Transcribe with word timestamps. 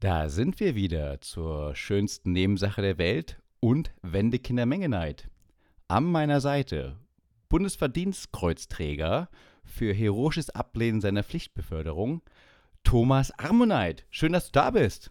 Da 0.00 0.30
sind 0.30 0.60
wir 0.60 0.74
wieder 0.74 1.20
zur 1.20 1.76
schönsten 1.76 2.32
Nebensache 2.32 2.80
der 2.80 2.96
Welt 2.96 3.38
und 3.60 3.92
Wendekinder-Menge-Neid. 4.00 5.28
An 5.88 6.04
meiner 6.04 6.40
Seite 6.40 6.96
Bundesverdienstkreuzträger 7.50 9.28
für 9.62 9.92
heroisches 9.92 10.48
Ablehnen 10.48 11.02
seiner 11.02 11.22
Pflichtbeförderung, 11.22 12.22
Thomas 12.82 13.30
Armoneit. 13.38 14.06
Schön, 14.08 14.32
dass 14.32 14.46
du 14.46 14.52
da 14.52 14.70
bist. 14.70 15.10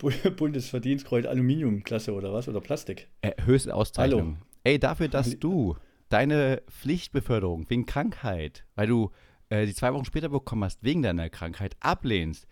Bundesverdienstkreuz 0.36 1.26
Aluminiumklasse 1.26 2.14
oder 2.14 2.32
was? 2.32 2.48
Oder 2.48 2.62
Plastik? 2.62 3.08
Äh, 3.20 3.32
höchste 3.44 3.74
Auszeichnung. 3.74 4.20
Hallo. 4.20 4.46
Ey, 4.64 4.78
dafür, 4.78 5.08
dass 5.08 5.38
du 5.38 5.76
deine 6.08 6.62
Pflichtbeförderung 6.70 7.68
wegen 7.68 7.84
Krankheit, 7.84 8.64
weil 8.76 8.86
du 8.86 9.10
äh, 9.50 9.66
die 9.66 9.74
zwei 9.74 9.92
Wochen 9.92 10.06
später 10.06 10.30
bekommen 10.30 10.64
hast, 10.64 10.82
wegen 10.82 11.02
deiner 11.02 11.28
Krankheit, 11.28 11.76
ablehnst, 11.80 12.46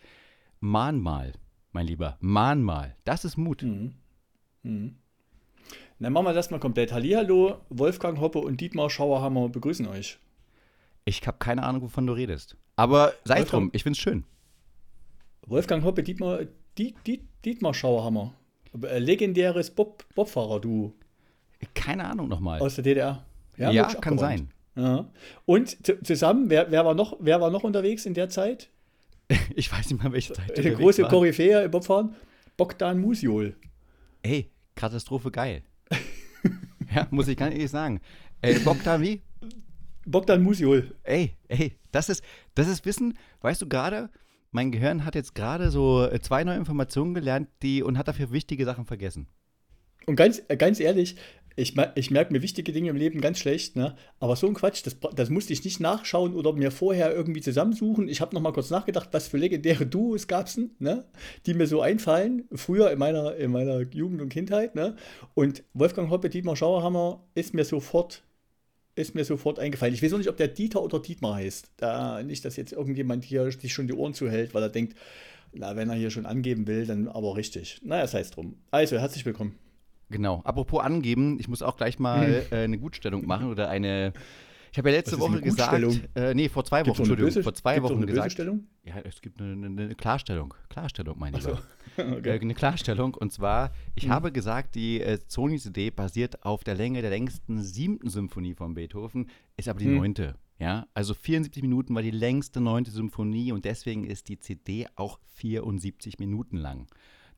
Mahnmal, 0.60 1.32
mein 1.72 1.86
Lieber, 1.86 2.18
Mahnmal. 2.20 2.94
Das 3.04 3.24
ist 3.24 3.38
Mut. 3.38 3.62
Mhm. 3.62 3.94
Mhm. 4.62 4.96
Dann 5.98 6.12
machen 6.12 6.26
wir 6.26 6.34
das 6.34 6.50
mal 6.50 6.60
komplett. 6.60 6.92
Hallihallo, 6.92 7.60
Wolfgang 7.70 8.20
Hoppe 8.20 8.40
und 8.40 8.60
Dietmar 8.60 8.90
Schauerhammer 8.90 9.48
begrüßen 9.48 9.86
euch. 9.86 10.18
Ich 11.06 11.26
habe 11.26 11.38
keine 11.38 11.62
Ahnung, 11.62 11.82
wovon 11.82 12.06
du 12.06 12.12
redest. 12.12 12.56
Aber 12.76 13.14
sei 13.24 13.44
drum, 13.44 13.70
ich 13.72 13.82
finde 13.82 13.96
es 13.96 14.02
schön. 14.02 14.24
Wolfgang 15.46 15.82
Hoppe, 15.82 16.02
Dietmar, 16.02 16.40
Diet, 16.76 16.94
Diet, 17.06 17.22
Dietmar 17.44 17.72
Schauerhammer. 17.72 18.34
Äh, 18.82 18.98
legendäres 18.98 19.70
Bob, 19.70 20.04
Bobfahrer, 20.14 20.60
du. 20.60 20.94
Keine 21.74 22.04
Ahnung 22.04 22.28
nochmal. 22.28 22.60
Aus 22.60 22.74
der 22.76 22.84
DDR. 22.84 23.24
Ja, 23.56 23.70
ja 23.70 23.84
kann 23.94 24.18
sein. 24.18 24.50
Ja. 24.76 25.10
Und 25.46 25.76
zusammen, 26.06 26.48
wer, 26.48 26.70
wer, 26.70 26.84
war 26.84 26.94
noch, 26.94 27.16
wer 27.18 27.40
war 27.40 27.50
noch 27.50 27.64
unterwegs 27.64 28.06
in 28.06 28.14
der 28.14 28.28
Zeit? 28.28 28.70
ich 29.54 29.70
weiß 29.70 29.90
nicht 29.90 30.02
mal, 30.02 30.12
welche 30.12 30.32
Zeit. 30.32 30.56
Der 30.56 30.72
große 30.72 31.04
Koryphäe 31.04 31.64
im 31.64 31.70
Bobfahren, 31.70 32.14
Bogdan 32.56 33.00
Musiol. 33.00 33.56
Ey, 34.22 34.50
Katastrophe 34.74 35.30
geil. 35.30 35.62
ja, 36.94 37.06
muss 37.10 37.28
ich 37.28 37.36
ganz 37.36 37.54
ehrlich 37.54 37.70
sagen. 37.70 38.00
Ey, 38.42 38.58
Bogdan 38.58 39.00
wie? 39.02 39.22
Bogdan 40.06 40.42
Musiol. 40.42 40.94
Ey, 41.04 41.36
ey, 41.48 41.76
das 41.92 42.08
ist, 42.08 42.24
das 42.54 42.68
ist 42.68 42.84
Wissen, 42.84 43.14
weißt 43.42 43.62
du 43.62 43.68
gerade, 43.68 44.10
mein 44.50 44.72
Gehirn 44.72 45.04
hat 45.04 45.14
jetzt 45.14 45.34
gerade 45.34 45.70
so 45.70 46.04
äh, 46.04 46.20
zwei 46.20 46.42
neue 46.42 46.56
Informationen 46.56 47.14
gelernt, 47.14 47.48
die 47.62 47.82
und 47.82 47.98
hat 47.98 48.08
dafür 48.08 48.32
wichtige 48.32 48.64
Sachen 48.64 48.84
vergessen. 48.84 49.28
Und 50.06 50.16
ganz, 50.16 50.42
äh, 50.48 50.56
ganz 50.56 50.80
ehrlich, 50.80 51.16
ich, 51.56 51.74
ich 51.94 52.10
merke 52.10 52.32
mir 52.32 52.42
wichtige 52.42 52.72
Dinge 52.72 52.90
im 52.90 52.96
Leben 52.96 53.20
ganz 53.20 53.38
schlecht, 53.38 53.76
ne? 53.76 53.96
aber 54.18 54.36
so 54.36 54.46
ein 54.46 54.54
Quatsch, 54.54 54.82
das, 54.84 54.96
das 55.14 55.30
musste 55.30 55.52
ich 55.52 55.64
nicht 55.64 55.80
nachschauen 55.80 56.34
oder 56.34 56.52
mir 56.52 56.70
vorher 56.70 57.14
irgendwie 57.14 57.40
zusammensuchen. 57.40 58.08
Ich 58.08 58.20
habe 58.20 58.34
noch 58.34 58.42
mal 58.42 58.52
kurz 58.52 58.70
nachgedacht, 58.70 59.08
was 59.12 59.28
für 59.28 59.36
legendäre 59.36 59.86
Duos 59.86 60.26
gab 60.26 60.46
es, 60.46 60.60
ne? 60.78 61.04
die 61.46 61.54
mir 61.54 61.66
so 61.66 61.80
einfallen, 61.80 62.44
früher 62.52 62.90
in 62.90 62.98
meiner, 62.98 63.36
in 63.36 63.50
meiner 63.50 63.80
Jugend 63.80 64.22
und 64.22 64.28
Kindheit. 64.28 64.74
Ne? 64.74 64.96
Und 65.34 65.64
Wolfgang 65.74 66.10
Hoppe, 66.10 66.30
Dietmar 66.30 66.56
Schauerhammer 66.56 67.24
ist 67.34 67.54
mir 67.54 67.64
sofort 67.64 68.22
ist 68.96 69.14
mir 69.14 69.24
sofort 69.24 69.58
eingefallen. 69.58 69.94
Ich 69.94 70.02
weiß 70.02 70.12
auch 70.12 70.18
nicht, 70.18 70.28
ob 70.28 70.36
der 70.36 70.48
Dieter 70.48 70.82
oder 70.82 70.98
Dietmar 70.98 71.36
heißt. 71.36 71.70
Da 71.78 72.22
nicht, 72.22 72.44
dass 72.44 72.56
jetzt 72.56 72.72
irgendjemand 72.72 73.24
hier 73.24 73.50
sich 73.50 73.72
schon 73.72 73.86
die 73.86 73.94
Ohren 73.94 74.14
zuhält, 74.14 74.52
weil 74.52 74.62
er 74.62 74.68
denkt, 74.68 74.96
na, 75.52 75.74
wenn 75.76 75.88
er 75.88 75.96
hier 75.96 76.10
schon 76.10 76.26
angeben 76.26 76.66
will, 76.66 76.86
dann 76.86 77.08
aber 77.08 77.36
richtig. 77.36 77.80
Naja, 77.82 78.06
sei 78.06 78.20
es 78.20 78.30
drum. 78.30 78.56
Also, 78.70 78.98
herzlich 78.98 79.24
willkommen. 79.24 79.58
Genau. 80.10 80.42
Apropos 80.44 80.82
angeben, 80.82 81.38
ich 81.38 81.48
muss 81.48 81.62
auch 81.62 81.76
gleich 81.76 81.98
mal 81.98 82.44
äh, 82.50 82.56
eine 82.56 82.78
Gutstellung 82.78 83.26
machen 83.26 83.48
oder 83.48 83.68
eine. 83.68 84.12
Ich 84.72 84.78
habe 84.78 84.90
ja 84.90 84.96
letzte 84.96 85.18
Woche 85.18 85.40
gesagt, 85.40 85.82
äh, 86.14 86.32
nee, 86.32 86.48
vor 86.48 86.64
zwei 86.64 86.82
Wochen, 86.82 86.98
Entschuldigung, 86.98 87.26
böse, 87.26 87.42
vor 87.42 87.54
zwei 87.54 87.82
Wochen 87.82 88.06
gesagt. 88.06 88.32
Stellung? 88.32 88.68
Ja, 88.84 88.98
es 89.00 89.20
gibt 89.20 89.40
eine, 89.40 89.66
eine, 89.66 89.82
eine 89.82 89.94
Klarstellung. 89.96 90.54
Klarstellung, 90.68 91.18
meine 91.18 91.38
ich. 91.38 91.42
So. 91.42 91.58
okay. 91.96 92.28
äh, 92.28 92.40
eine 92.40 92.54
Klarstellung. 92.54 93.14
Und 93.14 93.32
zwar, 93.32 93.72
ich 93.96 94.06
mhm. 94.06 94.10
habe 94.10 94.30
gesagt, 94.30 94.76
die 94.76 95.00
äh, 95.00 95.18
Sonys 95.26 95.66
Idee 95.66 95.90
basiert 95.90 96.44
auf 96.44 96.62
der 96.62 96.76
Länge 96.76 97.00
der 97.00 97.10
längsten 97.10 97.62
siebten 97.62 98.08
Symphonie 98.10 98.54
von 98.54 98.74
Beethoven, 98.74 99.28
ist 99.56 99.68
aber 99.68 99.80
die 99.80 99.88
mhm. 99.88 99.96
neunte. 99.96 100.36
Ja, 100.60 100.86
also 100.92 101.14
74 101.14 101.62
Minuten 101.62 101.94
war 101.94 102.02
die 102.02 102.10
längste 102.10 102.60
neunte 102.60 102.90
Symphonie 102.90 103.50
und 103.50 103.64
deswegen 103.64 104.04
ist 104.04 104.28
die 104.28 104.38
CD 104.38 104.86
auch 104.94 105.18
74 105.34 106.18
Minuten 106.18 106.58
lang. 106.58 106.86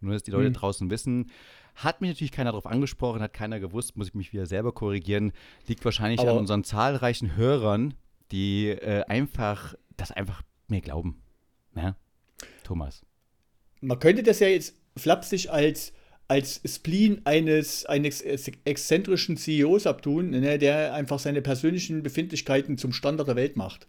Nur, 0.02 0.14
dass 0.14 0.24
die 0.24 0.32
Leute 0.32 0.48
mhm. 0.48 0.54
draußen 0.54 0.90
wissen, 0.90 1.30
hat 1.74 2.00
mich 2.00 2.10
natürlich 2.10 2.32
keiner 2.32 2.50
darauf 2.50 2.66
angesprochen, 2.66 3.22
hat 3.22 3.32
keiner 3.32 3.60
gewusst, 3.60 3.96
muss 3.96 4.08
ich 4.08 4.14
mich 4.14 4.32
wieder 4.32 4.46
selber 4.46 4.72
korrigieren. 4.72 5.32
Liegt 5.66 5.84
wahrscheinlich 5.84 6.20
Aber 6.20 6.32
an 6.32 6.38
unseren 6.38 6.64
zahlreichen 6.64 7.36
Hörern, 7.36 7.94
die 8.30 8.68
äh, 8.68 9.04
einfach 9.04 9.74
das 9.96 10.10
einfach 10.10 10.42
mir 10.68 10.80
glauben. 10.80 11.22
Ja? 11.74 11.96
Thomas. 12.64 13.04
Man 13.80 13.98
könnte 13.98 14.22
das 14.22 14.40
ja 14.40 14.48
jetzt 14.48 14.76
flapsig 14.96 15.50
als 15.50 15.92
als 16.32 16.62
Spleen 16.64 17.20
eines, 17.24 17.84
eines 17.84 18.22
exzentrischen 18.22 19.36
CEOs 19.36 19.86
abtun, 19.86 20.30
ne, 20.30 20.58
der 20.58 20.94
einfach 20.94 21.18
seine 21.18 21.42
persönlichen 21.42 22.02
Befindlichkeiten 22.02 22.78
zum 22.78 22.94
Standard 22.94 23.28
der 23.28 23.36
Welt 23.36 23.56
macht. 23.56 23.86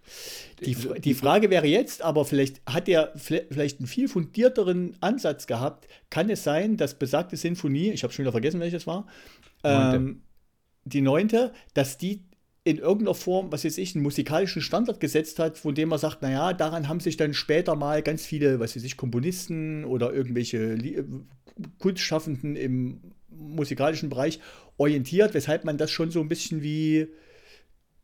Die, 0.59 0.76
die 0.76 1.14
Frage 1.14 1.50
wäre 1.50 1.68
jetzt, 1.68 2.02
aber 2.02 2.26
vielleicht 2.26 2.62
hat 2.66 2.90
er 2.90 3.14
vielleicht 3.16 3.80
einen 3.80 3.88
viel 3.88 4.09
fundierteren 4.09 4.98
Ansatz 5.00 5.48
gehabt. 5.48 5.88
Kann 6.09 6.30
es 6.30 6.44
sein, 6.44 6.76
dass 6.76 6.96
besagte 6.96 7.38
Sinfonie, 7.38 7.92
ich 7.92 8.03
habe 8.03 8.12
schon 8.12 8.24
wieder 8.24 8.34
vergessen, 8.34 8.59
welches 8.59 8.86
war, 8.88 9.08
ähm, 9.64 10.24
die 10.84 11.00
neunte, 11.00 11.53
dass 11.74 11.98
die 11.98 12.26
in 12.66 12.78
irgendeiner 12.78 13.16
Form, 13.16 13.53
was 13.53 13.64
weiß 13.64 13.78
ich, 13.78 13.96
einen 13.96 14.03
musikalischen 14.03 14.62
Standard 14.62 15.00
gesetzt 15.00 15.40
hat, 15.40 15.58
von 15.58 15.76
dem 15.76 15.88
man 15.90 16.00
sagt, 16.00 16.22
naja, 16.22 16.52
daran 16.52 16.90
haben 16.90 17.00
sich 17.00 17.16
dann 17.16 17.34
später 17.34 17.76
mal 17.78 18.02
ganz 18.02 18.26
viele, 18.26 18.59
was 18.59 18.76
weiß 18.76 18.84
ich, 18.84 18.98
Komponisten 18.98 19.86
oder 19.86 20.14
irgendwelche 20.14 20.76
Kunstschaffenden 21.80 22.56
im 22.56 23.02
musikalischen 23.30 24.09
Bereich 24.09 24.40
orientiert, 24.78 25.34
weshalb 25.34 25.66
man 25.66 25.78
das 25.78 25.91
schon 25.91 26.12
so 26.12 26.22
ein 26.22 26.28
bisschen 26.28 26.62
wie 26.62 27.08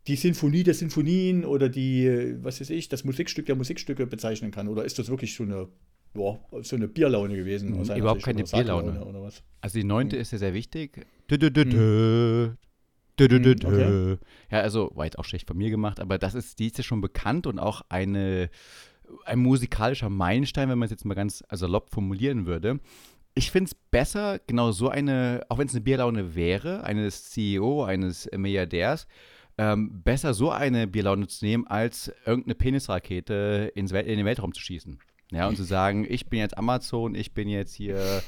die 0.08 0.16
Sinfonie 0.16 0.64
der 0.64 0.74
Sinfonien 0.74 1.46
oder 1.46 1.70
die, 1.70 2.36
was 2.42 2.60
weiß 2.62 2.72
ich, 2.72 2.90
das 2.90 3.04
Musikstück 3.04 3.46
der 3.46 3.56
Musikstücke 3.56 4.08
bezeichnen 4.08 4.52
kann. 4.52 4.68
Oder 4.68 4.86
ist 4.86 4.98
das 4.98 5.10
wirklich 5.10 5.36
so 5.36 5.44
eine, 5.44 5.68
boah, 6.14 6.40
so 6.62 6.76
eine 6.76 6.88
Bierlaune 6.88 7.36
gewesen? 7.36 7.78
Mhm, 7.78 7.96
überhaupt 7.96 8.24
keine 8.24 8.44
Bierlaune. 8.44 9.06
Oder 9.06 9.22
was? 9.22 9.44
Also 9.62 9.78
die 9.78 9.86
neunte 9.86 10.16
mhm. 10.16 10.22
ist 10.24 10.31
ja 10.31 10.38
sehr 10.40 10.54
wichtig. 10.54 11.06
Dö, 11.30 11.38
dö, 11.38 11.52
dö, 11.52 11.66
mhm. 11.66 12.58
Okay. 13.22 14.18
Ja, 14.50 14.62
also 14.62 14.92
war 14.96 15.06
jetzt 15.06 15.20
auch 15.20 15.26
schlecht 15.26 15.48
von 15.48 15.58
mir 15.58 15.70
gemacht, 15.70 16.00
aber 16.00 16.18
das 16.18 16.36
ist, 16.36 16.58
die 16.60 16.68
ist 16.68 16.78
ja 16.78 16.84
schon 16.84 17.02
bekannt 17.02 17.48
und 17.48 17.60
auch 17.60 17.81
eine, 17.90 18.50
ein 19.26 19.40
musikalischer 19.40 20.10
Meilenstein, 20.10 20.70
wenn 20.70 20.80
man 20.80 20.86
es 20.86 20.92
jetzt 20.92 21.04
mal 21.06 21.16
ganz 21.16 21.44
salopp 21.52 21.92
formulieren 21.92 22.46
würde. 22.46 22.80
Ich 23.36 23.52
finde 23.52 23.70
es 23.70 23.76
besser, 23.76 24.40
genau 24.48 24.72
so 24.72 24.90
eine, 24.90 25.42
auch 25.50 25.58
wenn 25.58 25.68
es 25.68 25.74
eine 25.74 25.82
Bierlaune 25.82 26.36
wäre, 26.36 26.84
eines 26.84 27.30
CEO, 27.30 27.84
eines 27.84 28.30
Milliardärs, 28.36 29.08
ähm, 29.58 30.02
besser 30.04 30.34
so 30.34 30.52
eine 30.52 30.88
Bierlaune 30.88 31.28
zu 31.28 31.46
nehmen, 31.46 31.68
als 31.68 32.12
irgendeine 32.26 32.56
Penisrakete 32.56 33.72
ins 33.76 33.92
Wel 33.92 34.06
in 34.06 34.18
den 34.18 34.26
Weltraum 34.26 34.54
zu 34.54 34.62
schießen. 34.62 35.00
Ja, 35.32 35.48
und 35.48 35.58
zu 35.58 35.64
sagen, 35.64 36.08
ich 36.10 36.28
bin 36.28 36.40
jetzt 36.40 36.58
Amazon, 36.58 37.14
ich 37.14 37.34
bin 37.34 37.48
jetzt 37.50 37.76
hier 37.76 38.24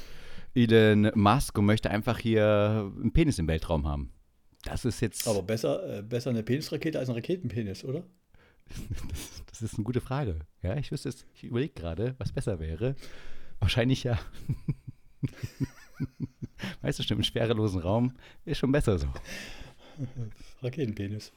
Elon 0.54 1.10
Musk 1.14 1.58
und 1.58 1.66
möchte 1.66 1.90
einfach 1.90 2.18
hier 2.18 2.92
einen 2.96 3.12
Penis 3.12 3.38
im 3.38 3.48
Weltraum 3.48 3.88
haben. 3.88 4.12
Das 4.64 4.84
ist 4.84 5.00
jetzt. 5.00 5.26
Aber 5.26 5.42
besser, 5.42 5.98
äh, 5.98 6.02
besser 6.02 6.30
eine 6.30 6.42
Penisrakete 6.42 6.98
als 6.98 7.08
ein 7.08 7.14
Raketenpenis, 7.14 7.84
oder? 7.84 8.04
das, 9.08 9.42
das, 9.46 9.62
ist 9.62 9.74
eine 9.74 9.84
gute 9.84 10.00
Frage. 10.00 10.40
Ja, 10.62 10.76
ich 10.76 10.92
wüsste 10.92 11.08
es, 11.08 11.26
ich 11.34 11.44
überlege 11.44 11.72
gerade, 11.72 12.14
was 12.18 12.32
besser 12.32 12.60
wäre. 12.60 12.94
Wahrscheinlich 13.58 14.04
ja. 14.04 14.18
weißt 16.82 16.98
du, 16.98 17.02
schon 17.02 17.18
im 17.18 17.22
schwerelosen 17.22 17.80
Raum 17.80 18.12
ist 18.44 18.58
schon 18.58 18.72
besser 18.72 18.98
so. 18.98 19.08
Raketenpenis. 20.62 21.32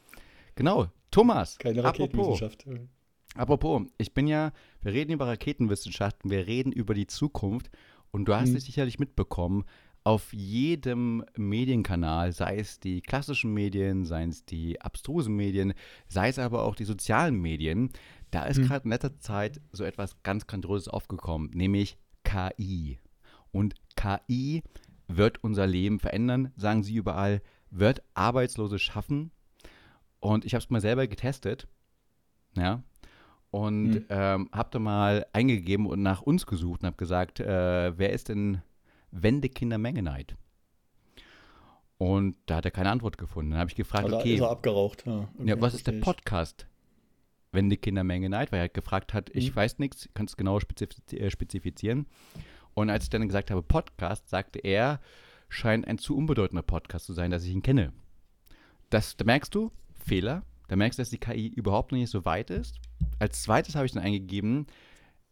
Genau. 0.56 0.88
Thomas. 1.12 1.58
Keine 1.58 1.84
Raketenwissenschaft. 1.84 2.66
Apropos, 2.68 2.88
apropos, 3.36 3.82
ich 3.98 4.14
bin 4.14 4.28
ja, 4.28 4.52
wir 4.82 4.94
reden 4.94 5.12
über 5.12 5.28
Raketenwissenschaften, 5.28 6.32
wir 6.32 6.48
reden 6.48 6.72
über 6.72 6.94
die 6.94 7.08
Zukunft 7.08 7.70
und 8.12 8.26
du 8.26 8.34
hast 8.34 8.50
hm. 8.50 8.58
es 8.58 8.66
sicherlich 8.66 9.00
mitbekommen, 9.00 9.66
auf 10.04 10.34
jedem 10.34 11.26
Medienkanal, 11.36 12.32
sei 12.32 12.58
es 12.58 12.80
die 12.80 13.02
klassischen 13.02 13.54
Medien, 13.54 14.06
seien 14.06 14.30
es 14.30 14.46
die 14.46 14.80
abstrusen 14.80 15.36
Medien, 15.36 15.74
sei 16.08 16.30
es 16.30 16.38
aber 16.38 16.64
auch 16.64 16.76
die 16.76 16.84
sozialen 16.84 17.42
Medien, 17.42 17.90
da 18.30 18.46
ist 18.46 18.58
hm. 18.58 18.68
gerade 18.68 18.86
in 18.86 18.92
letzter 18.92 19.18
Zeit 19.20 19.62
so 19.72 19.84
etwas 19.84 20.22
ganz 20.22 20.48
Grandioses 20.48 20.88
aufgekommen, 20.88 21.50
nämlich 21.54 21.98
KI. 22.24 23.00
Und 23.56 23.76
KI 23.96 24.64
wird 25.08 25.42
unser 25.42 25.66
Leben 25.66 26.02
verändern, 26.02 26.52
sagen 26.58 26.84
sie 26.84 26.96
überall, 26.96 27.42
wird 27.72 28.04
Arbeitslose 28.14 28.80
schaffen. 28.80 29.32
Und 30.20 30.44
ich 30.44 30.54
habe 30.54 30.62
es 30.62 30.70
mal 30.70 30.82
selber 30.82 31.08
getestet. 31.08 31.70
Ja. 32.58 32.84
Und 33.52 33.92
mhm. 33.92 34.06
ähm, 34.10 34.50
habe 34.52 34.70
da 34.72 34.80
mal 34.80 35.26
eingegeben 35.32 35.86
und 35.86 36.02
nach 36.02 36.22
uns 36.22 36.46
gesucht 36.46 36.82
und 36.82 36.88
habe 36.88 36.98
gesagt, 36.98 37.40
äh, 37.40 37.98
wer 37.98 38.12
ist 38.12 38.28
denn 38.28 38.62
Wendekinder 39.12 39.78
Mengenheit? 39.78 40.36
Und 41.98 42.36
da 42.48 42.58
hat 42.58 42.66
er 42.66 42.72
keine 42.72 42.90
Antwort 42.90 43.18
gefunden. 43.18 43.52
Dann 43.52 43.62
habe 43.62 43.70
ich 43.70 43.78
gefragt, 43.78 44.04
also 44.04 44.18
okay. 44.18 44.34
Ist 44.34 44.42
er 44.42 44.50
abgeraucht. 44.50 45.06
Ja, 45.06 45.30
okay, 45.34 45.48
ja 45.48 45.62
was 45.62 45.76
ist 45.76 45.88
der 45.88 46.02
Podcast 46.02 46.68
wenn 47.56 47.70
die 47.70 47.78
Kindermenge 47.78 48.30
Neid, 48.30 48.52
weil 48.52 48.60
er 48.60 48.70
gefragt 48.70 49.14
hat, 49.14 49.32
ich 49.34 49.52
Mhm. 49.52 49.56
weiß 49.56 49.80
nichts, 49.80 50.10
kannst 50.14 50.34
du 50.34 50.38
genau 50.38 50.60
äh, 50.60 51.30
spezifizieren. 51.32 52.06
Und 52.76 52.90
als 52.92 53.06
ich 53.06 53.10
dann 53.10 53.28
gesagt 53.28 53.50
habe 53.52 53.64
Podcast, 53.64 54.30
sagte 54.30 54.60
er, 54.60 55.00
scheint 55.50 55.88
ein 55.88 55.98
zu 55.98 56.16
unbedeutender 56.16 56.62
Podcast 56.62 57.06
zu 57.06 57.14
sein, 57.14 57.32
dass 57.32 57.44
ich 57.44 57.52
ihn 57.52 57.64
kenne. 57.64 57.92
Das, 58.90 59.18
da 59.18 59.26
merkst 59.26 59.56
du, 59.56 59.72
Fehler, 59.94 60.44
da 60.68 60.76
merkst 60.76 61.00
du, 61.00 61.02
dass 61.02 61.10
die 61.10 61.18
KI 61.18 61.48
überhaupt 61.48 61.92
noch 61.92 61.98
nicht 61.98 62.12
so 62.12 62.26
weit 62.26 62.50
ist. 62.52 62.80
Als 63.18 63.42
zweites 63.42 63.76
habe 63.76 63.86
ich 63.86 63.94
dann 63.94 64.04
eingegeben, 64.04 64.68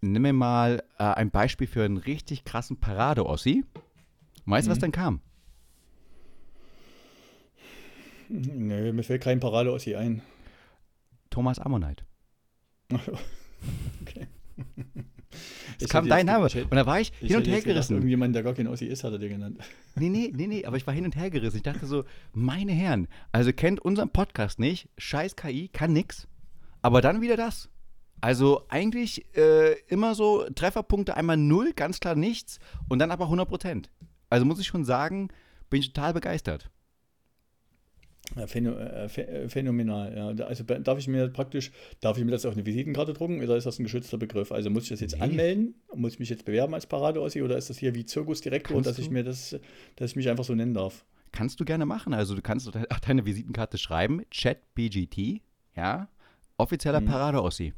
nimm 0.02 0.22
mir 0.22 0.34
mal 0.34 0.84
äh, 0.98 1.04
ein 1.04 1.32
Beispiel 1.32 1.68
für 1.68 1.84
einen 1.84 1.98
richtig 1.98 2.44
krassen 2.46 2.78
Parade-Ossi. 2.80 3.64
Weißt 4.46 4.68
du, 4.68 4.72
was 4.72 4.78
Mhm. 4.78 4.82
dann 4.82 4.92
kam? 4.92 5.22
Nö, 8.30 8.94
mir 8.94 9.04
fällt 9.04 9.22
kein 9.22 9.40
Parade-Ossi 9.40 9.96
ein. 9.96 10.22
Thomas 11.30 11.60
Ammonite. 11.60 12.04
okay. 14.02 14.28
Es 15.80 15.90
kam 15.90 16.08
dein 16.08 16.26
Name. 16.26 16.46
Und 16.46 16.72
da 16.76 16.86
war 16.86 17.00
ich, 17.00 17.12
Ich 17.22 17.28
hin 17.30 17.38
und 17.38 17.44
her 17.48 17.56
gedacht, 17.56 17.66
gerissen. 17.66 17.94
Irgendjemand, 17.96 18.36
der 18.36 18.44
gar 18.44 18.54
kein 18.54 18.68
Ossi 18.68 18.86
ist, 18.86 19.04
hat 19.04 19.12
er 19.14 19.20
dir 19.20 19.30
genannt. 19.30 19.60
Nee, 19.96 20.10
nee, 20.10 20.32
nee, 20.36 20.48
nee, 20.48 20.66
aber 20.66 20.78
ich 20.78 20.88
war 20.88 20.94
hin 20.94 21.06
und 21.06 21.16
her 21.16 21.30
gerissen. 21.30 21.58
Ich 21.58 21.64
dachte 21.64 21.86
so, 21.86 22.04
meine 22.34 22.72
Herren, 22.72 23.08
also 23.32 23.54
kennt 23.54 23.80
unseren 23.80 24.10
Podcast 24.10 24.58
nicht, 24.60 24.90
scheiß 24.98 25.36
KI, 25.36 25.68
kann 25.68 25.94
nix, 25.94 26.28
aber 26.82 27.02
dann 27.02 27.22
wieder 27.22 27.38
das. 27.38 27.70
Also 28.20 28.64
eigentlich 28.70 29.26
äh, 29.38 29.74
immer 29.88 30.16
so 30.16 30.46
Trefferpunkte 30.56 31.16
einmal 31.18 31.38
null, 31.38 31.74
ganz 31.76 32.00
klar 32.00 32.16
nichts 32.16 32.60
und 32.90 33.00
dann 33.00 33.12
aber 33.12 33.26
100 33.26 33.48
Prozent. 33.48 33.90
Also 34.30 34.46
muss 34.46 34.60
ich 34.60 34.66
schon 34.68 34.84
sagen, 34.86 35.28
bin 35.70 35.82
ich 35.82 35.94
total 35.94 36.14
begeistert. 36.14 36.70
Ja, 36.70 36.72
phäno 36.72 37.32
äh, 37.32 37.92
phä- 37.92 38.02
äh, 38.02 38.08
phänomenal, 39.48 40.16
ja. 40.38 40.46
Also 40.46 40.64
darf 40.64 40.98
ich 40.98 41.08
mir 41.08 41.28
praktisch, 41.30 41.72
darf 42.02 42.18
ich 42.18 42.24
mir 42.26 42.32
das 42.32 42.46
auf 42.46 42.54
eine 42.54 42.66
Visitenkarte 42.66 43.14
drucken 43.14 43.42
oder 43.44 43.56
ist 43.58 43.66
das 43.66 43.80
ein 43.80 43.84
geschützter 43.84 44.18
Begriff? 44.18 44.52
Also 44.52 44.70
muss 44.70 44.84
ich 44.84 44.90
das 44.90 45.00
jetzt 45.02 45.16
Nee. 45.16 45.22
anmelden? 45.22 45.76
Muss 45.94 46.14
ich 46.14 46.20
mich 46.20 46.30
jetzt 46.30 46.46
bewerben 46.46 46.74
als 46.74 46.86
Parade-Ossi 46.88 47.42
oder 47.42 47.58
ist 47.58 47.70
das 47.70 47.78
hier 47.78 47.94
wie 47.96 48.06
Zirkusdirektor, 48.06 48.82
dass 48.82 48.98
ich 49.00 49.10
mir 49.10 49.24
das, 49.24 49.56
dass 49.96 50.12
ich 50.12 50.16
mich 50.16 50.30
einfach 50.30 50.44
so 50.44 50.56
nennen 50.56 50.74
darf? 50.74 51.06
Kannst 51.32 51.60
du 51.60 51.66
gerne 51.66 51.86
machen. 51.86 52.14
Also 52.14 52.36
du 52.36 52.42
kannst 52.42 52.68
auf 52.68 53.00
deine 53.02 53.26
Visitenkarte 53.26 53.78
schreiben, 53.78 54.22
ChatBGT, 54.32 55.42
ja, 55.76 56.08
offizieller 56.58 57.02
Mhm. 57.02 57.06
Parade-Ossi. 57.06 57.74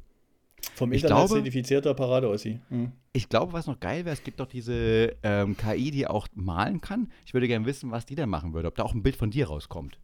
Vom 0.73 0.91
Ich 0.91 1.03
Internet 1.03 1.27
glaube- 1.27 1.33
zertifizierter 1.35 1.93
Parade-Ossi. 1.93 2.59
Mhm. 2.69 2.91
Ich 3.13 3.29
glaube, 3.29 3.53
was 3.53 3.67
noch 3.67 3.79
geil 3.79 4.03
wäre, 4.03 4.13
es 4.13 4.23
gibt 4.23 4.39
doch 4.39 4.47
diese 4.47 5.15
ähm, 5.23 5.55
KI, 5.55 5.91
die 5.91 6.05
auch 6.07 6.27
malen 6.33 6.81
kann. 6.81 7.09
Ich 7.25 7.33
würde 7.33 7.47
gerne 7.47 7.65
wissen, 7.65 7.91
was 7.91 8.05
die 8.05 8.15
da 8.15 8.25
machen 8.25 8.53
würde, 8.53 8.67
ob 8.67 8.75
da 8.75 8.83
auch 8.83 8.93
ein 8.93 9.03
Bild 9.03 9.15
von 9.15 9.31
dir 9.31 9.47
rauskommt. 9.47 9.97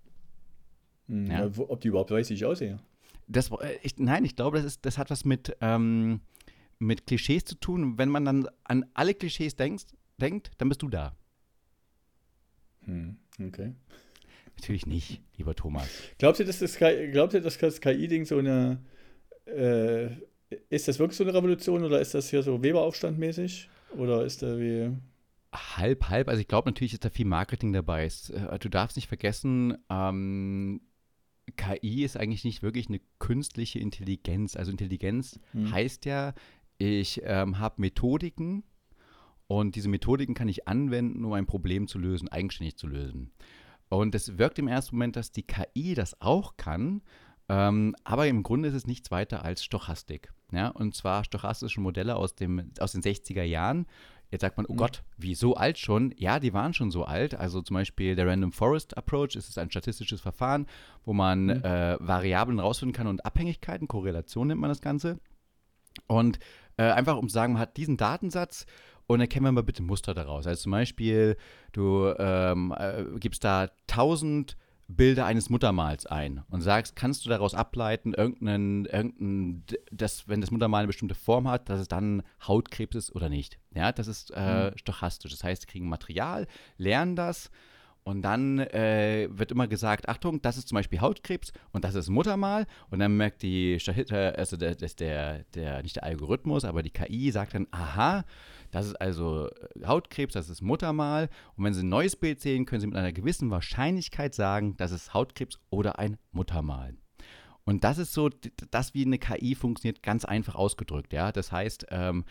Mhm. 1.12 1.28
Ja. 1.28 1.46
Ja, 1.46 1.52
ob 1.58 1.82
die 1.82 1.90
überhaupt 1.90 2.12
weiß, 2.12 2.30
wie 2.30 2.36
ich 2.36 2.46
aussehe. 2.46 2.80
Das, 3.28 3.52
äh, 3.52 3.78
ich, 3.84 3.98
nein, 3.98 4.24
ich 4.24 4.36
glaube, 4.36 4.58
das, 4.58 4.66
ist, 4.66 4.86
das 4.86 4.98
hat 4.98 5.10
was 5.12 5.26
mit, 5.26 5.56
ähm, 5.62 6.22
mit 6.80 7.06
Klischees 7.06 7.44
zu 7.44 7.56
tun. 7.56 7.98
Wenn 7.98 8.10
man 8.10 8.26
dann 8.26 8.48
an 8.64 8.86
alle 8.94 9.14
Klischees 9.14 9.56
denkst, 9.56 9.86
denkt, 10.20 10.52
dann 10.58 10.70
bist 10.70 10.82
du 10.82 10.88
da. 10.88 11.16
Hm. 12.86 13.18
Okay. 13.46 13.74
Natürlich 14.56 14.86
nicht, 14.86 15.22
lieber 15.38 15.56
Thomas. 15.56 15.88
Glaubst 16.18 16.40
du, 16.40 16.46
dass 16.46 16.60
das, 16.60 16.78
glaubt 16.78 17.34
ihr, 17.34 17.42
dass 17.42 17.58
das 17.58 17.82
KI-Ding 17.82 18.26
so 18.26 18.38
eine. 18.38 18.80
Äh, 19.46 20.10
ist 20.70 20.88
das 20.88 21.00
wirklich 21.00 21.18
so 21.18 21.24
eine 21.24 21.34
Revolution 21.34 21.84
oder 21.84 22.02
ist 22.02 22.14
das 22.14 22.30
hier 22.30 22.44
so 22.44 22.62
Weberaufstand 22.62 23.18
mäßig? 23.18 23.70
Oder 23.98 24.26
ist 24.26 24.44
da 24.44 24.58
wie. 24.60 24.92
Halb, 25.54 26.10
halb. 26.10 26.30
Also 26.30 26.42
ich 26.42 26.48
glaube 26.48 26.70
natürlich 26.70 26.94
ist 26.94 27.04
da 27.04 27.10
viel 27.10 27.26
Marketing 27.26 27.74
dabei. 27.74 28.06
Äh, 28.06 28.60
du 28.60 28.70
darfst 28.70 28.98
nicht 28.98 29.08
vergessen, 29.08 29.78
ähm, 29.90 30.82
KI 31.56 32.04
ist 32.04 32.18
eigentlich 32.18 32.44
nicht 32.44 32.64
wirklich 32.64 32.88
eine 32.88 33.02
künstliche 33.20 33.80
Intelligenz. 33.80 34.56
Also 34.56 34.72
Intelligenz 34.72 35.40
Hm. 35.52 35.72
heißt 35.72 36.06
ja, 36.06 36.34
ich 36.78 37.22
ähm, 37.24 37.60
habe 37.60 37.82
Methodiken 37.82 38.64
und 39.48 39.76
diese 39.76 39.90
Methodiken 39.90 40.34
kann 40.34 40.48
ich 40.48 40.68
anwenden, 40.68 41.26
um 41.26 41.34
ein 41.34 41.46
Problem 41.46 41.88
zu 41.88 42.00
lösen, 42.00 42.30
eigenständig 42.30 42.78
zu 42.78 42.88
lösen. 42.88 43.32
Und 43.90 44.16
es 44.16 44.38
wirkt 44.38 44.58
im 44.60 44.68
ersten 44.68 44.96
Moment, 44.96 45.18
dass 45.18 45.32
die 45.32 45.44
KI 45.44 45.94
das 45.94 46.20
auch 46.22 46.56
kann, 46.56 47.02
ähm, 47.50 47.96
aber 48.06 48.28
im 48.28 48.44
Grunde 48.44 48.70
ist 48.70 48.76
es 48.76 48.88
nichts 48.88 49.12
weiter 49.12 49.44
als 49.44 49.64
Stochastik. 49.64 50.32
Ja? 50.54 50.70
Und 50.70 50.96
zwar 50.96 51.26
stochastische 51.26 51.82
Modelle 51.82 52.16
aus, 52.16 52.34
dem, 52.34 52.72
aus 52.80 52.94
den 52.94 53.02
60er 53.02 53.44
Jahren. 53.44 53.88
Jetzt 54.32 54.42
sagt 54.42 54.58
man, 54.58 54.66
oh 54.66 54.74
Mhm. 54.74 54.78
Gott, 54.78 55.04
wie 55.18 55.36
so 55.36 55.56
alt 55.56 55.78
schon? 55.78 56.14
Ja, 56.18 56.40
die 56.40 56.54
waren 56.54 56.74
schon 56.74 56.90
so 56.90 57.04
alt. 57.04 57.36
Also 57.36 57.62
zum 57.62 57.76
Beispiel 57.76 58.16
der 58.16 58.26
Random 58.28 58.52
Forest 58.54 58.98
Approach 58.98 59.36
ist 59.36 59.50
es 59.50 59.58
ein 59.58 59.70
statistisches 59.70 60.22
Verfahren, 60.22 60.66
wo 61.06 61.14
man 61.14 61.46
Mhm. 61.46 61.52
äh, 61.64 61.98
Variablen 62.00 62.60
rausfinden 62.60 62.94
kann 62.96 63.08
und 63.08 63.26
Abhängigkeiten, 63.26 63.88
Korrelation 63.88 64.48
nennt 64.48 64.62
man 64.62 64.70
das 64.70 64.82
Ganze. 64.82 65.20
Und 66.08 66.40
äh, 66.78 66.84
einfach 66.84 67.18
um 67.18 67.28
zu 67.28 67.34
sagen, 67.34 67.54
man 67.54 67.62
hat 67.62 67.76
diesen 67.78 67.98
Datensatz 67.98 68.66
und 69.08 69.20
erkennen 69.20 69.44
wir 69.46 69.52
mal 69.52 69.64
bitte 69.64 69.84
Muster 69.84 70.14
daraus. 70.14 70.48
Also 70.48 70.64
zum 70.64 70.72
Beispiel, 70.72 71.36
du 71.74 72.14
ähm, 72.18 72.74
äh, 72.78 73.04
gibst 73.20 73.44
da 73.44 73.70
1000 73.90 74.56
Bilder 74.96 75.26
eines 75.26 75.50
Muttermals 75.50 76.06
ein 76.06 76.44
und 76.50 76.62
sagst, 76.62 76.96
kannst 76.96 77.26
du 77.26 77.30
daraus 77.30 77.54
ableiten, 77.54 78.14
irgendeinen, 78.14 78.86
irgendein, 78.86 79.64
das, 79.92 80.28
wenn 80.28 80.42
das 80.42 80.52
Muttermal 80.52 80.80
eine 80.80 80.88
bestimmte 80.88 81.16
Form 81.16 81.48
hat, 81.48 81.70
dass 81.70 81.80
es 81.80 81.88
dann 81.88 82.24
Hautkrebs 82.48 82.96
ist 82.96 83.16
oder 83.16 83.30
nicht. 83.30 83.60
Ja, 83.74 83.92
das 83.92 84.08
ist 84.08 84.32
äh, 84.32 84.78
stochastisch. 84.78 85.32
Das 85.32 85.44
heißt, 85.44 85.62
sie 85.62 85.68
kriegen 85.68 85.90
Material, 85.90 86.48
lernen 86.78 87.16
das 87.16 87.52
und 88.04 88.24
dann 88.24 88.60
äh, 88.60 89.28
wird 89.32 89.52
immer 89.52 89.68
gesagt, 89.68 90.10
Achtung, 90.10 90.42
das 90.42 90.58
ist 90.58 90.68
zum 90.70 90.76
Beispiel 90.76 91.02
Hautkrebs 91.02 91.54
und 91.72 91.84
das 91.84 91.94
ist 91.94 92.10
Muttermal. 92.10 92.66
Und 92.90 93.00
dann 93.00 93.16
merkt 93.16 93.44
die, 93.44 93.78
also 94.36 94.58
der, 94.58 94.76
der, 94.76 95.44
der, 95.54 95.84
nicht 95.84 95.98
der 95.98 96.04
Algorithmus, 96.04 96.66
aber 96.66 96.82
die 96.82 96.90
KI 96.90 97.32
sagt 97.32 97.54
dann, 97.54 97.68
aha, 97.70 98.26
das 98.72 98.88
ist 98.88 98.96
also 98.96 99.50
äh, 99.50 99.86
Hautkrebs, 99.86 100.34
das 100.34 100.50
ist 100.50 100.62
Muttermal. 100.62 101.30
Und 101.56 101.64
wenn 101.64 101.74
Sie 101.76 101.84
ein 101.84 101.90
neues 101.90 102.16
Bild 102.16 102.42
sehen, 102.42 102.66
können 102.66 102.82
Sie 102.82 102.88
mit 102.88 102.98
einer 102.98 103.14
gewissen 103.14 103.52
Wahrscheinlichkeit 103.52 104.34
sagen, 104.34 104.76
das 104.78 104.92
ist 104.92 105.14
Hautkrebs 105.14 105.60
oder 105.70 106.00
ein 106.00 106.18
Muttermal. 106.32 106.96
Und 107.66 107.84
das 107.84 108.00
ist 108.00 108.14
so, 108.14 108.30
das 108.72 108.96
wie 108.96 109.06
eine 109.06 109.20
KI 109.20 109.54
funktioniert, 109.54 110.02
ganz 110.02 110.26
einfach 110.26 110.56
ausgedrückt. 110.56 111.14
Ja? 111.14 111.32
Das 111.32 111.52
heißt, 111.52 111.86
ähm, 111.92 112.26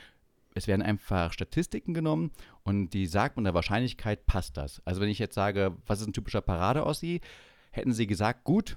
es 0.54 0.66
werden 0.66 0.82
einfach 0.82 1.32
Statistiken 1.32 1.94
genommen 1.94 2.32
und 2.62 2.90
die 2.90 3.06
sagt 3.06 3.36
mit 3.36 3.46
der 3.46 3.54
Wahrscheinlichkeit, 3.54 4.26
passt 4.26 4.56
das. 4.56 4.82
Also 4.84 5.00
wenn 5.00 5.08
ich 5.08 5.18
jetzt 5.18 5.34
sage, 5.34 5.76
was 5.86 6.00
ist 6.00 6.08
ein 6.08 6.12
typischer 6.12 6.40
Parade-Ossi, 6.40 7.20
hätten 7.70 7.92
sie 7.92 8.06
gesagt, 8.06 8.44
gut, 8.44 8.76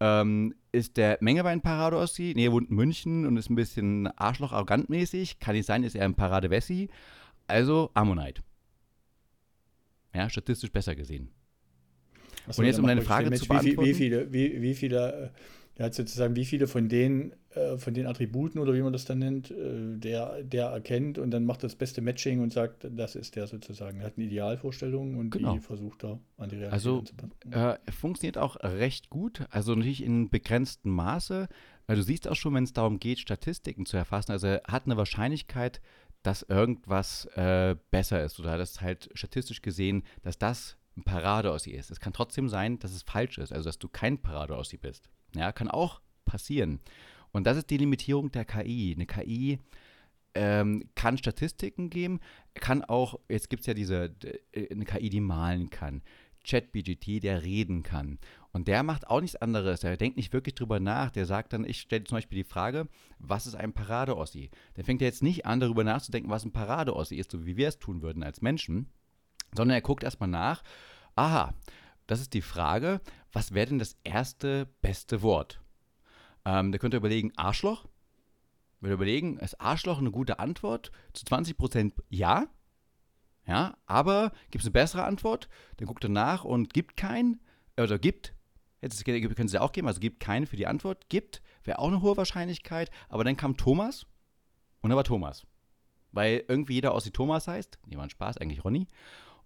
ähm, 0.00 0.54
ist 0.72 0.96
der 0.96 1.18
Mengewein 1.20 1.60
Parade-Ossi, 1.60 2.32
nee, 2.34 2.46
er 2.46 2.52
wohnt 2.52 2.70
in 2.70 2.76
München 2.76 3.26
und 3.26 3.36
ist 3.36 3.48
ein 3.48 3.54
bisschen 3.54 4.08
Arschloch-arrogant-mäßig, 4.08 5.38
kann 5.38 5.54
nicht 5.54 5.66
sein, 5.66 5.84
ist 5.84 5.94
er 5.94 6.04
ein 6.04 6.14
Parade-Wessi, 6.14 6.88
also 7.46 7.90
Ammonite. 7.94 8.42
Ja, 10.14 10.28
statistisch 10.28 10.72
besser 10.72 10.94
gesehen. 10.94 11.30
Achso, 12.46 12.60
Und 12.60 12.66
jetzt, 12.66 12.78
um 12.78 12.86
deine 12.86 13.02
Frage 13.02 13.30
man 13.30 13.38
zu 13.38 13.46
Mensch, 13.46 13.64
wie, 13.64 13.74
beantworten. 13.74 13.90
wie 13.90 13.94
viele, 13.94 14.32
wie, 14.32 14.62
wie 14.62 14.74
viele, 14.74 15.32
äh, 15.78 15.82
ja, 15.82 15.92
sozusagen, 15.92 16.36
wie 16.36 16.44
viele 16.44 16.66
von 16.66 16.88
den, 16.88 17.34
äh, 17.50 17.76
von 17.78 17.94
den 17.94 18.06
Attributen 18.06 18.58
oder 18.60 18.74
wie 18.74 18.82
man 18.82 18.92
das 18.92 19.04
dann 19.04 19.18
nennt, 19.18 19.50
äh, 19.50 19.96
der, 19.98 20.42
der 20.42 20.66
erkennt 20.66 21.18
und 21.18 21.30
dann 21.30 21.44
macht 21.44 21.62
das 21.62 21.74
beste 21.76 22.00
Matching 22.00 22.40
und 22.40 22.52
sagt, 22.52 22.86
das 22.90 23.16
ist 23.16 23.36
der 23.36 23.46
sozusagen. 23.46 24.00
Er 24.00 24.06
hat 24.06 24.14
eine 24.16 24.26
Idealvorstellung 24.26 25.16
und 25.16 25.30
Genau. 25.30 25.54
die 25.54 25.60
versucht 25.60 26.04
da 26.04 26.18
an 26.36 26.48
die 26.48 26.56
Realität 26.56 26.72
Also, 26.72 26.98
anzupassen. 26.98 27.52
Äh, 27.52 27.78
funktioniert 27.90 28.38
auch 28.38 28.56
recht 28.62 29.10
gut, 29.10 29.44
also 29.50 29.74
natürlich 29.74 30.02
in 30.04 30.30
begrenztem 30.30 30.92
Maße. 30.92 31.48
Du 31.86 32.02
siehst 32.02 32.28
auch 32.28 32.36
schon, 32.36 32.54
wenn 32.54 32.64
es 32.64 32.72
darum 32.72 32.98
geht, 32.98 33.18
Statistiken 33.18 33.84
zu 33.84 33.96
erfassen, 33.96 34.32
also 34.32 34.46
er 34.46 34.62
hat 34.66 34.86
eine 34.86 34.96
Wahrscheinlichkeit, 34.96 35.80
dass 36.22 36.42
irgendwas 36.42 37.26
äh, 37.36 37.76
besser 37.90 38.24
ist 38.24 38.40
oder 38.40 38.56
das 38.56 38.80
halt 38.80 39.10
statistisch 39.14 39.60
gesehen, 39.60 40.04
dass 40.22 40.38
das 40.38 40.78
ein 40.96 41.02
Parade-Ossi 41.02 41.70
ist. 41.72 41.90
Es 41.90 42.00
kann 42.00 42.12
trotzdem 42.14 42.48
sein, 42.48 42.78
dass 42.78 42.92
es 42.94 43.02
falsch 43.02 43.36
ist, 43.38 43.52
also 43.52 43.68
dass 43.68 43.78
du 43.78 43.88
kein 43.88 44.16
Parade-Ossi 44.22 44.78
bist. 44.78 45.10
Ja, 45.34 45.52
kann 45.52 45.68
auch 45.68 46.00
passieren. 46.24 46.80
Und 47.32 47.46
das 47.46 47.56
ist 47.56 47.70
die 47.70 47.78
Limitierung 47.78 48.30
der 48.30 48.44
KI. 48.44 48.94
Eine 48.94 49.06
KI 49.06 49.58
ähm, 50.34 50.84
kann 50.94 51.18
Statistiken 51.18 51.90
geben, 51.90 52.20
kann 52.54 52.84
auch, 52.84 53.18
jetzt 53.28 53.50
gibt 53.50 53.60
es 53.60 53.66
ja 53.66 53.74
diese, 53.74 54.14
äh, 54.52 54.68
eine 54.70 54.84
KI, 54.84 55.08
die 55.10 55.20
malen 55.20 55.70
kann. 55.70 56.02
ChatBGT, 56.46 57.22
der 57.22 57.42
reden 57.42 57.82
kann. 57.82 58.18
Und 58.52 58.68
der 58.68 58.82
macht 58.82 59.08
auch 59.08 59.20
nichts 59.20 59.36
anderes. 59.36 59.80
Der 59.80 59.96
denkt 59.96 60.16
nicht 60.16 60.32
wirklich 60.32 60.54
drüber 60.54 60.78
nach. 60.78 61.10
Der 61.10 61.26
sagt 61.26 61.52
dann, 61.52 61.64
ich 61.64 61.80
stelle 61.80 62.04
zum 62.04 62.18
Beispiel 62.18 62.42
die 62.42 62.48
Frage, 62.48 62.86
was 63.18 63.46
ist 63.46 63.54
ein 63.54 63.72
Parade-Ossi? 63.72 64.50
Der 64.76 64.84
fängt 64.84 65.00
ja 65.00 65.06
jetzt 65.06 65.22
nicht 65.22 65.46
an, 65.46 65.60
darüber 65.60 65.84
nachzudenken, 65.84 66.30
was 66.30 66.44
ein 66.44 66.52
Parade-Ossi 66.52 67.16
ist, 67.16 67.30
so 67.30 67.46
wie 67.46 67.56
wir 67.56 67.68
es 67.68 67.78
tun 67.78 68.02
würden 68.02 68.22
als 68.22 68.42
Menschen, 68.42 68.90
sondern 69.56 69.76
er 69.76 69.80
guckt 69.80 70.04
erstmal 70.04 70.28
nach, 70.28 70.62
aha, 71.16 71.54
das 72.06 72.20
ist 72.20 72.34
die 72.34 72.42
Frage, 72.42 73.00
was 73.34 73.52
wäre 73.52 73.66
denn 73.66 73.78
das 73.78 73.96
erste 74.04 74.66
beste 74.80 75.22
Wort? 75.22 75.60
Ähm, 76.44 76.72
der 76.72 76.78
könnte 76.78 76.96
überlegen, 76.96 77.32
Arschloch. 77.36 77.86
Würde 78.80 78.94
überlegen, 78.94 79.38
ist 79.38 79.60
Arschloch 79.60 79.98
eine 79.98 80.10
gute 80.10 80.38
Antwort? 80.38 80.92
Zu 81.12 81.24
20% 81.26 81.92
ja. 82.08 82.46
Ja, 83.46 83.76
aber 83.86 84.32
gibt 84.50 84.62
es 84.62 84.66
eine 84.66 84.72
bessere 84.72 85.04
Antwort? 85.04 85.48
Dann 85.76 85.86
guckt 85.86 86.04
er 86.04 86.10
nach 86.10 86.44
und 86.44 86.72
gibt 86.72 86.96
keinen, 86.96 87.40
oder 87.76 87.98
gibt, 87.98 88.34
Jetzt 88.84 89.02
können 89.06 89.48
Sie 89.48 89.58
auch 89.58 89.72
geben, 89.72 89.88
also 89.88 89.98
gibt 89.98 90.20
keine 90.20 90.46
für 90.46 90.56
die 90.56 90.66
Antwort. 90.66 91.08
Gibt, 91.08 91.40
wäre 91.64 91.78
auch 91.78 91.88
eine 91.88 92.02
hohe 92.02 92.18
Wahrscheinlichkeit. 92.18 92.90
Aber 93.08 93.24
dann 93.24 93.34
kam 93.34 93.56
Thomas 93.56 94.04
und 94.82 94.90
da 94.90 94.96
war 94.96 95.04
Thomas. 95.04 95.46
Weil 96.12 96.44
irgendwie 96.48 96.74
jeder 96.74 96.94
Ossi 96.94 97.10
Thomas 97.10 97.48
heißt. 97.48 97.78
Ein 97.90 98.10
Spaß, 98.10 98.36
eigentlich 98.36 98.62
Ronny. 98.62 98.86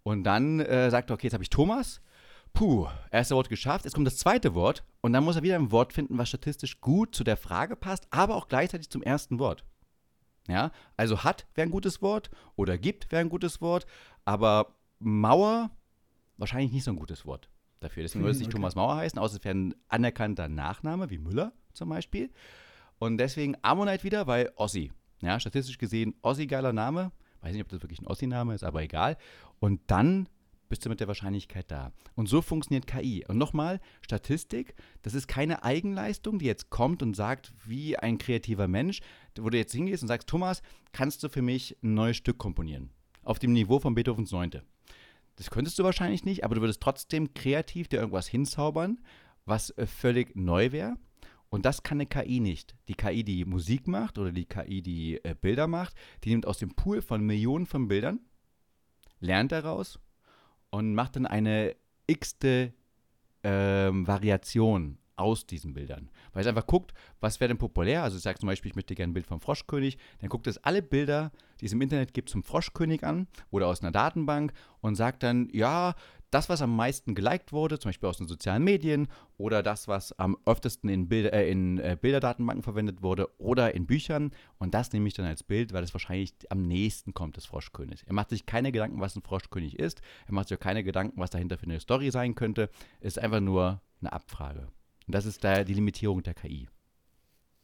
Und 0.03 0.25
dann 0.25 0.59
äh, 0.59 0.91
sagt 0.91 1.11
er, 1.11 1.15
okay, 1.15 1.29
jetzt 1.29 1.35
habe 1.35 1.45
ich 1.45 1.51
Thomas. 1.51 2.01
Puh, 2.53 2.89
erste 3.11 3.35
Wort 3.35 3.49
geschafft. 3.49 3.85
Jetzt 3.85 3.95
kommt 3.95 4.07
das 4.07 4.19
zweite 4.19 4.55
Wort. 4.55 4.85
Und 5.01 5.13
dann 5.13 5.25
muss 5.25 5.37
er 5.37 5.43
wieder 5.43 5.57
ein 5.57 5.71
Wort 5.71 5.93
finden, 5.93 6.19
was 6.19 6.29
statistisch 6.29 6.81
gut 6.81 7.15
zu 7.15 7.25
der 7.25 7.37
Frage 7.37 7.77
passt, 7.77 8.07
aber 8.11 8.37
auch 8.37 8.49
gleichzeitig 8.49 8.91
zum 8.91 9.03
ersten 9.03 9.39
Wort. 9.39 9.65
Ja, 10.49 10.73
also 10.97 11.25
hat 11.25 11.47
wäre 11.55 11.69
ein 11.69 11.71
gutes 11.71 12.01
Wort 12.01 12.31
oder 12.57 12.79
gibt 12.79 13.13
wäre 13.13 13.21
ein 13.21 13.29
gutes 13.29 13.61
Wort, 13.61 13.87
aber 14.25 14.75
Mauer 14.99 15.71
wahrscheinlich 16.39 16.73
nicht 16.73 16.85
so 16.85 16.91
ein 16.91 16.97
gutes 16.97 17.27
Wort 17.27 17.51
dafür. 17.81 18.03
Deswegen 18.03 18.25
würde 18.25 18.33
es 18.33 18.39
nicht 18.39 18.49
okay. 18.49 18.57
Thomas 18.57 18.75
Mauer 18.75 18.97
heißen, 18.97 19.19
außer 19.19 19.37
es 19.37 19.45
wäre 19.45 19.55
ein 19.55 19.75
anerkannter 19.89 20.49
Nachname, 20.49 21.11
wie 21.11 21.19
Müller 21.19 21.53
zum 21.75 21.91
Beispiel. 21.91 22.31
Und 22.99 23.19
deswegen 23.19 23.57
Ammonite 23.63 24.05
wieder, 24.05 24.27
weil 24.27 24.51
Ossi. 24.57 24.91
Ja, 25.21 25.39
statistisch 25.39 25.79
gesehen, 25.79 26.15
Ossi 26.23 26.47
geiler 26.47 26.73
Name. 26.73 27.13
Weiß 27.41 27.53
nicht, 27.53 27.63
ob 27.63 27.69
das 27.69 27.83
wirklich 27.83 28.01
ein 28.01 28.07
Ossi-Name 28.07 28.55
ist, 28.55 28.65
aber 28.65 28.83
egal. 28.83 29.17
Und 29.61 29.81
dann 29.89 30.29
bist 30.69 30.85
du 30.85 30.89
mit 30.89 31.01
der 31.01 31.09
Wahrscheinlichkeit 31.09 31.71
da. 31.71 31.93
Und 32.15 32.29
so 32.29 32.43
funktioniert 32.43 32.87
KI. 32.87 33.25
Und 33.27 33.39
nochmal, 33.39 33.81
Statistik, 34.01 34.75
das 35.03 35.15
ist 35.15 35.29
keine 35.29 35.63
Eigenleistung, 35.65 36.39
die 36.39 36.47
jetzt 36.47 36.71
kommt 36.71 37.03
und 37.03 37.15
sagt, 37.15 37.53
wie 37.67 37.97
ein 37.97 38.19
kreativer 38.19 38.69
Mensch, 38.69 39.01
wo 39.39 39.51
du 39.51 39.59
jetzt 39.59 39.75
hingehst 39.75 40.03
und 40.03 40.09
sagst, 40.09 40.29
Thomas, 40.29 40.63
kannst 40.93 41.23
du 41.23 41.29
für 41.29 41.43
mich 41.43 41.77
ein 41.83 41.95
neues 41.95 42.17
Stück 42.17 42.39
komponieren? 42.39 42.91
Auf 43.23 43.39
dem 43.39 43.53
Niveau 43.53 43.79
von 43.79 43.95
Beethovens 43.95 44.33
Neunte. 44.33 44.63
Das 45.37 45.51
könntest 45.51 45.79
du 45.79 45.85
wahrscheinlich 45.85 46.25
nicht, 46.25 46.45
aber 46.45 46.57
du 46.57 46.61
würdest 46.61 46.83
trotzdem 46.83 47.33
kreativ 47.33 47.89
dir 47.89 48.01
irgendwas 48.01 48.27
hinzaubern, 48.27 48.99
was 49.45 49.71
äh, 49.71 49.87
völlig 49.87 50.35
neu 50.35 50.73
wäre. 50.73 50.97
Und 51.51 51.65
das 51.65 51.83
kann 51.83 51.99
eine 51.99 52.07
KI 52.07 52.41
nicht. 52.41 52.77
Die 52.89 52.95
KI, 52.95 53.25
die 53.25 53.45
Musik 53.45 53.87
macht 53.87 54.19
oder 54.19 54.33
die 54.33 54.45
KI, 54.45 54.83
die 54.83 55.25
äh, 55.25 55.35
Bilder 55.41 55.67
macht, 55.67 55.95
die 56.25 56.31
nimmt 56.31 56.47
aus 56.47 56.59
dem 56.59 56.75
Pool 56.75 57.01
von 57.01 57.25
Millionen 57.25 57.67
von 57.67 57.89
Bildern, 57.89 58.21
lernt 59.21 59.53
daraus 59.53 59.99
und 60.71 60.95
macht 60.95 61.17
dann 61.17 61.27
eine 61.27 61.77
x-te 62.07 62.73
ähm, 63.43 64.07
Variation 64.07 64.99
aus 65.19 65.47
diesen 65.47 65.75
Bildern. 65.75 66.11
Weil 66.33 66.43
es 66.43 66.47
einfach 66.47 66.67
guckt, 66.67 66.95
was 67.21 67.41
wäre 67.41 67.49
denn 67.49 67.59
populär. 67.59 68.03
Also 68.03 68.17
ich 68.17 68.23
sage 68.23 68.39
zum 68.39 68.47
Beispiel, 68.47 68.71
ich 68.71 68.77
möchte 68.77 68.95
gerne 68.95 69.11
ein 69.11 69.15
Bild 69.15 69.27
vom 69.27 69.41
Froschkönig. 69.41 69.99
Dann 70.21 70.29
guckt 70.29 70.47
es 70.47 70.59
alle 70.59 70.81
Bilder, 70.81 71.33
die 71.61 71.67
es 71.67 71.73
im 71.73 71.81
Internet 71.81 72.15
gibt, 72.15 72.29
zum 72.29 72.43
Froschkönig 72.43 73.05
an 73.05 73.27
oder 73.51 73.67
aus 73.67 73.83
einer 73.83 73.91
Datenbank 73.91 74.53
und 74.81 74.95
sagt 74.95 75.25
dann, 75.25 75.49
ja, 75.53 75.95
das, 76.31 76.49
was 76.49 76.63
am 76.63 76.75
meisten 76.75 77.15
geliked 77.15 77.53
wurde, 77.53 77.79
zum 77.79 77.89
Beispiel 77.89 78.09
aus 78.09 78.19
den 78.19 78.29
sozialen 78.29 78.63
Medien 78.63 79.09
oder 79.37 79.63
das, 79.63 79.89
was 79.89 80.13
am 80.19 80.37
öftesten 80.45 80.91
in, 80.91 81.09
Bilder, 81.09 81.33
äh, 81.33 81.51
in 81.51 81.79
äh, 81.79 81.97
Bilderdatenbanken 82.01 82.63
verwendet 82.63 83.03
wurde 83.03 83.29
oder 83.39 83.75
in 83.75 83.87
Büchern. 83.87 84.33
Und 84.59 84.75
das 84.75 84.93
nehme 84.93 85.09
ich 85.09 85.15
dann 85.15 85.27
als 85.27 85.43
Bild, 85.43 85.73
weil 85.73 85.85
es 85.85 85.95
wahrscheinlich 85.95 86.35
am 86.51 86.67
nächsten 86.67 87.15
kommt 87.15 87.37
des 87.37 87.47
Froschkönigs. 87.47 88.03
Er 88.03 88.13
macht 88.13 88.31
sich 88.31 88.47
keine 88.47 88.73
Gedanken, 88.73 89.01
was 89.01 89.17
ein 89.17 89.23
Froschkönig 89.23 89.79
ist. 89.79 90.03
Er 90.27 90.35
macht 90.35 90.49
sich 90.49 90.59
auch 90.59 90.63
keine 90.63 90.85
Gedanken, 90.85 91.19
was 91.19 91.31
dahinter 91.31 91.57
für 91.57 91.67
eine 91.67 91.81
Story 91.81 92.11
sein 92.11 92.35
könnte. 92.35 92.71
Es 93.01 93.17
ist 93.17 93.23
einfach 93.23 93.41
nur 93.41 93.81
eine 94.01 94.13
Abfrage. 94.13 94.69
Und 95.07 95.15
das 95.15 95.25
ist 95.27 95.43
da 95.43 95.65
die 95.65 95.75
Limitierung 95.75 96.23
der 96.23 96.35
KI. 96.35 96.69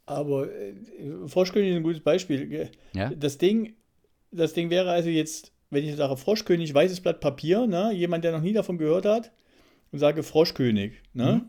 Aber 0.06 0.50
äh, 0.50 0.74
Froschkönig 1.26 1.70
ist 1.70 1.76
ein 1.76 1.82
gutes 1.82 2.02
Beispiel. 2.02 2.70
Ja? 2.92 3.10
Das, 3.10 3.38
Ding, 3.38 3.74
das 4.30 4.52
Ding 4.52 4.70
wäre 4.70 4.90
also 4.90 5.08
jetzt 5.08 5.53
wenn 5.74 5.84
ich 5.84 5.96
sage 5.96 6.16
Froschkönig, 6.16 6.74
weißes 6.74 7.00
Blatt 7.00 7.20
Papier, 7.20 7.66
ne? 7.66 7.92
jemand, 7.92 8.24
der 8.24 8.32
noch 8.32 8.40
nie 8.40 8.52
davon 8.52 8.78
gehört 8.78 9.04
hat, 9.04 9.32
und 9.92 9.98
sage 9.98 10.22
Froschkönig, 10.22 10.92
ne? 11.12 11.42
Mhm. 11.44 11.48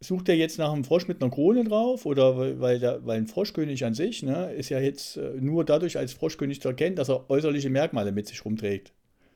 Sucht 0.00 0.28
er 0.28 0.36
jetzt 0.36 0.58
nach 0.58 0.72
einem 0.72 0.84
Frosch 0.84 1.08
mit 1.08 1.20
einer 1.20 1.30
Krone 1.30 1.64
drauf 1.64 2.06
oder 2.06 2.60
weil, 2.60 2.78
der, 2.78 3.04
weil 3.04 3.18
ein 3.18 3.26
Froschkönig 3.26 3.84
an 3.84 3.94
sich 3.94 4.22
ne, 4.22 4.52
ist 4.52 4.68
ja 4.68 4.78
jetzt 4.78 5.16
äh, 5.16 5.32
nur 5.40 5.64
dadurch 5.64 5.98
als 5.98 6.12
Froschkönig 6.12 6.60
zu 6.60 6.68
erkennen, 6.68 6.94
dass 6.94 7.08
er 7.08 7.28
äußerliche 7.28 7.68
Merkmale 7.68 8.12
mit 8.12 8.28
sich 8.28 8.44
rumträgt. 8.44 8.92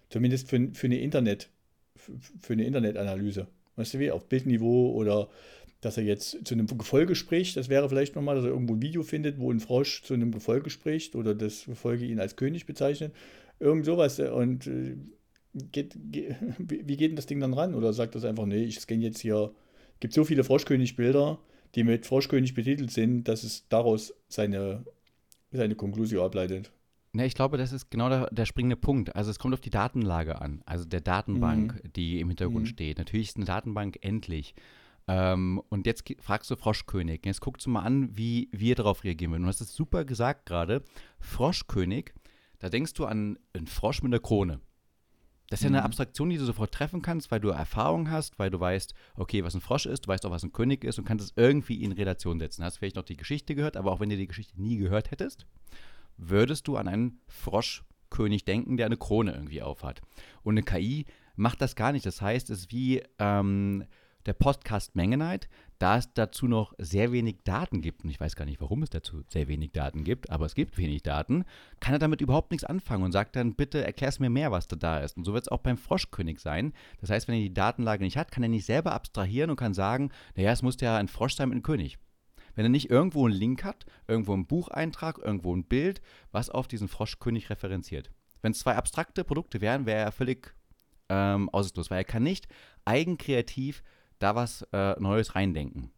Zumindest 0.09 0.49
für, 0.49 0.69
für 0.73 0.87
eine 0.87 1.01
Internet, 1.01 1.51
für 1.97 2.53
eine 2.53 2.65
Internetanalyse. 2.65 3.49
Weißt 3.75 3.95
du 3.95 3.99
wie, 3.99 4.13
auf 4.13 4.29
Bildniveau 4.29 4.93
oder 4.93 5.29
dass 5.83 5.97
er 5.97 6.05
jetzt 6.05 6.39
zu 6.45 6.55
einem 6.55 6.67
Gefolge 6.67 7.15
spricht. 7.15 7.57
Das 7.57 7.69
wäre 7.69 7.89
vielleicht 7.89 8.15
nochmal, 8.15 8.37
dass 8.37 8.45
er 8.45 8.53
irgendwo 8.53 8.75
ein 8.75 8.83
Video 8.83 9.03
findet, 9.03 9.39
wo 9.39 9.51
ein 9.51 9.61
Frosch 9.61 10.03
zu 10.03 10.15
einem 10.15 10.31
Gefolge 10.31 10.71
spricht 10.71 11.17
oder 11.17 11.35
das 11.35 11.65
Gefolge 11.67 12.07
ihn 12.07 12.21
als 12.21 12.37
König 12.37 12.67
bezeichnet. 12.67 13.13
Irgend 13.59 13.85
sowas. 13.85 14.19
Und 14.19 14.67
äh, 14.67 14.97
geht, 15.55 15.97
geht, 16.11 16.37
wie 16.59 16.97
geht 16.97 17.11
denn 17.11 17.17
das 17.17 17.27
Ding 17.27 17.41
dann 17.41 17.55
ran? 17.55 17.75
Oder 17.75 17.93
sagt 17.93 18.15
das 18.15 18.25
einfach, 18.25 18.47
nee, 18.47 18.65
ich 18.65 18.81
scanne 18.81 19.03
jetzt 19.03 19.21
hier. 19.21 19.53
Es 19.95 20.01
gibt 20.01 20.15
so 20.15 20.25
viele 20.25 20.45
Froschkönig-Bilder, 20.45 21.39
die 21.75 21.85
mit 21.85 22.07
Froschkönig 22.07 22.55
betitelt 22.55 22.91
sind, 22.91 23.29
dass 23.29 23.45
es 23.45 23.69
daraus 23.69 24.15
seine, 24.29 24.85
seine 25.53 25.77
Konklusion 25.77 26.25
ableitet. 26.25 26.73
Ne, 27.15 27.27
ich 27.27 27.35
glaube, 27.35 27.59
das 27.59 27.73
ist 27.73 27.91
genau 27.91 28.09
der, 28.09 28.29
der, 28.31 28.47
springende 28.47 28.77
Punkt. 28.77 29.15
Also 29.15 29.31
es 29.31 29.39
kommt 29.39 29.53
auf 29.53 29.61
die 29.61 29.71
Datenlage 29.71 30.41
an, 30.41 30.63
also 30.65 30.87
der 30.87 31.03
Datenbank, 31.03 31.75
mhm. 31.75 31.93
die 31.93 32.21
im 32.21 32.29
Hintergrund 32.29 32.65
mhm. 32.65 32.71
steht. 32.71 32.99
Natürlich 32.99 33.29
ist 33.29 33.37
eine 33.37 33.45
Datenbank 33.45 33.99
endlich. 34.01 34.55
Ähm, 35.09 35.61
und 35.69 35.87
jetzt 35.87 36.05
fragst 36.21 36.51
du 36.51 36.57
Froschkönig. 36.57 37.21
Jetzt 37.25 37.41
guckst 37.41 37.67
du 37.67 37.71
mal 37.71 37.83
an, 37.83 38.17
wie 38.17 38.49
wir 38.53 38.75
darauf 38.77 39.05
reagieren 39.05 39.33
würden. 39.33 39.43
Du 39.43 39.49
hast 39.49 39.61
es 39.61 39.75
super 39.75 40.05
gesagt 40.05 40.47
gerade. 40.47 40.83
Froschkönig 41.21 42.13
da 42.63 42.69
denkst 42.69 42.95
du 42.95 43.07
an 43.07 43.41
einen 43.55 43.67
Frosch 43.67 44.05
mit 44.05 44.13
einer 44.13 44.23
Krone. 44.23 44.61
Das 45.51 45.59
ist 45.59 45.65
ja 45.65 45.69
eine 45.69 45.81
mhm. 45.81 45.87
Abstraktion, 45.87 46.31
die 46.31 46.39
du 46.39 46.45
sofort 46.45 46.73
treffen 46.73 47.03
kannst, 47.03 47.33
weil 47.33 47.41
du 47.41 47.49
Erfahrung 47.49 48.09
hast, 48.09 48.39
weil 48.39 48.51
du 48.51 48.61
weißt, 48.61 48.95
okay, 49.17 49.43
was 49.43 49.55
ein 49.57 49.61
Frosch 49.61 49.87
ist, 49.87 50.07
du 50.07 50.09
weißt 50.09 50.25
auch, 50.25 50.31
was 50.31 50.45
ein 50.45 50.53
König 50.53 50.85
ist 50.85 50.97
und 50.99 51.05
kannst 51.05 51.25
es 51.25 51.33
irgendwie 51.35 51.83
in 51.83 51.91
Relation 51.91 52.39
setzen. 52.39 52.65
Hast 52.65 52.79
vielleicht 52.79 52.95
noch 52.95 53.05
die 53.05 53.17
Geschichte 53.17 53.57
gehört, 53.57 53.77
aber 53.77 53.91
auch 53.91 53.99
wenn 53.99 54.11
du 54.11 54.17
die 54.17 54.29
Geschichte 54.29 54.63
nie 54.63 54.77
gehört 54.77 55.11
hättest, 55.11 55.45
würdest 56.17 56.69
du 56.69 56.77
an 56.77 56.87
einen 56.87 57.21
Froschkönig 57.27 58.45
denken, 58.45 58.77
der 58.77 58.87
eine 58.87 58.97
Krone 58.97 59.33
irgendwie 59.33 59.61
aufhat. 59.61 60.01
Und 60.45 60.55
eine 60.55 60.63
KI 60.63 61.05
macht 61.35 61.61
das 61.61 61.75
gar 61.75 61.91
nicht. 61.91 62.07
Das 62.07 62.23
heißt, 62.23 62.49
es 62.49 62.61
ist 62.61 62.73
wie 62.73 63.03
ähm, 63.19 63.85
der 64.25 64.35
Podcast 64.35 64.95
Mengenheit, 64.95 65.49
da 65.83 65.99
es 65.99 66.13
dazu 66.15 66.47
noch 66.47 66.75
sehr 66.79 67.11
wenig 67.11 67.39
Daten 67.43 67.81
gibt, 67.81 68.05
und 68.05 68.11
ich 68.11 68.21
weiß 68.21 68.37
gar 68.37 68.45
nicht, 68.45 68.61
warum 68.61 68.85
es 68.85 68.91
dazu 68.91 69.25
sehr 69.29 69.49
wenig 69.49 69.73
Daten 69.73 70.05
gibt, 70.05 70.31
aber 70.31 70.47
es 70.47 70.55
gibt 70.55 70.79
wenig 70.79 71.03
Daten, 71.03 71.45
kann 71.81 71.93
er 71.93 71.99
damit 71.99 72.21
überhaupt 72.21 72.53
nichts 72.53 72.63
anfangen 72.63 73.03
und 73.03 73.11
sagt 73.11 73.35
dann, 73.35 73.57
bitte 73.57 73.85
erklär's 73.85 74.21
mir 74.21 74.31
mehr, 74.31 74.53
was 74.53 74.69
da 74.69 74.77
da 74.77 75.01
ist. 75.01 75.17
Und 75.17 75.25
so 75.25 75.35
wird 75.35 75.43
es 75.43 75.49
auch 75.49 75.59
beim 75.59 75.77
Froschkönig 75.77 76.39
sein. 76.39 76.73
Das 77.01 77.11
heißt, 77.11 77.27
wenn 77.27 77.35
er 77.35 77.41
die 77.41 77.53
Datenlage 77.53 78.05
nicht 78.05 78.17
hat, 78.17 78.31
kann 78.31 78.45
er 78.45 78.49
nicht 78.49 78.65
selber 78.65 78.93
abstrahieren 78.93 79.51
und 79.51 79.57
kann 79.57 79.75
sagen, 79.75 80.13
naja, 80.37 80.53
es 80.53 80.63
muss 80.63 80.81
ja 80.81 80.97
ein 80.97 81.09
Frosch 81.09 81.35
sein 81.35 81.49
mit 81.49 81.57
einem 81.57 81.65
König. 81.65 81.99
Wenn 82.55 82.65
er 82.65 82.69
nicht 82.69 82.89
irgendwo 82.89 83.27
einen 83.27 83.35
Link 83.35 83.65
hat, 83.65 83.85
irgendwo 84.07 84.35
einen 84.35 84.47
Bucheintrag, 84.47 85.19
irgendwo 85.19 85.53
ein 85.53 85.65
Bild, 85.65 86.01
was 86.31 86.49
auf 86.49 86.69
diesen 86.69 86.87
Froschkönig 86.87 87.51
referenziert. 87.51 88.13
Wenn 88.41 88.53
es 88.53 88.61
zwei 88.61 88.77
abstrakte 88.77 89.25
Produkte 89.25 89.61
wären, 89.61 89.85
wäre 89.87 90.05
er 90.05 90.13
völlig 90.13 90.55
ähm, 91.09 91.49
aussichtslos, 91.49 91.91
weil 91.91 91.99
er 91.99 92.05
kann 92.05 92.23
nicht 92.23 92.47
eigenkreativ 92.85 93.83
da 94.23 94.35
was 94.35 94.63
äh, 94.73 94.99
Neues 95.01 95.35
reindenken. 95.35 95.91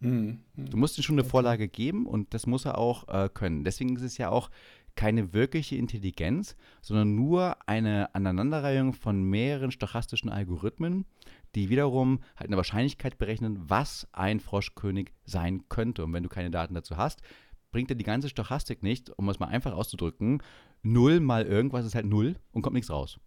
Mhm. 0.00 0.40
Du 0.56 0.76
musst 0.76 0.98
ihm 0.98 1.02
schon 1.02 1.18
eine 1.18 1.28
Vorlage 1.28 1.68
geben 1.68 2.06
und 2.06 2.34
das 2.34 2.46
muss 2.46 2.64
er 2.64 2.78
auch 2.78 3.08
äh, 3.08 3.28
können. 3.32 3.64
Deswegen 3.64 3.96
ist 3.96 4.02
es 4.02 4.18
ja 4.18 4.30
auch 4.30 4.50
keine 4.94 5.32
wirkliche 5.32 5.76
Intelligenz, 5.76 6.56
sondern 6.82 7.14
nur 7.14 7.56
eine 7.66 8.14
Aneinanderreihung 8.14 8.92
von 8.92 9.22
mehreren 9.22 9.70
stochastischen 9.70 10.28
Algorithmen, 10.28 11.06
die 11.54 11.70
wiederum 11.70 12.20
halt 12.36 12.48
eine 12.48 12.56
Wahrscheinlichkeit 12.56 13.16
berechnen, 13.16 13.58
was 13.68 14.06
ein 14.12 14.40
Froschkönig 14.40 15.12
sein 15.24 15.68
könnte. 15.68 16.04
Und 16.04 16.12
wenn 16.12 16.22
du 16.22 16.28
keine 16.28 16.50
Daten 16.50 16.74
dazu 16.74 16.96
hast, 16.96 17.22
bringt 17.70 17.90
dir 17.90 17.96
die 17.96 18.04
ganze 18.04 18.28
Stochastik 18.28 18.82
nicht, 18.82 19.10
um 19.18 19.28
es 19.28 19.38
mal 19.38 19.46
einfach 19.46 19.72
auszudrücken, 19.72 20.42
null 20.82 21.20
mal 21.20 21.46
irgendwas 21.46 21.86
ist 21.86 21.94
halt 21.94 22.06
null 22.06 22.36
und 22.52 22.62
kommt 22.62 22.74
nichts 22.74 22.90
raus. 22.90 23.18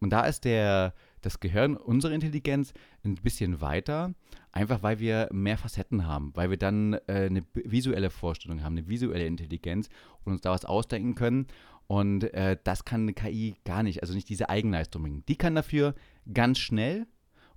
Und 0.00 0.10
da 0.10 0.24
ist 0.26 0.44
der, 0.44 0.94
das 1.24 1.40
Gehirn, 1.40 1.76
unsere 1.76 2.14
Intelligenz, 2.14 2.72
ein 3.04 3.14
bisschen 3.16 3.60
weiter, 3.60 4.14
einfach 4.52 4.82
weil 4.82 4.98
wir 4.98 5.28
mehr 5.32 5.58
Facetten 5.58 6.06
haben, 6.06 6.32
weil 6.34 6.50
wir 6.50 6.56
dann 6.56 6.94
äh, 7.06 7.26
eine 7.26 7.44
visuelle 7.52 8.10
Vorstellung 8.10 8.62
haben, 8.62 8.76
eine 8.76 8.88
visuelle 8.88 9.26
Intelligenz 9.26 9.88
und 10.24 10.32
uns 10.32 10.42
da 10.42 10.50
was 10.50 10.64
ausdenken 10.64 11.14
können. 11.14 11.46
Und 11.86 12.24
äh, 12.34 12.56
das 12.64 12.84
kann 12.84 13.02
eine 13.02 13.12
KI 13.12 13.56
gar 13.64 13.82
nicht, 13.82 14.02
also 14.02 14.14
nicht 14.14 14.28
diese 14.28 14.48
Eigenleistung. 14.48 15.24
Die 15.26 15.36
kann 15.36 15.54
dafür 15.54 15.94
ganz 16.32 16.58
schnell, 16.58 17.06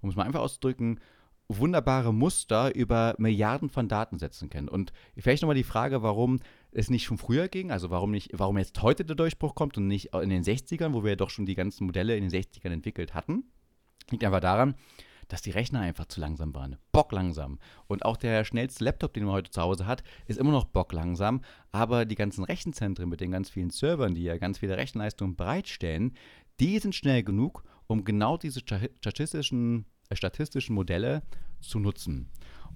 um 0.01 0.09
es 0.09 0.15
mal 0.15 0.23
einfach 0.23 0.41
auszudrücken, 0.41 0.99
wunderbare 1.49 2.13
Muster 2.13 2.75
über 2.75 3.15
Milliarden 3.17 3.69
von 3.69 3.87
Datensätzen 3.87 4.49
kennen. 4.49 4.67
Und 4.67 4.91
vielleicht 5.17 5.41
nochmal 5.43 5.55
die 5.55 5.63
Frage, 5.63 6.03
warum 6.03 6.39
es 6.71 6.89
nicht 6.89 7.05
schon 7.05 7.17
früher 7.17 7.47
ging, 7.47 7.71
also 7.71 7.89
warum 7.89 8.11
nicht, 8.11 8.31
warum 8.33 8.57
jetzt 8.57 8.81
heute 8.81 9.05
der 9.05 9.15
Durchbruch 9.15 9.55
kommt 9.55 9.77
und 9.77 9.87
nicht 9.87 10.13
in 10.13 10.29
den 10.29 10.43
60ern, 10.43 10.93
wo 10.93 11.03
wir 11.03 11.11
ja 11.11 11.15
doch 11.15 11.29
schon 11.29 11.45
die 11.45 11.55
ganzen 11.55 11.85
Modelle 11.85 12.17
in 12.17 12.27
den 12.27 12.31
60ern 12.31 12.71
entwickelt 12.71 13.13
hatten. 13.13 13.45
Liegt 14.11 14.23
einfach 14.23 14.39
daran, 14.39 14.75
dass 15.27 15.41
die 15.41 15.51
Rechner 15.51 15.81
einfach 15.81 16.05
zu 16.05 16.21
langsam 16.21 16.55
waren. 16.55 16.77
Bocklangsam. 16.91 17.59
Und 17.87 18.05
auch 18.05 18.17
der 18.17 18.45
schnellste 18.45 18.83
Laptop, 18.83 19.13
den 19.13 19.25
man 19.25 19.33
heute 19.33 19.51
zu 19.51 19.61
Hause 19.61 19.85
hat, 19.85 20.03
ist 20.25 20.39
immer 20.39 20.51
noch 20.51 20.65
bocklangsam. 20.65 21.41
Aber 21.71 22.05
die 22.05 22.15
ganzen 22.15 22.43
Rechenzentren 22.43 23.09
mit 23.09 23.19
den 23.19 23.31
ganz 23.31 23.49
vielen 23.49 23.69
Servern, 23.69 24.15
die 24.15 24.23
ja 24.23 24.37
ganz 24.37 24.59
viele 24.59 24.77
Rechenleistungen 24.77 25.35
bereitstellen, 25.35 26.13
die 26.59 26.79
sind 26.79 26.95
schnell 26.95 27.23
genug, 27.23 27.63
um 27.87 28.05
genau 28.05 28.37
diese 28.37 28.61
statistischen 28.61 29.85
statistischen 30.15 30.75
Modelle 30.75 31.23
zu 31.59 31.79
nutzen. 31.79 32.29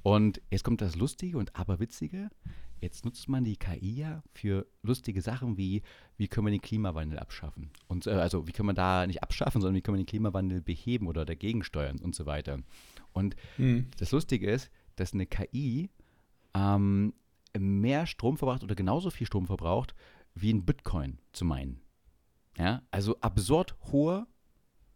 Und 0.04 0.42
jetzt 0.50 0.64
kommt 0.64 0.82
das 0.82 0.96
Lustige 0.96 1.38
und 1.38 1.56
Aberwitzige. 1.56 2.30
Jetzt 2.82 3.06
nutzt 3.06 3.30
man 3.30 3.44
die 3.44 3.58
KI 3.58 3.94
ja 3.94 4.24
für 4.34 4.66
lustige 4.82 5.22
Sachen 5.22 5.56
wie, 5.56 5.84
wie 6.18 6.28
können 6.28 6.48
wir 6.48 6.52
den 6.52 6.62
Klimawandel 6.62 7.20
abschaffen? 7.20 7.70
Und 7.88 8.08
äh, 8.08 8.12
also 8.12 8.48
wie 8.48 8.52
können 8.52 8.70
wir 8.70 8.74
da 8.74 9.06
nicht 9.06 9.22
abschaffen, 9.22 9.62
sondern 9.62 9.76
wie 9.76 9.82
können 9.82 9.98
wir 9.98 10.04
den 10.04 10.10
Klimawandel 10.10 10.62
beheben 10.62 11.08
oder 11.08 11.24
dagegen 11.24 11.64
steuern 11.64 12.00
und 12.00 12.16
so 12.16 12.26
weiter. 12.26 12.60
Und 13.14 13.36
hm. 13.58 13.88
das 13.98 14.12
Lustige 14.12 14.50
ist, 14.50 14.72
dass 14.96 15.14
eine 15.14 15.28
KI 15.28 15.92
ähm, 16.56 17.14
mehr 17.58 18.08
Strom 18.08 18.38
verbraucht 18.38 18.64
oder 18.64 18.76
genauso 18.76 19.12
viel 19.12 19.28
Strom 19.28 19.46
verbraucht, 19.46 19.94
wie 20.34 20.52
ein 20.52 20.66
Bitcoin 20.66 21.20
zu 21.34 21.46
meinen. 21.46 21.82
Ja, 22.58 22.82
also 22.90 23.20
absurd 23.22 23.76
hohe 23.92 24.26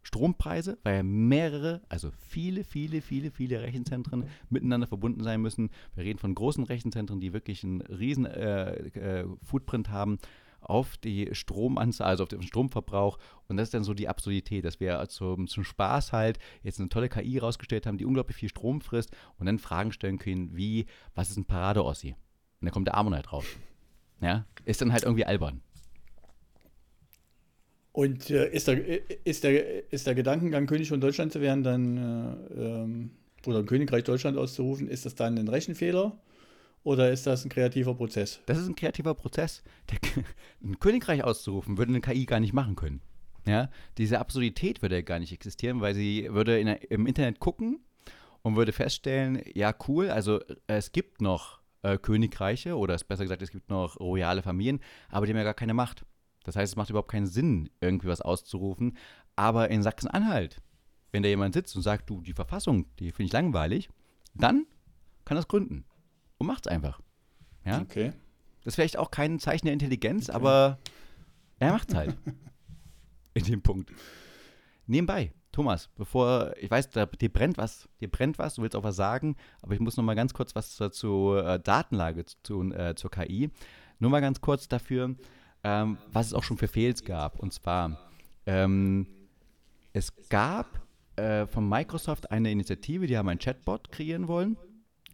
Strompreise, 0.05 0.77
weil 0.83 1.01
mehrere, 1.03 1.81
also 1.89 2.11
viele, 2.27 2.63
viele, 2.63 3.01
viele, 3.01 3.31
viele 3.31 3.61
Rechenzentren 3.61 4.25
miteinander 4.51 4.85
verbunden 4.85 5.23
sein 5.23 5.41
müssen. 5.41 5.71
Wir 5.95 6.03
reden 6.03 6.19
von 6.19 6.35
großen 6.35 6.63
Rechenzentren, 6.63 7.19
die 7.19 7.33
wirklich 7.33 7.63
einen 7.63 7.81
riesen 7.81 8.25
äh, 8.25 8.75
äh, 8.89 9.25
Footprint 9.41 9.89
haben 9.89 10.19
auf 10.61 10.97
die 10.97 11.29
Stromanzahl, 11.33 12.07
also 12.07 12.23
auf 12.23 12.29
den 12.29 12.43
Stromverbrauch. 12.43 13.17
Und 13.47 13.57
das 13.57 13.69
ist 13.69 13.73
dann 13.73 13.83
so 13.83 13.95
die 13.95 14.07
Absurdität, 14.07 14.63
dass 14.63 14.79
wir 14.79 15.07
zum, 15.09 15.47
zum 15.47 15.63
Spaß 15.63 16.13
halt 16.13 16.37
jetzt 16.61 16.79
eine 16.79 16.89
tolle 16.89 17.09
KI 17.09 17.39
rausgestellt 17.39 17.87
haben, 17.87 17.97
die 17.97 18.05
unglaublich 18.05 18.37
viel 18.37 18.49
Strom 18.49 18.81
frisst 18.81 19.09
und 19.37 19.47
dann 19.47 19.57
Fragen 19.57 19.91
stellen 19.91 20.19
können, 20.19 20.55
wie, 20.55 20.85
was 21.15 21.31
ist 21.31 21.37
ein 21.37 21.45
Parade-Ossi? 21.45 22.11
Und 22.11 22.65
dann 22.65 22.71
kommt 22.71 22.87
der 22.87 22.95
Ammonite 22.95 23.23
drauf. 23.23 23.57
Ja, 24.21 24.45
ist 24.65 24.81
dann 24.81 24.93
halt 24.93 25.03
irgendwie 25.03 25.25
albern. 25.25 25.61
Und 27.95 28.29
äh, 28.29 28.49
ist, 28.49 28.67
der, 28.67 29.25
ist, 29.25 29.45
der, 29.45 29.93
ist 29.93 30.05
der 30.05 30.15
Gedankengang, 30.15 30.65
König 30.65 30.89
von 30.89 30.99
Deutschland 30.99 31.31
zu 31.31 31.39
werden, 31.39 31.63
dann 31.63 31.97
äh, 31.97 32.61
ähm, 32.61 33.11
oder 33.45 33.63
Königreich 33.63 34.03
Deutschland 34.03 34.37
auszurufen, 34.37 34.89
ist 34.89 35.05
das 35.05 35.15
dann 35.15 35.37
ein 35.37 35.47
Rechenfehler 35.47 36.19
oder 36.83 37.09
ist 37.09 37.25
das 37.25 37.45
ein 37.45 37.49
kreativer 37.49 37.95
Prozess? 37.95 38.41
Das 38.47 38.57
ist 38.57 38.67
ein 38.67 38.75
kreativer 38.75 39.15
Prozess. 39.15 39.63
Der, 39.89 39.99
ein 40.61 40.77
Königreich 40.81 41.23
auszurufen 41.23 41.77
würde 41.77 41.91
eine 41.93 42.01
KI 42.01 42.25
gar 42.25 42.41
nicht 42.41 42.51
machen 42.51 42.75
können. 42.75 42.99
Ja, 43.47 43.69
diese 43.97 44.19
Absurdität 44.19 44.81
würde 44.81 45.01
gar 45.01 45.19
nicht 45.19 45.31
existieren, 45.31 45.79
weil 45.79 45.95
sie 45.95 46.27
würde 46.29 46.59
in, 46.59 46.67
im 46.67 47.07
Internet 47.07 47.39
gucken 47.39 47.79
und 48.41 48.57
würde 48.57 48.73
feststellen, 48.73 49.41
ja 49.53 49.73
cool, 49.87 50.09
also 50.09 50.41
es 50.67 50.91
gibt 50.91 51.21
noch 51.21 51.61
äh, 51.81 51.97
Königreiche 51.97 52.75
oder 52.75 52.93
es 52.93 53.05
besser 53.05 53.23
gesagt, 53.23 53.41
es 53.41 53.51
gibt 53.51 53.69
noch 53.69 54.01
royale 54.01 54.41
Familien, 54.41 54.81
aber 55.07 55.25
die 55.25 55.31
haben 55.31 55.37
ja 55.37 55.45
gar 55.45 55.53
keine 55.53 55.73
Macht. 55.73 56.05
Das 56.45 56.55
heißt, 56.55 56.73
es 56.73 56.75
macht 56.77 56.89
überhaupt 56.89 57.11
keinen 57.11 57.27
Sinn, 57.27 57.69
irgendwie 57.81 58.07
was 58.07 58.21
auszurufen. 58.21 58.97
Aber 59.35 59.69
in 59.69 59.83
Sachsen-Anhalt, 59.83 60.61
wenn 61.11 61.23
da 61.23 61.29
jemand 61.29 61.53
sitzt 61.53 61.75
und 61.75 61.81
sagt, 61.81 62.09
du, 62.09 62.21
die 62.21 62.33
Verfassung, 62.33 62.85
die 62.99 63.11
finde 63.11 63.25
ich 63.25 63.33
langweilig, 63.33 63.89
dann 64.35 64.65
kann 65.25 65.35
das 65.35 65.47
gründen. 65.47 65.85
Und 66.37 66.47
macht 66.47 66.67
es 66.67 66.71
einfach. 66.71 67.01
Ja? 67.65 67.81
Okay. 67.81 68.13
Das 68.59 68.71
ist 68.71 68.75
vielleicht 68.75 68.97
auch 68.97 69.11
kein 69.11 69.39
Zeichen 69.39 69.65
der 69.65 69.73
Intelligenz, 69.73 70.29
okay. 70.29 70.35
aber 70.35 70.79
er 71.59 71.71
macht 71.73 71.89
es 71.89 71.95
halt. 71.95 72.17
in 73.33 73.43
dem 73.43 73.61
Punkt. 73.61 73.91
Nebenbei, 74.87 75.33
Thomas, 75.51 75.89
bevor, 75.95 76.53
ich 76.59 76.69
weiß, 76.69 76.89
da, 76.91 77.05
dir 77.05 77.31
brennt 77.31 77.57
was, 77.57 77.89
dir 77.99 78.09
brennt 78.09 78.37
was, 78.37 78.55
du 78.55 78.61
willst 78.61 78.75
auch 78.75 78.83
was 78.83 78.95
sagen, 78.95 79.35
aber 79.61 79.73
ich 79.73 79.79
muss 79.79 79.97
noch 79.97 80.03
mal 80.03 80.15
ganz 80.15 80.33
kurz 80.33 80.53
was 80.55 80.75
zur 80.75 81.45
äh, 81.45 81.59
Datenlage 81.59 82.25
zu, 82.43 82.71
äh, 82.71 82.93
zur 82.95 83.09
KI. 83.09 83.49
Nur 83.99 84.11
mal 84.11 84.19
ganz 84.19 84.41
kurz 84.41 84.67
dafür, 84.67 85.15
ähm, 85.65 85.97
was 86.13 86.27
es 86.27 86.33
auch 86.33 86.43
schon 86.43 86.57
für 86.57 86.67
Fails 86.67 87.03
gab. 87.03 87.39
Und 87.39 87.51
zwar, 87.51 87.97
ähm, 88.45 89.07
es 89.93 90.13
gab 90.29 90.79
äh, 91.15 91.47
von 91.47 91.67
Microsoft 91.67 92.29
eine 92.29 92.51
Initiative, 92.51 93.07
die 93.07 93.17
haben 93.17 93.27
einen 93.27 93.39
Chatbot 93.39 93.91
kreieren 93.91 94.27
wollen 94.27 94.57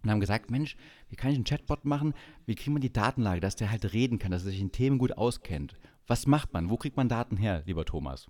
und 0.03 0.11
haben 0.11 0.19
gesagt, 0.19 0.51
Mensch, 0.51 0.75
wie 1.09 1.15
kann 1.15 1.31
ich 1.31 1.37
einen 1.37 1.45
Chatbot 1.45 1.85
machen? 1.85 2.13
Wie 2.45 2.55
kriegt 2.55 2.69
man 2.69 2.81
die 2.81 2.91
Datenlage, 2.91 3.39
dass 3.39 3.55
der 3.55 3.71
halt 3.71 3.93
reden 3.93 4.19
kann, 4.19 4.31
dass 4.31 4.43
er 4.43 4.51
sich 4.51 4.59
in 4.59 4.73
Themen 4.73 4.97
gut 4.97 5.13
auskennt? 5.13 5.75
Was 6.05 6.27
macht 6.27 6.51
man? 6.51 6.69
Wo 6.69 6.75
kriegt 6.75 6.97
man 6.97 7.07
Daten 7.07 7.37
her, 7.37 7.63
lieber 7.65 7.85
Thomas? 7.85 8.27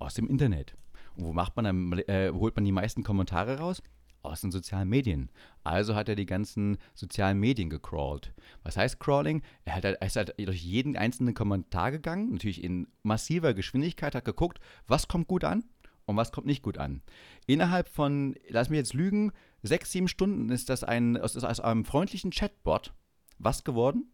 Aus 0.00 0.14
dem 0.14 0.26
Internet. 0.26 0.74
Und 1.14 1.24
wo 1.24 1.32
macht 1.32 1.54
man 1.54 1.64
dann, 1.64 1.92
äh, 2.08 2.32
holt 2.34 2.56
man 2.56 2.64
die 2.64 2.72
meisten 2.72 3.04
Kommentare 3.04 3.58
raus? 3.58 3.80
Aus 4.26 4.40
den 4.40 4.50
sozialen 4.50 4.88
Medien. 4.88 5.30
Also 5.64 5.94
hat 5.94 6.08
er 6.08 6.16
die 6.16 6.26
ganzen 6.26 6.78
sozialen 6.94 7.38
Medien 7.38 7.70
gecrawlt. 7.70 8.32
Was 8.62 8.76
heißt 8.76 9.00
Crawling? 9.00 9.42
Er, 9.64 9.76
hat, 9.76 9.84
er 9.84 10.00
ist 10.02 10.16
halt 10.16 10.34
durch 10.38 10.62
jeden 10.62 10.96
einzelnen 10.96 11.34
Kommentar 11.34 11.90
gegangen, 11.90 12.32
natürlich 12.32 12.62
in 12.62 12.88
massiver 13.02 13.54
Geschwindigkeit, 13.54 14.14
hat 14.14 14.24
geguckt, 14.24 14.60
was 14.86 15.08
kommt 15.08 15.28
gut 15.28 15.44
an 15.44 15.64
und 16.04 16.16
was 16.16 16.32
kommt 16.32 16.46
nicht 16.46 16.62
gut 16.62 16.78
an. 16.78 17.02
Innerhalb 17.46 17.88
von, 17.88 18.34
lass 18.48 18.70
mich 18.70 18.78
jetzt 18.78 18.94
lügen, 18.94 19.32
sechs, 19.62 19.92
sieben 19.92 20.08
Stunden 20.08 20.50
ist 20.50 20.68
das 20.68 20.84
ein, 20.84 21.16
aus, 21.16 21.36
aus 21.36 21.60
einem 21.60 21.84
freundlichen 21.84 22.30
Chatbot 22.30 22.92
was 23.38 23.64
geworden? 23.64 24.10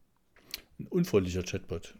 Ein 0.79 0.89
unfreundlicher 0.89 1.43
Chatbot. 1.43 1.97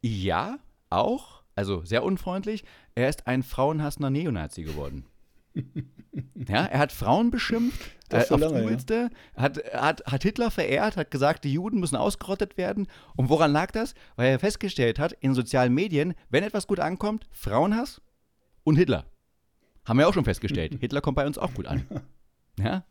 Ja, 0.00 0.58
auch. 0.90 1.42
Also 1.54 1.84
sehr 1.84 2.02
unfreundlich. 2.02 2.64
Er 2.94 3.08
ist 3.08 3.26
ein 3.26 3.42
frauenhassender 3.42 4.10
Neonazi 4.10 4.62
geworden. 4.62 5.06
Ja, 6.48 6.66
er 6.66 6.78
hat 6.78 6.92
Frauen 6.92 7.30
beschimpft, 7.30 7.80
äh, 8.10 8.18
auf 8.18 8.40
lange, 8.40 8.62
Übelste, 8.62 9.10
ja. 9.36 9.42
hat, 9.42 9.58
hat, 9.72 10.04
hat 10.04 10.22
Hitler 10.22 10.50
verehrt, 10.50 10.96
hat 10.96 11.10
gesagt, 11.10 11.44
die 11.44 11.52
Juden 11.52 11.80
müssen 11.80 11.96
ausgerottet 11.96 12.56
werden. 12.56 12.88
Und 13.16 13.28
woran 13.28 13.52
lag 13.52 13.70
das? 13.70 13.94
Weil 14.16 14.32
er 14.32 14.38
festgestellt 14.38 14.98
hat, 14.98 15.12
in 15.20 15.34
sozialen 15.34 15.72
Medien, 15.72 16.14
wenn 16.30 16.44
etwas 16.44 16.66
gut 16.66 16.80
ankommt, 16.80 17.26
Frauenhass 17.32 18.00
und 18.64 18.76
Hitler. 18.76 19.06
Haben 19.84 19.98
wir 19.98 20.08
auch 20.08 20.14
schon 20.14 20.24
festgestellt. 20.24 20.76
Hitler 20.80 21.00
kommt 21.00 21.16
bei 21.16 21.26
uns 21.26 21.38
auch 21.38 21.54
gut 21.54 21.66
an. 21.66 21.86
Ja? 22.58 22.84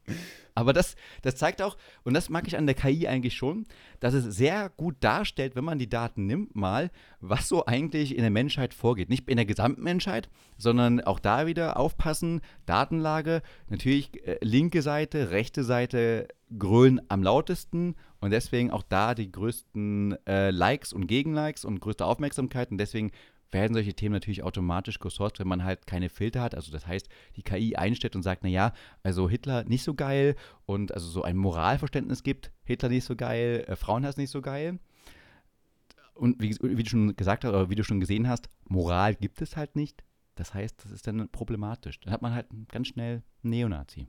Aber 0.56 0.74
das, 0.74 0.96
das 1.22 1.36
zeigt 1.36 1.62
auch, 1.62 1.78
und 2.04 2.14
das 2.14 2.30
mag 2.30 2.48
ich 2.48 2.58
an 2.58 2.66
der 2.66 2.76
KI 2.76 3.08
eigentlich 3.08 3.36
schon, 3.36 3.66
dass 4.00 4.14
es 4.14 4.26
sehr 4.36 4.70
gut 4.70 4.96
darstellt, 5.00 5.56
wenn 5.56 5.64
man 5.64 5.80
die 5.80 5.90
Daten 5.90 6.26
nimmt, 6.26 6.56
mal, 6.56 6.92
was 7.20 7.48
so 7.48 7.66
eigentlich 7.66 8.16
in 8.16 8.22
der 8.22 8.32
Menschheit 8.32 8.74
vorgeht. 8.74 9.10
Nicht 9.10 9.30
in 9.30 9.38
der 9.38 9.46
gesamten 9.46 9.84
Menschheit, 9.84 10.30
sondern 10.58 11.02
auch 11.02 11.20
da 11.20 11.46
wieder 11.46 11.78
aufpassen, 11.78 12.42
Datenlage, 12.66 13.42
natürlich 13.70 14.26
äh, 14.28 14.38
linke 14.42 14.82
Seite, 14.82 15.32
rechte 15.32 15.64
Seite 15.64 16.28
grölen 16.58 17.02
am 17.08 17.24
lautesten 17.24 17.96
und 18.20 18.32
deswegen 18.32 18.72
auch 18.72 18.84
da 18.84 19.16
die 19.16 19.32
größten 19.32 20.18
äh, 20.28 20.52
Likes 20.52 20.94
und 20.94 21.08
Gegenlikes 21.08 21.66
und 21.66 21.80
größte 21.80 22.06
Aufmerksamkeit 22.06 22.72
und 22.72 22.78
deswegen 22.78 23.12
werden 23.52 23.74
solche 23.74 23.94
Themen 23.94 24.14
natürlich 24.14 24.44
automatisch 24.44 25.00
gesourced, 25.00 25.40
wenn 25.40 25.48
man 25.48 25.64
halt 25.64 25.88
keine 25.88 26.10
Filter 26.10 26.42
hat. 26.42 26.56
Also 26.56 26.72
das 26.72 26.88
heißt, 26.88 27.10
die 27.36 27.44
KI 27.44 27.76
einstellt 27.76 28.16
und 28.16 28.24
sagt, 28.24 28.44
naja, 28.44 28.74
also 29.04 29.30
Hitler 29.30 29.64
nicht 29.66 29.84
so 29.84 29.94
geil 29.94 30.36
und 30.66 30.94
also 30.94 31.08
so 31.08 31.24
ein 31.24 31.38
Moralverständnis 31.38 32.24
gibt, 32.24 32.52
Hitler 32.64 32.90
nicht 32.90 33.06
so 33.06 33.16
geil, 33.16 33.66
äh, 33.68 33.76
Frauenhass 33.76 34.18
nicht 34.18 34.30
so 34.30 34.42
geil. 34.42 34.80
Und 36.14 36.42
wie, 36.42 36.56
wie, 36.62 36.84
du 36.84 36.90
schon 36.90 37.16
gesagt 37.16 37.44
hast, 37.44 37.50
oder 37.50 37.70
wie 37.70 37.76
du 37.76 37.84
schon 37.84 38.00
gesehen 38.00 38.28
hast, 38.28 38.50
Moral 38.66 39.16
gibt 39.16 39.42
es 39.42 39.58
halt 39.58 39.76
nicht. 39.76 40.04
Das 40.36 40.54
heißt, 40.54 40.84
das 40.84 40.92
ist 40.92 41.08
dann 41.08 41.30
problematisch. 41.30 42.00
Dann 42.00 42.14
hat 42.14 42.22
man 42.22 42.34
halt 42.34 42.48
ganz 42.70 42.88
schnell 42.88 43.24
einen 43.44 43.52
Neonazi. 43.52 44.08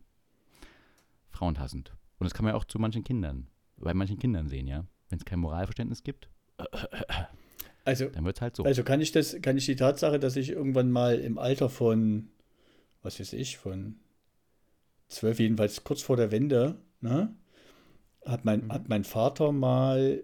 Frauenhassend. 1.31 1.97
Und 2.19 2.25
das 2.25 2.35
kann 2.35 2.45
man 2.45 2.55
ja 2.55 2.59
auch 2.59 2.65
zu 2.65 2.79
manchen 2.79 3.03
Kindern, 3.03 3.49
bei 3.77 3.95
manchen 3.95 4.19
Kindern 4.19 4.49
sehen, 4.49 4.67
ja. 4.67 4.85
Wenn 5.09 5.19
es 5.19 5.25
kein 5.25 5.41
Moralverständnis 5.41 6.03
gibt, 6.03 6.29
also, 7.85 8.07
dann 8.07 8.25
wird 8.25 8.41
halt 8.41 8.57
so. 8.57 8.65
Also 8.65 8.85
kann 8.85 9.01
ich 9.01 9.13
das, 9.13 9.41
kann 9.43 9.57
ich 9.57 9.67
die 9.67 9.77
Tatsache, 9.77 10.19
dass 10.19 10.37
ich 10.37 10.51
irgendwann 10.51 10.91
mal 10.91 11.19
im 11.19 11.39
Alter 11.39 11.69
von, 11.69 12.29
was 13.03 13.19
weiß 13.19 13.33
ich, 13.35 13.59
von 13.59 13.97
zwölf, 15.09 15.39
jedenfalls 15.39 15.85
kurz 15.85 16.03
vor 16.03 16.17
der 16.17 16.31
Wende, 16.31 16.77
ne, 17.01 17.35
hat 18.25 18.45
mein, 18.45 18.65
mhm. 18.65 18.73
hat 18.73 18.89
mein 18.89 19.05
Vater 19.05 19.53
mal 19.53 20.23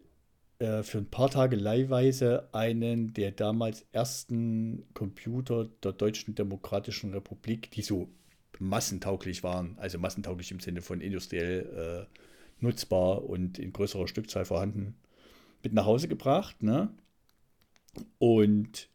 äh, 0.59 0.83
für 0.83 0.99
ein 0.99 1.11
paar 1.11 1.31
Tage 1.31 1.57
leihweise 1.57 2.49
einen 2.53 3.12
der 3.12 3.33
damals 3.33 3.87
ersten 3.92 4.85
Computer 4.94 5.68
der 5.83 5.92
Deutschen 5.92 6.35
Demokratischen 6.35 7.12
Republik, 7.12 7.71
die 7.71 7.83
so 7.83 8.09
massentauglich 8.59 9.42
waren, 9.42 9.77
also 9.79 9.99
massentauglich 9.99 10.51
im 10.51 10.61
Sinne 10.61 10.83
von 10.83 11.01
industriell 11.01 12.07
äh, 12.11 12.18
nutzbar 12.61 13.25
und 13.25 13.59
in 13.59 13.73
größerer 13.73 14.09
Stückzahl 14.09 14.44
vorhanden, 14.44 14.97
mit 15.62 15.73
nach 15.73 15.87
Hause 15.87 16.09
gebracht, 16.09 16.62
ne? 16.62 16.90
Und 18.19 18.89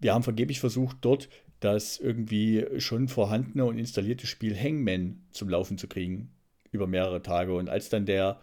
wir 0.00 0.14
haben 0.14 0.22
vergeblich 0.22 0.60
versucht, 0.60 0.98
dort 1.00 1.28
das 1.60 1.98
irgendwie 1.98 2.66
schon 2.78 3.08
vorhandene 3.08 3.64
und 3.64 3.78
installierte 3.78 4.26
Spiel 4.26 4.56
Hangman 4.56 5.22
zum 5.30 5.48
Laufen 5.48 5.78
zu 5.78 5.86
kriegen 5.86 6.32
über 6.72 6.86
mehrere 6.86 7.22
Tage. 7.22 7.54
Und 7.54 7.68
als 7.68 7.88
dann 7.88 8.06
der, 8.06 8.40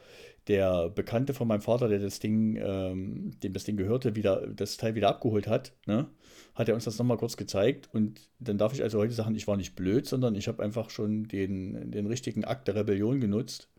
der 0.48 0.90
Bekannte 0.90 1.34
von 1.34 1.48
meinem 1.48 1.62
Vater, 1.62 1.90
der 1.90 2.00
das 2.00 2.20
Ding, 2.20 2.56
ähm, 2.56 3.32
dem 3.42 3.54
das 3.54 3.66
Ding 3.66 3.76
gehörte, 3.76 4.16
wieder 4.16 4.48
das 4.48 4.78
Teil 4.78 4.96
wieder 4.96 5.10
abgeholt 5.10 5.48
hat, 5.48 5.74
ne, 5.86 6.08
hat 6.56 6.70
er 6.70 6.76
uns 6.76 6.86
das 6.86 6.98
nochmal 6.98 7.18
kurz 7.18 7.36
gezeigt. 7.36 7.90
Und 7.92 8.30
dann 8.40 8.58
darf 8.58 8.74
ich 8.74 8.84
also 8.84 9.00
heute 9.00 9.14
sagen, 9.14 9.36
ich 9.36 9.48
war 9.48 9.58
nicht 9.58 9.76
blöd, 9.76 10.06
sondern 10.06 10.36
ich 10.36 10.48
habe 10.48 10.64
einfach 10.64 10.90
schon 10.90 11.28
den, 11.28 11.92
den 11.92 12.06
richtigen 12.06 12.46
Akt 12.46 12.68
der 12.68 12.76
Rebellion 12.76 13.20
genutzt 13.20 13.70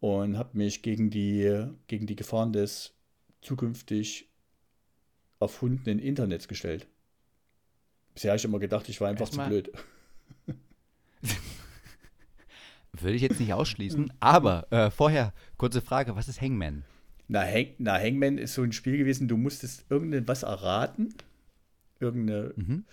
und 0.00 0.36
habe 0.36 0.58
mich 0.58 0.82
gegen 0.82 1.10
die, 1.10 1.64
gegen 1.86 2.06
die 2.06 2.16
Gefahren 2.16 2.52
des 2.52 2.94
zukünftig 3.40 4.30
erfundenen 5.40 5.98
Internets 5.98 6.48
gestellt. 6.48 6.86
Bisher 8.14 8.30
habe 8.30 8.38
ich 8.38 8.44
immer 8.44 8.58
gedacht, 8.58 8.88
ich 8.88 9.00
war 9.00 9.08
einfach 9.08 9.26
Erstmal. 9.26 9.46
zu 9.46 9.50
blöd. 9.50 9.72
Würde 12.92 13.16
ich 13.16 13.22
jetzt 13.22 13.40
nicht 13.40 13.52
ausschließen, 13.52 14.12
aber 14.20 14.70
äh, 14.70 14.90
vorher 14.90 15.32
kurze 15.56 15.80
Frage, 15.80 16.14
was 16.14 16.28
ist 16.28 16.40
Hangman? 16.40 16.84
Na, 17.26 17.42
Hang 17.42 17.68
na, 17.78 17.98
Hangman 17.98 18.38
ist 18.38 18.54
so 18.54 18.62
ein 18.62 18.72
Spiel 18.72 18.98
gewesen, 18.98 19.26
du 19.26 19.36
musstest 19.36 19.84
irgendwas 19.90 20.44
erraten, 20.44 21.14
irgendeine, 21.98 22.52
mhm. 22.54 22.84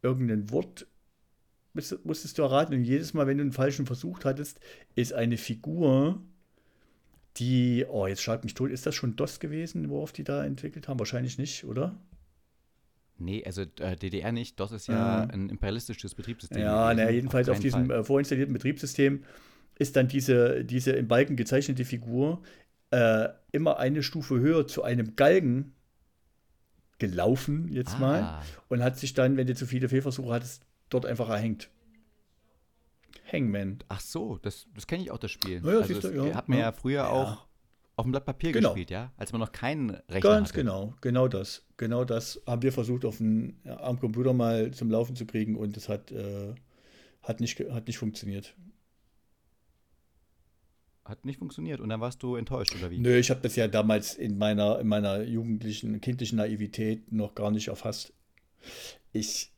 irgendein 0.00 0.50
Wort 0.50 0.86
musstest 2.04 2.38
du 2.38 2.42
erraten 2.42 2.74
und 2.74 2.84
jedes 2.84 3.14
Mal, 3.14 3.26
wenn 3.26 3.38
du 3.38 3.42
einen 3.42 3.52
falschen 3.52 3.86
versucht 3.86 4.24
hattest, 4.24 4.60
ist 4.94 5.14
eine 5.14 5.38
Figur 5.38 6.22
die, 7.38 7.86
oh, 7.88 8.06
jetzt 8.06 8.22
schalt 8.22 8.44
mich 8.44 8.54
tot, 8.54 8.70
ist 8.70 8.86
das 8.86 8.94
schon 8.94 9.16
DOS 9.16 9.40
gewesen, 9.40 9.88
worauf 9.88 10.12
die 10.12 10.24
da 10.24 10.44
entwickelt 10.44 10.88
haben? 10.88 10.98
Wahrscheinlich 10.98 11.38
nicht, 11.38 11.64
oder? 11.64 11.98
Nee, 13.18 13.44
also 13.44 13.62
äh, 13.80 13.96
DDR 13.96 14.32
nicht. 14.32 14.58
DOS 14.58 14.72
ist 14.72 14.88
ja, 14.88 15.22
ja. 15.22 15.28
ein 15.28 15.48
imperialistisches 15.48 16.14
Betriebssystem. 16.14 16.62
Ja, 16.62 16.92
na, 16.94 17.10
jedenfalls 17.10 17.48
auf, 17.48 17.56
auf 17.56 17.62
diesem 17.62 17.90
äh, 17.90 18.04
vorinstallierten 18.04 18.52
Betriebssystem 18.52 19.24
ist 19.78 19.96
dann 19.96 20.08
diese, 20.08 20.64
diese 20.64 20.92
im 20.92 21.08
Balken 21.08 21.36
gezeichnete 21.36 21.84
Figur 21.84 22.42
äh, 22.90 23.28
immer 23.52 23.78
eine 23.78 24.02
Stufe 24.02 24.38
höher 24.38 24.66
zu 24.66 24.82
einem 24.82 25.16
Galgen 25.16 25.74
gelaufen, 26.98 27.68
jetzt 27.68 27.94
ah. 27.96 27.98
mal, 27.98 28.42
und 28.68 28.82
hat 28.82 28.98
sich 28.98 29.14
dann, 29.14 29.36
wenn 29.36 29.46
du 29.46 29.54
zu 29.54 29.66
viele 29.66 29.88
Fehlversuche 29.88 30.32
hattest, 30.32 30.66
dort 30.90 31.06
einfach 31.06 31.28
erhängt. 31.30 31.70
Hangman. 33.32 33.78
Ach 33.88 34.00
so, 34.00 34.38
das, 34.42 34.66
das 34.74 34.86
kenne 34.86 35.02
ich 35.02 35.10
auch, 35.10 35.18
das 35.18 35.30
Spiel. 35.30 35.62
Ja, 35.64 35.78
also 35.80 35.94
das 36.00 36.14
ja, 36.14 36.34
hat 36.34 36.48
man 36.48 36.58
ja, 36.58 36.64
ja 36.66 36.72
früher 36.72 37.10
auch 37.10 37.46
auf 37.96 38.04
dem 38.04 38.12
Blatt 38.12 38.24
Papier 38.24 38.52
genau. 38.52 38.70
gespielt, 38.70 38.90
ja? 38.90 39.12
Als 39.16 39.32
man 39.32 39.40
noch 39.40 39.52
keinen 39.52 39.90
Rechner 39.90 40.20
Ganz 40.20 40.48
hatte. 40.48 40.60
genau, 40.60 40.94
genau 41.00 41.28
das. 41.28 41.64
Genau 41.76 42.04
das 42.04 42.40
haben 42.46 42.62
wir 42.62 42.72
versucht, 42.72 43.04
auf 43.04 43.18
dem, 43.18 43.56
am 43.64 43.98
Computer 43.98 44.32
mal 44.32 44.70
zum 44.72 44.90
Laufen 44.90 45.14
zu 45.14 45.26
kriegen 45.26 45.56
und 45.56 45.76
das 45.76 45.88
hat, 45.88 46.10
äh, 46.10 46.54
hat, 47.22 47.40
nicht, 47.40 47.60
hat 47.70 47.86
nicht 47.86 47.98
funktioniert. 47.98 48.56
Hat 51.04 51.24
nicht 51.24 51.38
funktioniert 51.38 51.80
und 51.80 51.88
dann 51.88 52.00
warst 52.00 52.22
du 52.22 52.36
enttäuscht, 52.36 52.74
oder 52.76 52.90
wie? 52.90 52.98
Nö, 52.98 53.16
ich 53.16 53.30
habe 53.30 53.40
das 53.40 53.56
ja 53.56 53.68
damals 53.68 54.14
in 54.14 54.38
meiner, 54.38 54.78
in 54.78 54.88
meiner 54.88 55.22
jugendlichen, 55.22 56.00
kindlichen 56.00 56.36
Naivität 56.36 57.12
noch 57.12 57.34
gar 57.34 57.50
nicht 57.50 57.68
erfasst. 57.68 58.14
Ich 59.12 59.52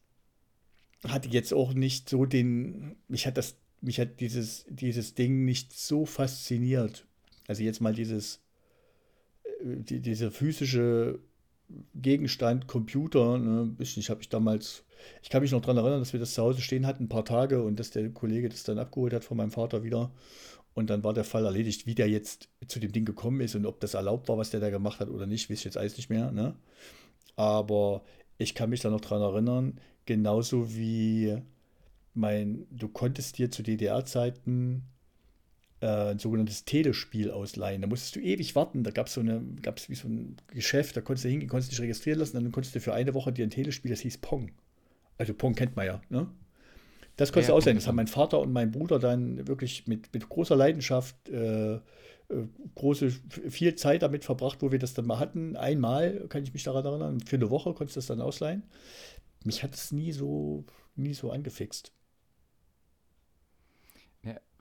hatte 1.06 1.28
jetzt 1.28 1.52
auch 1.52 1.74
nicht 1.74 2.08
so 2.08 2.24
den, 2.24 2.96
mich 3.08 3.26
hat 3.26 3.36
das, 3.36 3.56
mich 3.84 4.00
hat 4.00 4.20
dieses, 4.20 4.64
dieses 4.68 5.14
Ding 5.14 5.44
nicht 5.44 5.72
so 5.72 6.06
fasziniert. 6.06 7.06
Also 7.46 7.62
jetzt 7.62 7.80
mal 7.80 7.92
dieses, 7.92 8.40
äh, 9.44 9.76
die, 9.76 10.00
dieser 10.00 10.30
physische 10.30 11.20
Gegenstand, 11.94 12.66
Computer, 12.66 13.38
ne, 13.38 13.74
ich 13.78 14.10
habe 14.10 14.20
ich 14.22 14.28
damals, 14.28 14.84
ich 15.22 15.30
kann 15.30 15.42
mich 15.42 15.52
noch 15.52 15.60
daran 15.60 15.78
erinnern, 15.78 16.00
dass 16.00 16.12
wir 16.12 16.20
das 16.20 16.34
zu 16.34 16.42
Hause 16.42 16.60
stehen 16.60 16.86
hatten, 16.86 17.04
ein 17.04 17.08
paar 17.08 17.24
Tage 17.24 17.62
und 17.62 17.78
dass 17.80 17.90
der 17.90 18.10
Kollege 18.10 18.48
das 18.48 18.64
dann 18.64 18.78
abgeholt 18.78 19.12
hat 19.12 19.24
von 19.24 19.36
meinem 19.36 19.50
Vater 19.50 19.82
wieder. 19.82 20.10
Und 20.74 20.90
dann 20.90 21.04
war 21.04 21.14
der 21.14 21.24
Fall 21.24 21.44
erledigt, 21.44 21.86
wie 21.86 21.94
der 21.94 22.08
jetzt 22.08 22.48
zu 22.66 22.80
dem 22.80 22.92
Ding 22.92 23.04
gekommen 23.04 23.40
ist 23.40 23.54
und 23.54 23.64
ob 23.64 23.80
das 23.80 23.94
erlaubt 23.94 24.28
war, 24.28 24.38
was 24.38 24.50
der 24.50 24.60
da 24.60 24.70
gemacht 24.70 25.00
hat 25.00 25.08
oder 25.08 25.26
nicht, 25.26 25.48
weiß 25.48 25.58
ich 25.58 25.64
jetzt 25.64 25.76
alles 25.76 25.96
nicht 25.96 26.10
mehr. 26.10 26.32
Ne? 26.32 26.56
Aber 27.36 28.02
ich 28.38 28.54
kann 28.54 28.70
mich 28.70 28.80
da 28.80 28.90
noch 28.90 29.00
daran 29.00 29.22
erinnern, 29.22 29.80
genauso 30.04 30.74
wie 30.74 31.38
mein, 32.14 32.66
du 32.70 32.88
konntest 32.88 33.38
dir 33.38 33.50
zu 33.50 33.62
DDR-Zeiten 33.62 34.84
äh, 35.80 36.12
ein 36.12 36.18
sogenanntes 36.18 36.64
Telespiel 36.64 37.30
ausleihen. 37.30 37.82
Da 37.82 37.88
musstest 37.88 38.16
du 38.16 38.20
ewig 38.20 38.54
warten. 38.54 38.84
Da 38.84 38.90
gab 38.90 39.08
es 39.08 39.14
so 39.14 39.20
eine, 39.20 39.42
gab 39.62 39.78
es 39.78 39.88
wie 39.88 39.94
so 39.94 40.08
ein 40.08 40.36
Geschäft, 40.48 40.96
da 40.96 41.00
konntest 41.00 41.24
du 41.24 41.28
hingehen, 41.28 41.48
konntest 41.48 41.72
dich 41.72 41.80
registrieren 41.80 42.18
lassen, 42.18 42.36
dann 42.36 42.52
konntest 42.52 42.74
du 42.74 42.80
für 42.80 42.94
eine 42.94 43.14
Woche 43.14 43.32
dir 43.32 43.46
ein 43.46 43.50
Telespiel, 43.50 43.90
das 43.90 44.00
hieß 44.00 44.18
Pong. 44.18 44.50
Also 45.18 45.34
Pong 45.34 45.54
kennt 45.54 45.76
man 45.76 45.86
ja, 45.86 46.00
ne? 46.08 46.28
Das 47.16 47.30
konntest 47.30 47.48
ja, 47.48 47.52
du 47.52 47.58
ausleihen. 47.58 47.76
Das 47.76 47.86
haben 47.86 47.94
mein 47.94 48.08
Vater 48.08 48.40
und 48.40 48.52
mein 48.52 48.72
Bruder 48.72 48.98
dann 48.98 49.46
wirklich 49.46 49.86
mit, 49.86 50.12
mit 50.12 50.28
großer 50.28 50.56
Leidenschaft 50.56 51.28
äh, 51.28 51.74
äh, 51.74 51.80
große, 52.74 53.10
viel 53.10 53.74
Zeit 53.74 54.02
damit 54.02 54.24
verbracht, 54.24 54.62
wo 54.62 54.72
wir 54.72 54.78
das 54.78 54.94
dann 54.94 55.06
mal 55.06 55.18
hatten. 55.18 55.56
Einmal 55.56 56.26
kann 56.28 56.42
ich 56.42 56.52
mich 56.52 56.64
daran 56.64 56.84
erinnern, 56.84 57.20
für 57.20 57.36
eine 57.36 57.50
Woche 57.50 57.74
konntest 57.74 57.96
du 57.96 57.98
das 57.98 58.06
dann 58.06 58.20
ausleihen. 58.20 58.64
Mich 59.44 59.62
hat 59.62 59.74
es 59.74 59.92
nie 59.92 60.12
so, 60.12 60.64
nie 60.96 61.14
so 61.14 61.30
angefixt. 61.30 61.92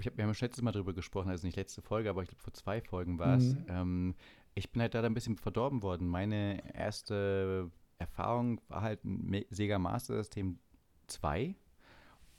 Ich 0.04 0.08
hab, 0.08 0.18
wir 0.18 0.26
haben 0.26 0.34
schon 0.34 0.48
letztes 0.48 0.62
Mal 0.62 0.74
darüber 0.74 0.92
gesprochen, 0.92 1.30
also 1.30 1.48
nicht 1.48 1.56
letzte 1.56 1.82
Folge, 1.82 2.10
aber 2.10 2.24
ich 2.24 2.28
glaube 2.28 2.44
vor 2.44 2.54
zwei 2.54 2.82
Folgen 2.82 3.20
war 3.20 3.38
es. 3.38 3.56
Mhm. 3.56 3.66
Ähm, 3.70 4.16
ich 4.54 4.70
bin 4.70 4.82
halt 4.82 4.94
da 4.94 5.02
ein 5.02 5.13
bisschen 5.13 5.38
verdorben 5.38 5.82
worden. 5.82 6.10
Meine 6.10 6.76
erste 6.76 7.72
Erfahrung 8.00 8.60
war 8.68 8.82
halt 8.82 9.06
ein 9.06 9.46
Sega 9.50 9.80
Master 9.80 10.18
System 10.18 10.60
2. 11.08 11.56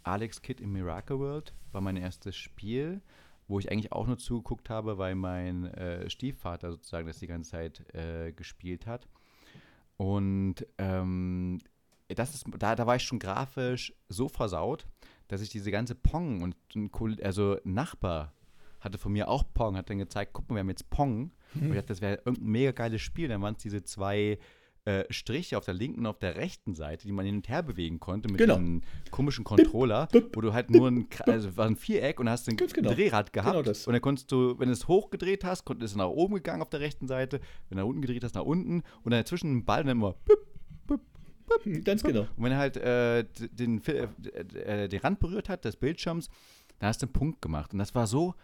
Alex 0.03 0.42
Kid 0.42 0.61
im 0.61 0.72
Miracle 0.72 1.18
World 1.18 1.55
war 1.72 1.81
mein 1.81 1.96
erstes 1.96 2.37
Spiel, 2.37 3.00
wo 3.48 3.59
ich 3.59 3.72
eigentlich 3.72 3.92
auch 3.92 4.07
nur 4.07 4.18
zugeguckt 4.18 4.68
habe, 4.68 4.98
weil 4.98 5.14
mein 5.14 5.64
äh, 5.64 6.11
Stiefvater 6.11 6.70
sozusagen 6.70 7.07
das 7.07 7.18
die 7.18 7.27
ganze 7.27 7.53
Zeit 7.53 7.94
äh, 7.94 8.33
gespielt 8.33 8.87
hat. 8.87 9.09
Und 9.96 10.66
ähm, 10.77 11.61
das 12.09 12.35
ist, 12.35 12.44
da, 12.59 12.77
da 12.77 12.87
war 12.87 12.96
ich 12.96 13.05
schon 13.05 13.18
grafisch 13.18 13.94
so 14.11 14.29
versaut, 14.29 14.87
dass 15.28 15.40
ich 15.40 15.48
diese 15.48 15.70
ganze 15.70 15.94
Pong 15.94 16.42
und 16.42 16.56
ein, 16.74 16.90
also 17.22 17.58
Nachbar 17.64 18.32
hatte 18.80 18.98
von 18.98 19.12
mir 19.12 19.28
auch 19.28 19.44
Pong, 19.54 19.76
hat 19.76 19.88
dann 19.88 19.98
gezeigt, 19.98 20.32
guck 20.34 20.48
mal, 20.48 20.56
wir 20.56 20.60
haben 20.60 20.68
jetzt 20.68 20.90
Pong. 20.90 21.32
Mhm. 21.54 21.62
Und 21.62 21.68
ich 21.68 21.74
dachte, 21.74 21.88
das 21.88 22.00
wäre 22.00 22.16
irgendein 22.24 22.50
mega 22.50 22.72
geiles 22.72 23.00
Spiel. 23.00 23.28
Dann 23.28 23.40
waren 23.40 23.54
es 23.54 23.62
diese 23.62 23.82
zwei 23.82 24.38
äh, 24.84 25.04
Striche 25.10 25.56
auf 25.56 25.64
der 25.64 25.72
linken 25.72 26.00
und 26.00 26.06
auf 26.06 26.18
der 26.18 26.37
rechten 26.37 26.74
Seite, 26.74 27.06
die 27.06 27.12
man 27.12 27.24
hin 27.24 27.37
und 27.37 27.48
her 27.48 27.62
bewegen 27.62 28.00
konnte 28.00 28.28
mit 28.28 28.38
genau. 28.38 28.56
einem 28.56 28.82
komischen 29.10 29.42
Controller, 29.42 30.08
wo 30.34 30.40
du 30.42 30.52
halt 30.52 30.70
nur 30.70 30.88
ein, 30.88 31.08
also 31.20 31.56
war 31.56 31.66
ein 31.66 31.76
Viereck 31.76 32.20
und 32.20 32.28
hast 32.28 32.48
ein 32.48 32.56
genau. 32.56 32.92
Drehrad 32.92 33.32
gehabt. 33.32 33.64
Genau 33.64 33.70
und 33.70 33.92
dann 33.92 34.02
konntest 34.02 34.30
du, 34.30 34.58
wenn 34.58 34.68
du 34.68 34.74
es 34.74 34.87
hochgedreht 34.87 35.44
hast, 35.44 35.64
konntest 35.64 35.94
du 35.94 35.98
nach 35.98 36.08
oben 36.08 36.34
gegangen 36.34 36.60
auf 36.60 36.68
der 36.68 36.80
rechten 36.80 37.08
Seite, 37.08 37.40
wenn 37.68 37.78
du 37.78 37.82
nach 37.82 37.88
unten 37.88 38.02
gedreht 38.02 38.24
hast, 38.24 38.34
nach 38.34 38.44
unten 38.44 38.82
und 39.02 39.10
dann 39.10 39.20
dazwischen 39.20 39.56
ein 39.56 39.64
Ball 39.64 39.80
und 39.80 39.87
dann 39.87 39.96
immer 39.96 40.16
Ganz 41.85 42.02
genau. 42.02 42.22
Und 42.37 42.44
wenn 42.44 42.52
er 42.52 42.59
halt 42.59 42.76
äh, 42.76 43.24
den, 43.52 43.83
äh, 43.87 44.85
äh, 44.85 44.88
den 44.88 45.00
Rand 45.00 45.20
berührt 45.20 45.48
hat 45.48 45.64
des 45.64 45.76
Bildschirms, 45.76 46.28
dann 46.78 46.88
hast 46.88 47.02
du 47.02 47.07
einen 47.07 47.12
Punkt 47.12 47.42
gemacht. 47.42 47.72
Und 47.72 47.78
das 47.78 47.94
war 47.94 48.07
so 48.07 48.35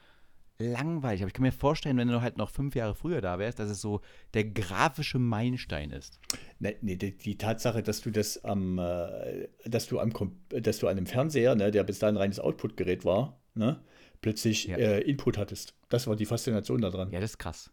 langweilig. 0.58 1.22
Aber 1.22 1.28
ich 1.28 1.34
kann 1.34 1.42
mir 1.42 1.52
vorstellen, 1.52 1.96
wenn 1.96 2.08
du 2.08 2.20
halt 2.20 2.36
noch 2.36 2.50
fünf 2.50 2.74
Jahre 2.74 2.94
früher 2.94 3.20
da 3.20 3.38
wärst, 3.38 3.58
dass 3.58 3.70
es 3.70 3.80
so 3.80 4.00
der 4.34 4.44
grafische 4.44 5.18
Meilenstein 5.18 5.90
ist. 5.90 6.20
Nee, 6.58 6.76
nee 6.82 6.96
die, 6.96 7.16
die, 7.16 7.38
Tatsache, 7.38 7.82
dass 7.82 8.00
du 8.00 8.10
das 8.10 8.44
am, 8.44 8.78
äh, 8.78 9.48
dass 9.64 9.86
du 9.86 9.98
am, 9.98 10.12
dass 10.48 10.78
du 10.78 10.86
an 10.86 10.96
einem 10.96 11.06
Fernseher, 11.06 11.54
ne, 11.54 11.70
der 11.70 11.84
bis 11.84 11.98
dahin 11.98 12.16
ein 12.16 12.20
reines 12.20 12.40
Output-Gerät 12.40 13.04
war, 13.04 13.40
ne, 13.54 13.82
plötzlich 14.20 14.66
ja. 14.66 14.76
äh, 14.76 15.00
Input 15.00 15.38
hattest. 15.38 15.74
Das 15.88 16.06
war 16.06 16.16
die 16.16 16.26
Faszination 16.26 16.80
daran. 16.80 17.10
Ja, 17.10 17.20
das 17.20 17.30
ist 17.30 17.38
krass. 17.38 17.70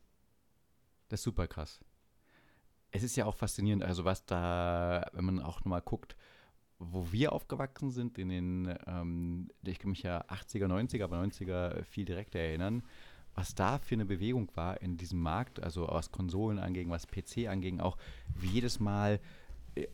Das 1.09 1.19
ist 1.19 1.23
super 1.25 1.47
krass 1.47 1.79
es 2.97 3.03
ist 3.03 3.15
ja 3.15 3.25
auch 3.25 3.35
faszinierend, 3.35 3.83
also 3.83 4.05
was 4.05 4.25
da, 4.25 5.07
wenn 5.13 5.25
man 5.25 5.39
auch 5.39 5.59
nochmal 5.59 5.81
guckt, 5.81 6.15
wo 6.79 7.11
wir 7.11 7.31
aufgewachsen 7.31 7.91
sind, 7.91 8.17
in 8.17 8.29
den, 8.29 8.77
ähm, 8.85 9.49
ich 9.63 9.79
kann 9.79 9.91
mich 9.91 10.03
ja 10.03 10.23
80er, 10.25 10.67
90er, 10.67 11.03
aber 11.03 11.17
90er 11.17 11.83
viel 11.83 12.05
direkter 12.05 12.39
erinnern, 12.39 12.83
was 13.33 13.55
da 13.55 13.77
für 13.77 13.95
eine 13.95 14.05
Bewegung 14.05 14.51
war 14.55 14.81
in 14.81 14.97
diesem 14.97 15.19
Markt, 15.19 15.61
also 15.61 15.87
was 15.87 16.11
Konsolen 16.11 16.59
anging, 16.59 16.89
was 16.89 17.07
PC 17.07 17.47
anging, 17.47 17.79
auch 17.79 17.97
wie 18.35 18.47
jedes 18.47 18.79
Mal 18.79 19.19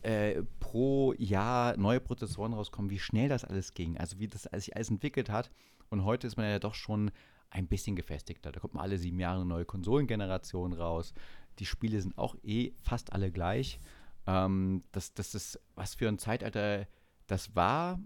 äh, 0.02 0.42
pro 0.60 1.12
Jahr 1.18 1.76
neue 1.76 2.00
Prozessoren 2.00 2.54
rauskommen, 2.54 2.90
wie 2.90 2.98
schnell 2.98 3.28
das 3.28 3.44
alles 3.44 3.74
ging, 3.74 3.98
also 3.98 4.18
wie 4.18 4.28
das 4.28 4.42
sich 4.44 4.74
alles 4.74 4.90
entwickelt 4.90 5.28
hat. 5.28 5.50
Und 5.90 6.04
heute 6.04 6.26
ist 6.26 6.36
man 6.36 6.48
ja 6.48 6.58
doch 6.58 6.74
schon 6.74 7.10
ein 7.50 7.68
bisschen 7.68 7.96
gefestigter. 7.96 8.50
Da 8.50 8.60
kommt 8.60 8.74
man 8.74 8.82
alle 8.82 8.98
sieben 8.98 9.20
Jahre 9.20 9.36
eine 9.36 9.48
neue 9.48 9.64
Konsolengeneration 9.64 10.72
raus. 10.72 11.14
Die 11.58 11.66
Spiele 11.66 12.00
sind 12.00 12.18
auch 12.18 12.36
eh 12.42 12.72
fast 12.82 13.12
alle 13.12 13.30
gleich. 13.30 13.78
Ähm, 14.26 14.82
das, 14.92 15.14
das 15.14 15.34
ist, 15.34 15.60
was 15.74 15.94
für 15.94 16.08
ein 16.08 16.18
Zeitalter 16.18 16.86
das 17.26 17.54
war. 17.54 18.00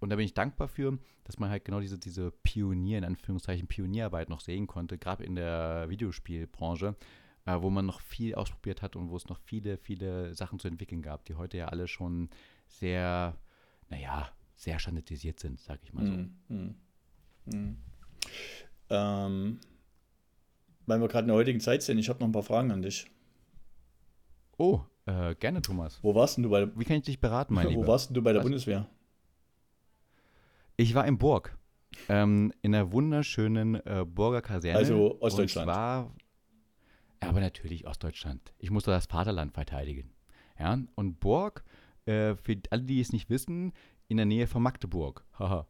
Und 0.00 0.10
da 0.10 0.16
bin 0.16 0.24
ich 0.24 0.34
dankbar 0.34 0.68
für, 0.68 0.98
dass 1.24 1.38
man 1.38 1.50
halt 1.50 1.64
genau 1.64 1.80
diese, 1.80 1.98
diese 1.98 2.30
Pionier, 2.30 2.98
in 2.98 3.04
Anführungszeichen 3.04 3.66
Pionierarbeit 3.66 4.28
noch 4.28 4.40
sehen 4.40 4.66
konnte, 4.66 4.96
gerade 4.96 5.24
in 5.24 5.34
der 5.34 5.86
Videospielbranche, 5.88 6.94
äh, 7.46 7.60
wo 7.60 7.70
man 7.70 7.86
noch 7.86 8.00
viel 8.00 8.34
ausprobiert 8.34 8.82
hat 8.82 8.94
und 8.94 9.10
wo 9.10 9.16
es 9.16 9.28
noch 9.28 9.38
viele, 9.40 9.76
viele 9.76 10.34
Sachen 10.34 10.58
zu 10.58 10.68
entwickeln 10.68 11.02
gab, 11.02 11.24
die 11.24 11.34
heute 11.34 11.56
ja 11.56 11.68
alle 11.68 11.88
schon 11.88 12.30
sehr, 12.66 13.36
naja, 13.88 14.30
sehr 14.54 14.78
standardisiert 14.78 15.40
sind, 15.40 15.58
sag 15.60 15.80
ich 15.82 15.92
mal 15.92 16.06
so. 16.06 16.12
Mm, 16.12 16.36
mm, 16.48 17.56
mm. 17.56 17.76
Ähm, 18.90 19.60
weil 20.88 21.00
wir 21.00 21.08
gerade 21.08 21.24
in 21.24 21.28
der 21.28 21.36
heutigen 21.36 21.60
Zeit 21.60 21.82
sind, 21.82 21.98
ich 21.98 22.08
habe 22.08 22.18
noch 22.20 22.26
ein 22.26 22.32
paar 22.32 22.42
Fragen 22.42 22.70
an 22.70 22.82
dich. 22.82 23.06
Oh, 24.56 24.80
äh, 25.06 25.34
gerne, 25.36 25.62
Thomas. 25.62 25.98
Wo 26.02 26.14
warst 26.14 26.36
denn 26.36 26.44
du 26.44 26.50
bei 26.50 26.68
Wie 26.76 26.84
kann 26.84 26.96
ich 26.96 27.02
dich 27.02 27.20
beraten, 27.20 27.54
mein 27.54 27.68
Lieber? 27.68 27.82
Wo 27.82 27.86
warst 27.86 28.08
denn 28.08 28.14
du 28.14 28.22
bei 28.22 28.32
der 28.32 28.40
Was? 28.40 28.44
Bundeswehr? 28.46 28.88
Ich 30.76 30.94
war 30.94 31.06
in 31.06 31.18
Burg. 31.18 31.56
Ähm, 32.08 32.52
in 32.62 32.72
der 32.72 32.92
wunderschönen 32.92 33.76
äh, 33.76 34.04
Burger 34.06 34.42
Kaserne. 34.42 34.78
Also 34.78 35.20
Ostdeutschland. 35.20 35.68
Und 35.68 35.74
zwar, 35.74 36.14
aber 37.20 37.40
natürlich 37.40 37.86
Ostdeutschland. 37.86 38.52
Ich 38.58 38.70
musste 38.70 38.90
das 38.90 39.06
Vaterland 39.06 39.52
verteidigen. 39.52 40.10
Ja, 40.58 40.78
und 40.94 41.20
Burg, 41.20 41.64
äh, 42.06 42.34
für 42.36 42.56
alle, 42.70 42.82
die 42.82 43.00
es 43.00 43.12
nicht 43.12 43.30
wissen, 43.30 43.72
in 44.08 44.16
der 44.16 44.26
Nähe 44.26 44.46
von 44.46 44.62
Magdeburg. 44.62 45.24
Haha. 45.38 45.66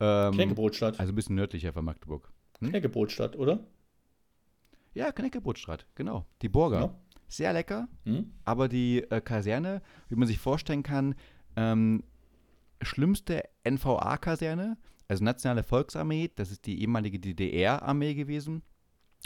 Ähm, 0.00 0.32
Knäckebrotstadt. 0.34 1.00
Also 1.00 1.12
ein 1.12 1.16
bisschen 1.16 1.36
nördlicher 1.36 1.72
von 1.72 1.84
Magdeburg. 1.84 2.30
Hm? 2.60 2.70
Knäckebrotstadt, 2.70 3.36
oder? 3.36 3.60
Ja, 4.94 5.12
Knäckebrotstadt, 5.12 5.86
genau. 5.94 6.26
Die 6.42 6.48
Burger. 6.48 6.80
Ja. 6.80 6.94
Sehr 7.30 7.52
lecker, 7.52 7.88
hm? 8.04 8.32
aber 8.44 8.68
die 8.68 9.02
äh, 9.10 9.20
Kaserne, 9.20 9.82
wie 10.08 10.16
man 10.16 10.26
sich 10.26 10.38
vorstellen 10.38 10.82
kann, 10.82 11.14
ähm, 11.56 12.02
schlimmste 12.80 13.42
NVA-Kaserne, 13.64 14.78
also 15.08 15.24
Nationale 15.24 15.62
Volksarmee, 15.62 16.30
das 16.34 16.50
ist 16.50 16.64
die 16.64 16.80
ehemalige 16.80 17.18
DDR-Armee 17.18 18.14
gewesen. 18.14 18.62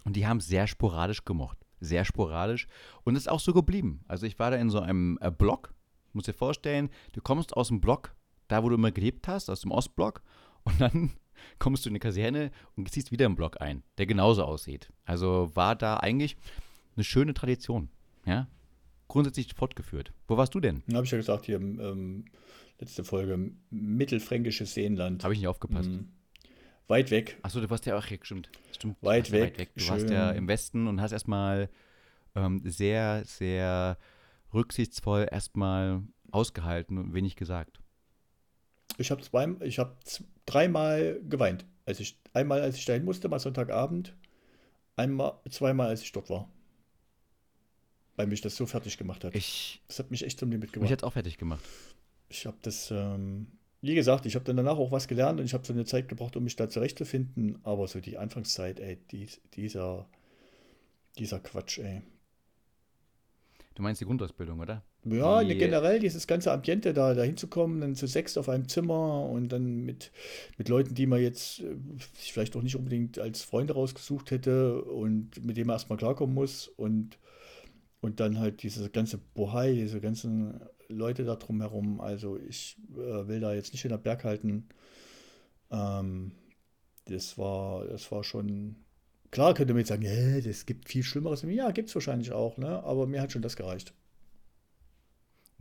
Und 0.04 0.16
die 0.16 0.26
haben 0.26 0.40
sehr 0.40 0.66
sporadisch 0.66 1.24
gemocht. 1.24 1.58
Sehr 1.80 2.04
sporadisch. 2.04 2.66
Und 3.04 3.16
ist 3.16 3.28
auch 3.28 3.40
so 3.40 3.52
geblieben. 3.52 4.04
Also 4.08 4.26
ich 4.26 4.38
war 4.38 4.50
da 4.50 4.56
in 4.56 4.70
so 4.70 4.80
einem 4.80 5.18
äh, 5.20 5.30
Block, 5.30 5.74
muss 6.12 6.24
dir 6.24 6.32
vorstellen, 6.32 6.90
du 7.12 7.20
kommst 7.20 7.56
aus 7.56 7.68
dem 7.68 7.80
Block, 7.80 8.14
da 8.48 8.62
wo 8.62 8.68
du 8.68 8.74
immer 8.74 8.92
gelebt 8.92 9.28
hast, 9.28 9.48
aus 9.48 9.60
dem 9.60 9.70
Ostblock, 9.70 10.22
und 10.64 10.80
dann 10.80 11.12
kommst 11.58 11.84
du 11.84 11.88
in 11.88 11.92
eine 11.92 12.00
Kaserne 12.00 12.50
und 12.76 12.90
ziehst 12.90 13.12
wieder 13.12 13.26
einen 13.26 13.36
Block 13.36 13.60
ein, 13.60 13.82
der 13.98 14.06
genauso 14.06 14.44
aussieht. 14.44 14.90
Also 15.04 15.50
war 15.54 15.76
da 15.76 15.96
eigentlich 15.98 16.36
eine 16.96 17.04
schöne 17.04 17.34
Tradition. 17.34 17.88
Ja? 18.26 18.48
Grundsätzlich 19.08 19.54
fortgeführt. 19.54 20.12
Wo 20.28 20.36
warst 20.36 20.54
du 20.54 20.60
denn? 20.60 20.82
Habe 20.92 21.04
ich 21.04 21.10
ja 21.10 21.18
gesagt, 21.18 21.46
hier 21.46 21.56
ähm, 21.56 22.24
letzte 22.78 23.04
Folge, 23.04 23.52
mittelfränkisches 23.70 24.74
Seenland. 24.74 25.22
Habe 25.22 25.34
ich 25.34 25.40
nicht 25.40 25.48
aufgepasst. 25.48 25.90
Mhm. 25.90 26.08
Weit 26.88 27.10
weg. 27.10 27.38
Achso, 27.42 27.60
du 27.60 27.70
warst 27.70 27.86
ja 27.86 27.96
auch, 27.96 28.04
stimmt. 28.04 28.50
stimmt 28.72 28.96
weit, 29.02 29.30
weg, 29.30 29.42
weit 29.42 29.58
weg. 29.58 29.70
Du 29.74 29.80
schön. 29.80 29.90
warst 29.90 30.10
ja 30.10 30.30
im 30.32 30.48
Westen 30.48 30.88
und 30.88 31.00
hast 31.00 31.12
erstmal 31.12 31.70
ähm, 32.34 32.60
sehr, 32.64 33.24
sehr 33.24 33.98
rücksichtsvoll 34.52 35.28
erstmal 35.30 36.02
ausgehalten 36.30 36.98
und 36.98 37.14
wenig 37.14 37.36
gesagt. 37.36 37.81
Ich 38.98 39.10
habe 39.10 39.22
zwei, 39.22 39.48
ich 39.60 39.78
habe 39.78 39.96
dreimal 40.46 41.20
geweint. 41.28 41.64
Als 41.84 42.00
ich, 42.00 42.18
einmal, 42.32 42.60
als 42.60 42.76
ich 42.76 42.84
dahin 42.84 43.04
musste, 43.04 43.28
mal 43.28 43.38
Sonntagabend, 43.38 44.14
einmal, 44.96 45.34
zweimal, 45.50 45.88
als 45.88 46.02
ich 46.02 46.12
dort 46.12 46.30
war. 46.30 46.48
Weil 48.16 48.26
mich 48.26 48.40
das 48.40 48.56
so 48.56 48.66
fertig 48.66 48.98
gemacht 48.98 49.24
hat. 49.24 49.34
Ich, 49.34 49.82
das 49.88 49.98
hat 49.98 50.10
mich 50.10 50.24
echt 50.24 50.38
zum 50.38 50.50
Limit 50.50 50.72
gemacht. 50.72 50.84
Mich 50.84 50.92
hat 50.92 51.00
es 51.00 51.04
auch 51.04 51.14
fertig 51.14 51.38
gemacht. 51.38 51.64
Ich 52.28 52.46
habe 52.46 52.56
das, 52.62 52.90
ähm, 52.90 53.46
wie 53.80 53.94
gesagt, 53.94 54.26
ich 54.26 54.34
habe 54.34 54.44
dann 54.44 54.56
danach 54.56 54.76
auch 54.76 54.92
was 54.92 55.08
gelernt 55.08 55.40
und 55.40 55.46
ich 55.46 55.54
habe 55.54 55.66
so 55.66 55.72
eine 55.72 55.84
Zeit 55.84 56.08
gebraucht, 56.08 56.36
um 56.36 56.44
mich 56.44 56.56
da 56.56 56.68
zurechtzufinden. 56.68 57.58
Aber 57.64 57.88
so 57.88 58.00
die 58.00 58.18
Anfangszeit, 58.18 58.78
ey, 58.80 58.98
dies, 59.10 59.40
dieser, 59.54 60.08
dieser 61.18 61.40
Quatsch, 61.40 61.78
ey. 61.78 62.02
Du 63.74 63.82
meinst 63.82 64.00
die 64.00 64.04
Grundausbildung, 64.04 64.60
oder? 64.60 64.84
Ja, 65.04 65.42
die, 65.42 65.58
generell 65.58 65.98
dieses 65.98 66.28
ganze 66.28 66.52
Ambiente 66.52 66.92
da, 66.92 67.14
da 67.14 67.22
hinzukommen, 67.22 67.80
dann 67.80 67.96
zu 67.96 68.06
sechst 68.06 68.38
auf 68.38 68.48
einem 68.48 68.68
Zimmer 68.68 69.28
und 69.28 69.48
dann 69.48 69.80
mit, 69.80 70.12
mit 70.58 70.68
Leuten, 70.68 70.94
die 70.94 71.06
man 71.06 71.20
jetzt 71.20 71.60
äh, 71.60 71.74
vielleicht 72.14 72.54
auch 72.54 72.62
nicht 72.62 72.76
unbedingt 72.76 73.18
als 73.18 73.42
Freunde 73.42 73.74
rausgesucht 73.74 74.30
hätte 74.30 74.82
und 74.82 75.44
mit 75.44 75.56
dem 75.56 75.66
man 75.66 75.74
erstmal 75.74 75.98
klarkommen 75.98 76.34
muss 76.34 76.68
und, 76.68 77.18
und 78.00 78.20
dann 78.20 78.38
halt 78.38 78.62
dieses 78.62 78.92
ganze 78.92 79.18
Bohai, 79.18 79.72
diese 79.72 80.00
ganzen 80.00 80.60
Leute 80.88 81.24
da 81.24 81.34
drumherum. 81.34 82.00
Also 82.00 82.38
ich 82.38 82.76
äh, 82.94 83.26
will 83.26 83.40
da 83.40 83.54
jetzt 83.54 83.72
nicht 83.72 83.84
in 83.84 83.90
der 83.90 83.98
Berg 83.98 84.22
halten. 84.22 84.68
Ähm, 85.72 86.30
das 87.06 87.36
war, 87.38 87.86
das 87.86 88.12
war 88.12 88.22
schon. 88.22 88.76
Klar 89.32 89.54
könnte 89.54 89.72
man 89.72 89.80
jetzt 89.80 89.88
sagen, 89.88 90.04
es 90.04 90.66
gibt 90.66 90.88
viel 90.88 91.02
Schlimmeres. 91.02 91.42
Ja, 91.42 91.72
gibt 91.72 91.88
es 91.88 91.94
wahrscheinlich 91.94 92.32
auch, 92.32 92.58
ne? 92.58 92.84
aber 92.84 93.06
mir 93.06 93.20
hat 93.20 93.32
schon 93.32 93.42
das 93.42 93.56
gereicht. 93.56 93.94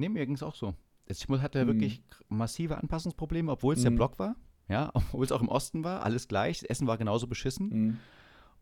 Nee, 0.02 0.10
mir 0.10 0.26
ging 0.26 0.34
es 0.34 0.42
auch 0.42 0.56
so. 0.56 0.74
Ich 1.06 1.28
hatte 1.30 1.64
mhm. 1.64 1.68
wirklich 1.68 2.02
massive 2.28 2.78
Anpassungsprobleme, 2.78 3.52
obwohl 3.52 3.76
es 3.76 3.82
mhm. 3.82 3.84
der 3.84 3.92
Block 3.92 4.18
war. 4.18 4.36
Ja, 4.68 4.90
obwohl 4.96 5.24
es 5.24 5.32
auch 5.32 5.42
im 5.42 5.48
Osten 5.48 5.84
war, 5.84 6.04
alles 6.04 6.28
gleich. 6.28 6.62
Das 6.62 6.70
Essen 6.70 6.88
war 6.88 6.98
genauso 6.98 7.28
beschissen. 7.28 7.70
Mhm. 7.70 7.98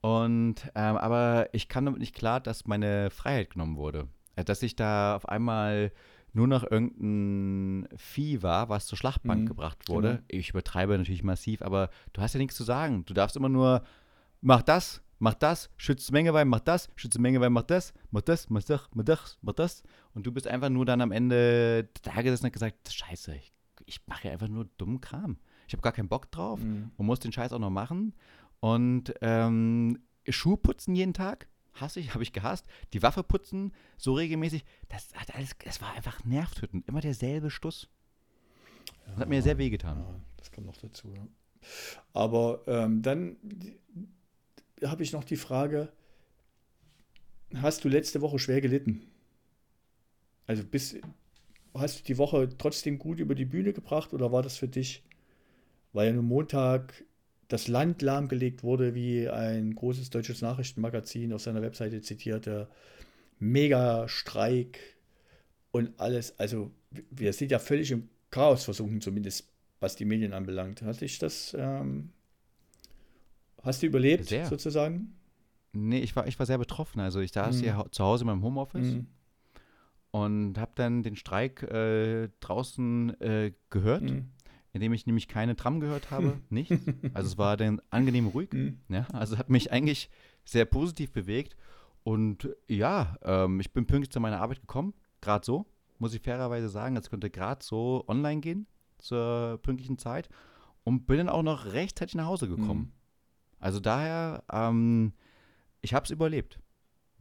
Und, 0.01 0.69
ähm, 0.75 0.97
aber 0.97 1.47
ich 1.53 1.69
kam 1.69 1.85
damit 1.85 2.01
nicht 2.01 2.13
klar, 2.13 2.41
dass 2.41 2.67
meine 2.67 3.09
Freiheit 3.09 3.51
genommen 3.51 3.77
wurde. 3.77 4.09
Äh, 4.35 4.43
dass 4.43 4.61
ich 4.63 4.75
da 4.75 5.15
auf 5.15 5.29
einmal 5.29 5.93
nur 6.33 6.47
noch 6.47 6.69
irgendein 6.69 7.87
Vieh 7.97 8.43
war, 8.43 8.67
was 8.67 8.85
zur 8.85 8.97
Schlachtbank 8.97 9.43
mhm. 9.43 9.47
gebracht 9.47 9.87
wurde. 9.87 10.09
Genau. 10.09 10.23
Ich 10.27 10.49
übertreibe 10.49 10.97
natürlich 10.97 11.23
massiv, 11.23 11.61
aber 11.61 11.89
du 12.11 12.21
hast 12.21 12.33
ja 12.33 12.39
nichts 12.39 12.55
zu 12.55 12.65
sagen. 12.65 13.05
Du 13.05 13.13
darfst 13.13 13.37
immer 13.37 13.49
nur, 13.49 13.83
mach 14.41 14.61
das, 14.61 15.01
mach 15.19 15.35
das, 15.35 15.69
schütze 15.77 16.11
Mengewein, 16.11 16.47
mach 16.47 16.61
das, 16.61 16.89
schütze 16.95 17.19
Mengewein, 17.19 17.53
mach 17.53 17.63
das, 17.63 17.93
mach 18.09 18.21
das, 18.21 18.49
mach 18.49 18.63
das, 18.63 18.89
mach 18.93 19.03
das, 19.03 19.37
mach 19.41 19.53
das. 19.53 19.83
Und 20.13 20.25
du 20.25 20.31
bist 20.31 20.47
einfach 20.47 20.69
nur 20.69 20.85
dann 20.85 21.01
am 21.01 21.11
Ende 21.11 21.89
da 22.01 22.21
gesessen 22.21 22.45
und 22.45 22.53
gesagt, 22.53 22.91
scheiße, 22.91 23.35
ich, 23.35 23.53
ich 23.85 24.07
mache 24.07 24.27
ja 24.27 24.33
einfach 24.33 24.47
nur 24.47 24.65
dummen 24.77 25.01
Kram. 25.01 25.37
Ich 25.67 25.73
habe 25.73 25.83
gar 25.83 25.91
keinen 25.91 26.09
Bock 26.09 26.31
drauf 26.31 26.59
mhm. 26.59 26.91
und 26.97 27.05
muss 27.05 27.19
den 27.19 27.31
Scheiß 27.31 27.53
auch 27.53 27.59
noch 27.59 27.69
machen. 27.69 28.15
Und 28.59 29.13
ähm, 29.21 29.99
Schuhe 30.27 30.57
putzen 30.57 30.95
jeden 30.95 31.13
Tag, 31.13 31.47
hasse 31.73 31.99
ich, 31.99 32.13
habe 32.13 32.23
ich 32.23 32.33
gehasst. 32.33 32.65
Die 32.93 33.03
Waffe 33.03 33.23
putzen, 33.23 33.73
so 33.97 34.13
regelmäßig, 34.13 34.65
das 34.87 35.13
hat 35.13 35.35
alles, 35.35 35.55
das 35.63 35.81
war 35.81 35.93
einfach 35.93 36.23
nervtötend. 36.23 36.87
Immer 36.87 37.01
derselbe 37.01 37.51
Stuss. 37.51 37.89
Das 39.05 39.15
ja, 39.15 39.21
hat 39.21 39.29
mir 39.29 39.41
sehr 39.41 39.57
wehgetan. 39.57 39.99
Ja, 39.99 40.15
das 40.37 40.51
kommt 40.51 40.67
noch 40.67 40.77
dazu, 40.77 41.13
ja. 41.13 41.27
Aber 42.13 42.61
ähm, 42.67 43.01
dann 43.01 43.35
habe 44.83 45.03
ich 45.03 45.13
noch 45.13 45.23
die 45.23 45.37
Frage, 45.37 45.91
hast 47.55 47.83
du 47.83 47.89
letzte 47.89 48.21
Woche 48.21 48.39
schwer 48.39 48.61
gelitten? 48.61 49.01
Also 50.47 50.63
bist, 50.63 50.97
hast 51.73 51.99
du 51.99 52.03
die 52.03 52.17
Woche 52.17 52.49
trotzdem 52.57 52.97
gut 52.97 53.19
über 53.19 53.35
die 53.35 53.45
Bühne 53.45 53.73
gebracht 53.73 54.13
oder 54.13 54.31
war 54.31 54.41
das 54.41 54.57
für 54.57 54.67
dich, 54.67 55.03
weil 55.93 56.07
ja 56.07 56.13
nur 56.13 56.23
Montag 56.23 57.03
das 57.47 57.67
Land 57.67 58.01
lahmgelegt 58.01 58.63
wurde, 58.63 58.93
wie 58.93 59.27
ein 59.27 59.73
großes 59.73 60.11
deutsches 60.11 60.41
Nachrichtenmagazin 60.41 61.33
auf 61.33 61.41
seiner 61.41 61.61
Webseite 61.61 62.01
zitierte, 62.01 62.69
Mega-Streik 63.39 64.79
und 65.71 65.99
alles, 65.99 66.37
also 66.39 66.71
wir 67.09 67.33
sind 67.33 67.51
ja 67.51 67.59
völlig 67.59 67.91
im 67.91 68.09
Chaos 68.29 68.65
versunken, 68.65 69.01
zumindest 69.01 69.49
was 69.79 69.95
die 69.95 70.05
Medien 70.05 70.33
anbelangt. 70.33 70.81
Hatte 70.81 71.05
ich 71.05 71.19
das 71.19 71.55
ähm, 71.57 72.11
Hast 73.63 73.81
du 73.81 73.87
überlebt, 73.87 74.25
sehr. 74.25 74.45
sozusagen? 74.45 75.13
Nee, 75.71 75.99
ich 75.99 76.15
war, 76.15 76.27
ich 76.27 76.37
war 76.39 76.45
sehr 76.45 76.57
betroffen. 76.57 76.99
Also 76.99 77.19
ich 77.19 77.31
saß 77.31 77.57
mhm. 77.57 77.61
hier 77.61 77.85
zu 77.91 78.03
Hause 78.03 78.23
in 78.23 78.27
meinem 78.27 78.43
Homeoffice 78.43 78.95
mhm. 78.95 79.07
und 80.11 80.57
habe 80.57 80.71
dann 80.75 81.03
den 81.03 81.15
Streik 81.15 81.63
äh, 81.63 82.29
draußen 82.39 83.19
äh, 83.21 83.53
gehört, 83.69 84.03
mhm. 84.03 84.29
indem 84.73 84.93
ich 84.93 85.05
nämlich 85.05 85.27
keine 85.27 85.55
Tram 85.55 85.79
gehört 85.79 86.11
habe, 86.11 86.39
nicht. 86.49 86.71
Also 87.13 87.27
es 87.27 87.37
war 87.37 87.57
dann 87.57 87.81
angenehm 87.89 88.27
ruhig. 88.27 88.51
Mhm. 88.53 88.79
Ja, 88.89 89.07
also 89.13 89.37
hat 89.37 89.49
mich 89.49 89.71
eigentlich 89.71 90.09
sehr 90.43 90.65
positiv 90.65 91.11
bewegt. 91.11 91.55
Und 92.03 92.49
ja, 92.67 93.17
ähm, 93.21 93.59
ich 93.59 93.71
bin 93.73 93.85
pünktlich 93.85 94.11
zu 94.11 94.19
meiner 94.19 94.41
Arbeit 94.41 94.61
gekommen, 94.61 94.93
gerade 95.21 95.45
so, 95.45 95.65
muss 95.99 96.13
ich 96.13 96.21
fairerweise 96.21 96.69
sagen. 96.69 96.95
Es 96.95 97.09
konnte 97.09 97.29
gerade 97.29 97.63
so 97.63 98.03
online 98.07 98.41
gehen 98.41 98.67
zur 98.97 99.59
pünktlichen 99.61 99.97
Zeit 99.97 100.29
und 100.83 101.05
bin 101.05 101.17
dann 101.17 101.29
auch 101.29 101.43
noch 101.43 101.65
rechtzeitig 101.65 102.15
nach 102.15 102.25
Hause 102.25 102.47
gekommen. 102.47 102.93
Also 103.59 103.79
daher, 103.79 104.43
ähm, 104.51 105.13
ich 105.81 105.93
habe 105.93 106.05
es 106.05 106.11
überlebt. 106.11 106.59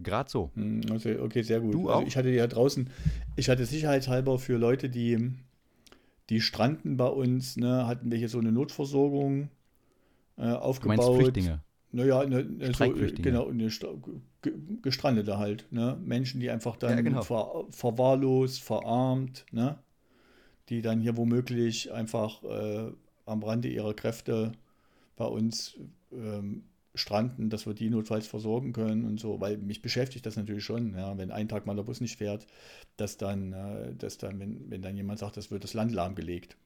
Gerade 0.00 0.30
so. 0.30 0.50
Also, 0.90 1.10
okay, 1.20 1.42
sehr 1.42 1.60
gut. 1.60 1.74
Du 1.74 1.80
also 1.80 1.90
auch? 1.90 1.96
Also 1.96 2.08
ich 2.08 2.16
hatte 2.16 2.30
ja 2.30 2.46
draußen, 2.46 2.88
ich 3.36 3.48
hatte 3.48 3.66
sicherheitshalber 3.66 4.38
für 4.38 4.56
Leute, 4.56 4.88
die, 4.88 5.32
die 6.30 6.40
stranden 6.40 6.96
bei 6.96 7.08
uns, 7.08 7.56
ne, 7.56 7.86
hatten 7.86 8.10
wir 8.10 8.18
hier 8.18 8.28
so 8.28 8.38
eine 8.38 8.52
Notversorgung 8.52 9.48
äh, 10.36 10.42
aufgebaut. 10.42 10.98
Du 10.98 11.02
meinst 11.02 11.20
Flüchtlinge? 11.20 11.62
Naja, 11.90 12.24
ne, 12.26 12.44
ne 12.44 12.72
so, 12.72 12.92
genau, 13.22 13.48
eine 13.48 13.70
Gestrandete 14.82 15.38
halt. 15.38 15.66
Ne? 15.70 15.98
Menschen, 16.04 16.38
die 16.38 16.50
einfach 16.50 16.76
dann 16.76 16.90
ja, 16.90 17.00
genau. 17.00 17.22
ver, 17.22 17.64
verwahrlost, 17.70 18.62
verarmt, 18.62 19.46
ne? 19.52 19.78
die 20.68 20.82
dann 20.82 21.00
hier 21.00 21.16
womöglich 21.16 21.90
einfach 21.92 22.42
äh, 22.44 22.92
am 23.24 23.42
Rande 23.42 23.68
ihrer 23.68 23.94
Kräfte 23.94 24.52
bei 25.16 25.24
uns 25.24 25.78
ähm, 26.12 26.64
stranden, 26.94 27.50
dass 27.50 27.66
wir 27.66 27.74
die 27.74 27.90
notfalls 27.90 28.26
versorgen 28.26 28.72
können 28.72 29.04
und 29.04 29.20
so, 29.20 29.40
weil 29.40 29.56
mich 29.58 29.82
beschäftigt 29.82 30.26
das 30.26 30.36
natürlich 30.36 30.64
schon, 30.64 30.94
ja, 30.94 31.16
wenn 31.16 31.30
ein 31.30 31.48
Tag 31.48 31.66
mal 31.66 31.76
der 31.76 31.82
Bus 31.82 32.00
nicht 32.00 32.16
fährt, 32.16 32.46
dass 32.96 33.16
dann, 33.16 33.52
äh, 33.52 33.94
dass 33.94 34.18
dann 34.18 34.38
wenn, 34.40 34.70
wenn 34.70 34.82
dann 34.82 34.96
jemand 34.96 35.18
sagt, 35.18 35.36
das 35.36 35.50
wird 35.50 35.64
das 35.64 35.74
Land 35.74 35.92
lahmgelegt. 35.92 36.56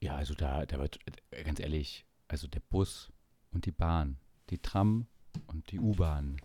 Ja, 0.00 0.16
also 0.16 0.34
da, 0.34 0.66
da 0.66 0.78
wird, 0.78 0.98
äh, 1.30 1.44
ganz 1.44 1.60
ehrlich, 1.60 2.04
also 2.28 2.48
der 2.48 2.60
Bus 2.60 3.12
und 3.52 3.66
die 3.66 3.72
Bahn, 3.72 4.18
die 4.50 4.58
Tram 4.58 5.06
und 5.46 5.70
die 5.70 5.78
U-Bahn 5.78 6.36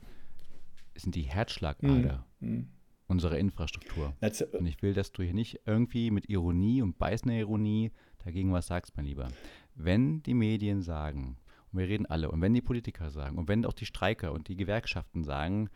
sind 0.95 1.15
die 1.15 1.23
Herzschlagader 1.23 2.25
mhm. 2.39 2.69
unserer 3.07 3.37
Infrastruktur. 3.37 4.15
Das, 4.19 4.41
und 4.41 4.65
ich 4.65 4.81
will, 4.81 4.93
dass 4.93 5.11
du 5.11 5.23
hier 5.23 5.33
nicht 5.33 5.61
irgendwie 5.65 6.11
mit 6.11 6.29
Ironie 6.29 6.81
und 6.81 6.97
beißender 6.97 7.35
Ironie 7.35 7.91
dagegen 8.23 8.53
was 8.53 8.67
sagst, 8.67 8.95
mein 8.95 9.05
Lieber 9.05 9.29
wenn 9.75 10.21
die 10.23 10.33
Medien 10.33 10.81
sagen, 10.81 11.37
und 11.71 11.79
wir 11.79 11.87
reden 11.87 12.05
alle, 12.05 12.31
und 12.31 12.41
wenn 12.41 12.53
die 12.53 12.61
Politiker 12.61 13.09
sagen, 13.09 13.37
und 13.37 13.47
wenn 13.47 13.65
auch 13.65 13.73
die 13.73 13.85
Streiker 13.85 14.33
und 14.33 14.47
die 14.47 14.55
Gewerkschaften 14.55 15.23
sagen, 15.23 15.69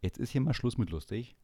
jetzt 0.00 0.18
ist 0.18 0.30
hier 0.30 0.40
mal 0.40 0.54
Schluss 0.54 0.78
mit 0.78 0.90
lustig, 0.90 1.36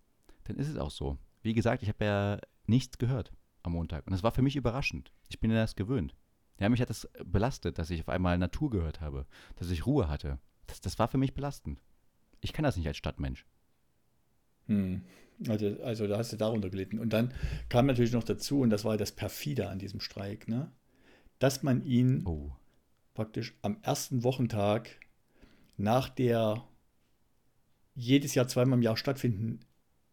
dann 0.44 0.56
ist 0.56 0.68
es 0.68 0.76
auch 0.76 0.90
so. 0.90 1.18
Wie 1.42 1.54
gesagt, 1.54 1.82
ich 1.82 1.88
habe 1.88 2.04
ja 2.04 2.38
nichts 2.66 2.98
gehört. 2.98 3.32
am 3.62 3.72
Montag. 3.72 4.06
Und 4.06 4.12
das 4.12 4.22
war 4.22 4.32
für 4.32 4.42
mich 4.42 4.56
überraschend. 4.56 5.12
Ich 5.28 5.40
bin 5.40 5.50
ja 5.50 5.56
das 5.56 5.76
gewöhnt. 5.76 6.14
Ja, 6.58 6.68
mich 6.68 6.80
hat 6.80 6.90
das 6.90 7.08
belastet, 7.24 7.78
dass 7.78 7.90
ich 7.90 8.00
auf 8.00 8.08
einmal 8.08 8.36
Natur 8.36 8.70
gehört 8.70 9.00
habe, 9.00 9.26
dass 9.56 9.70
ich 9.70 9.86
Ruhe 9.86 10.08
hatte. 10.08 10.38
Das, 10.66 10.80
das 10.80 10.98
war 10.98 11.08
für 11.08 11.18
mich 11.18 11.34
belastend. 11.34 11.80
Ich 12.40 12.52
kann 12.52 12.64
das 12.64 12.76
nicht 12.76 12.86
als 12.86 12.96
Stadtmensch. 12.96 13.46
Hm. 14.66 15.02
Also, 15.48 15.80
also 15.82 16.06
da 16.08 16.18
hast 16.18 16.32
du 16.32 16.36
darunter 16.36 16.68
gelitten. 16.68 16.98
Und 16.98 17.12
dann 17.12 17.32
kam 17.68 17.86
natürlich 17.86 18.12
noch 18.12 18.24
dazu, 18.24 18.60
und 18.60 18.70
das 18.70 18.84
war 18.84 18.96
das 18.96 19.12
Perfide 19.12 19.68
an 19.68 19.78
diesem 19.78 20.00
Streik, 20.00 20.48
ne? 20.48 20.72
Dass 21.38 21.62
man 21.62 21.84
ihn 21.84 22.24
Oh. 22.26 22.50
praktisch 23.14 23.54
am 23.62 23.78
ersten 23.82 24.22
Wochentag 24.24 24.90
nach 25.76 26.08
der 26.08 26.64
jedes 27.94 28.34
Jahr 28.34 28.48
zweimal 28.48 28.78
im 28.78 28.82
Jahr 28.82 28.96
stattfindenden 28.96 29.60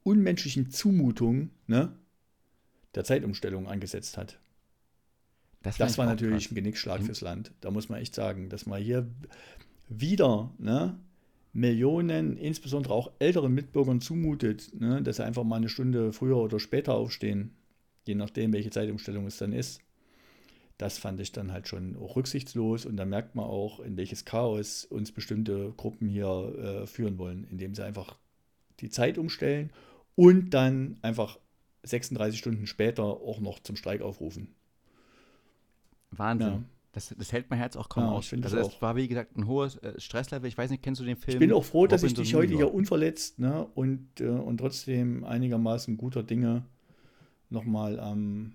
unmenschlichen 0.04 0.70
Zumutung 0.70 1.50
ne, 1.68 1.98
der 2.94 3.04
Zeitumstellung 3.04 3.68
angesetzt 3.68 4.18
hat. 4.18 4.40
Das 5.64 5.80
ich 5.80 5.98
war 5.98 6.06
natürlich 6.06 6.46
krass. 6.46 6.52
ein 6.52 6.56
Genickschlag 6.56 7.02
Mhm. 7.02 7.06
fürs 7.06 7.22
Land. 7.22 7.52
Da 7.62 7.72
muss 7.72 7.90
man 7.90 8.00
echt 8.00 8.14
sagen, 8.16 8.50
dass 8.50 8.66
man 8.68 8.82
hier 8.82 9.08
wieder 9.90 10.54
ne, 10.60 11.00
Millionen, 11.54 12.38
insbesondere 12.38 12.94
auch 12.94 13.12
älteren 13.20 13.54
Mitbürgern 13.54 14.02
zumutet, 14.02 14.72
ne, 14.80 15.02
dass 15.02 15.18
sie 15.18 15.26
einfach 15.26 15.44
mal 15.44 15.56
eine 15.58 15.70
Stunde 15.70 16.14
früher 16.14 16.38
oder 16.38 16.60
später 16.60 16.94
aufstehen, 16.94 17.56
je 18.06 18.16
nachdem, 18.16 18.54
welche 18.54 18.70
Zeitumstellung 18.72 19.26
es 19.26 19.38
dann 19.38 19.54
ist. 19.54 19.82
Das 20.78 20.98
fand 20.98 21.20
ich 21.22 21.32
dann 21.32 21.54
halt 21.54 21.68
schon 21.68 21.96
auch 21.96 22.18
rücksichtslos 22.18 22.86
und 22.86 22.98
da 22.98 23.06
merkt 23.06 23.36
man 23.36 23.46
auch, 23.46 23.80
in 23.80 23.96
welches 23.96 24.26
Chaos 24.26 24.84
uns 24.84 25.12
bestimmte 25.12 25.74
Gruppen 25.78 26.10
hier 26.10 26.28
äh, 26.28 26.88
führen 26.88 27.18
wollen, 27.18 27.48
indem 27.50 27.74
sie 27.76 27.84
einfach 27.86 28.18
die 28.82 28.90
Zeit 28.90 29.18
umstellen 29.18 29.70
und 30.16 30.50
dann 30.50 30.98
einfach 31.02 31.40
36 31.84 32.38
Stunden 32.40 32.68
später 32.68 33.04
auch 33.04 33.40
noch 33.40 33.60
zum 33.60 33.78
Streik 33.78 34.02
aufrufen. 34.02 34.50
Wahnsinn. 36.12 36.48
Ja. 36.48 36.64
Das, 36.92 37.14
das 37.18 37.32
hält 37.34 37.50
mein 37.50 37.60
Herz 37.60 37.76
auch 37.76 37.90
kaum 37.90 38.06
Ja, 38.06 38.12
aus. 38.12 38.32
Also 38.32 38.56
das 38.56 38.68
auch. 38.68 38.82
war, 38.82 38.96
wie 38.96 39.08
gesagt, 39.08 39.36
ein 39.36 39.48
hohes 39.48 39.76
äh, 39.78 40.00
Stresslevel. 40.00 40.48
Ich 40.48 40.58
weiß 40.58 40.72
nicht, 40.72 40.82
kennst 40.82 41.02
du 41.02 41.06
den 41.06 41.18
Film? 41.18 41.36
Ich 41.36 41.40
bin 41.40 41.52
auch 41.52 41.64
froh, 41.64 41.88
dass 41.88 42.04
ich 42.04 42.14
dich 42.14 42.34
heute 42.36 42.56
hier 42.56 42.74
unverletzt 42.74 43.38
ne, 43.40 43.66
und, 43.76 44.22
äh, 44.22 44.28
und 44.28 44.58
trotzdem 44.58 45.26
einigermaßen 45.26 45.98
guter 45.98 46.24
Dinge 46.24 46.64
nochmal 47.50 48.00
am 48.00 48.54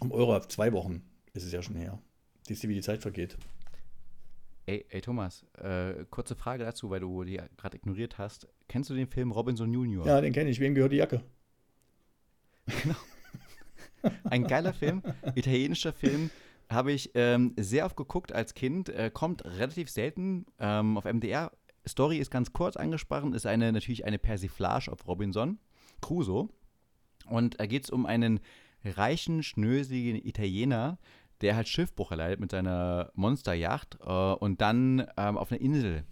um 0.00 0.12
Euro 0.12 0.38
zwei 0.46 0.72
Wochen 0.72 1.02
ist 1.38 1.46
es 1.46 1.52
ja 1.52 1.62
schon 1.62 1.76
her. 1.76 1.98
Siehst 2.46 2.62
du, 2.64 2.68
wie 2.68 2.74
die 2.74 2.82
Zeit 2.82 3.00
vergeht. 3.00 3.36
Ey, 4.66 4.84
ey 4.90 5.00
Thomas, 5.00 5.46
äh, 5.56 6.04
kurze 6.10 6.34
Frage 6.34 6.64
dazu, 6.64 6.90
weil 6.90 7.00
du 7.00 7.24
die 7.24 7.40
gerade 7.56 7.76
ignoriert 7.76 8.18
hast. 8.18 8.48
Kennst 8.68 8.90
du 8.90 8.94
den 8.94 9.06
Film 9.06 9.30
Robinson 9.32 9.72
Junior? 9.72 10.06
Ja, 10.06 10.20
den 10.20 10.32
kenne 10.32 10.50
ich. 10.50 10.60
Wem 10.60 10.74
gehört 10.74 10.92
die 10.92 10.96
Jacke? 10.96 11.22
Ein 14.24 14.46
geiler 14.46 14.74
Film, 14.74 15.02
italienischer 15.34 15.92
Film. 15.92 16.30
Habe 16.68 16.92
ich 16.92 17.12
ähm, 17.14 17.54
sehr 17.56 17.86
oft 17.86 17.96
geguckt 17.96 18.32
als 18.32 18.52
Kind. 18.52 18.90
Äh, 18.90 19.10
kommt 19.12 19.44
relativ 19.44 19.88
selten 19.88 20.44
ähm, 20.58 20.98
auf 20.98 21.04
MDR. 21.04 21.50
Story 21.86 22.18
ist 22.18 22.30
ganz 22.30 22.52
kurz 22.52 22.76
angesprochen, 22.76 23.32
ist 23.32 23.46
eine 23.46 23.72
natürlich 23.72 24.04
eine 24.04 24.18
Persiflage 24.18 24.92
auf 24.92 25.06
Robinson 25.06 25.58
Crusoe. 26.02 26.48
Und 27.26 27.58
da 27.58 27.66
geht 27.66 27.84
es 27.84 27.90
um 27.90 28.04
einen 28.04 28.40
reichen, 28.84 29.42
schnösigen 29.42 30.16
Italiener, 30.16 30.98
der 31.40 31.56
halt 31.56 31.68
Schiffbruch 31.68 32.10
erleidet 32.10 32.40
mit 32.40 32.50
seiner 32.50 33.10
Monsterjacht 33.14 33.98
äh, 34.04 34.08
und 34.34 34.60
dann 34.60 35.06
ähm, 35.16 35.36
auf 35.38 35.50
eine 35.52 35.60
Insel 35.60 36.04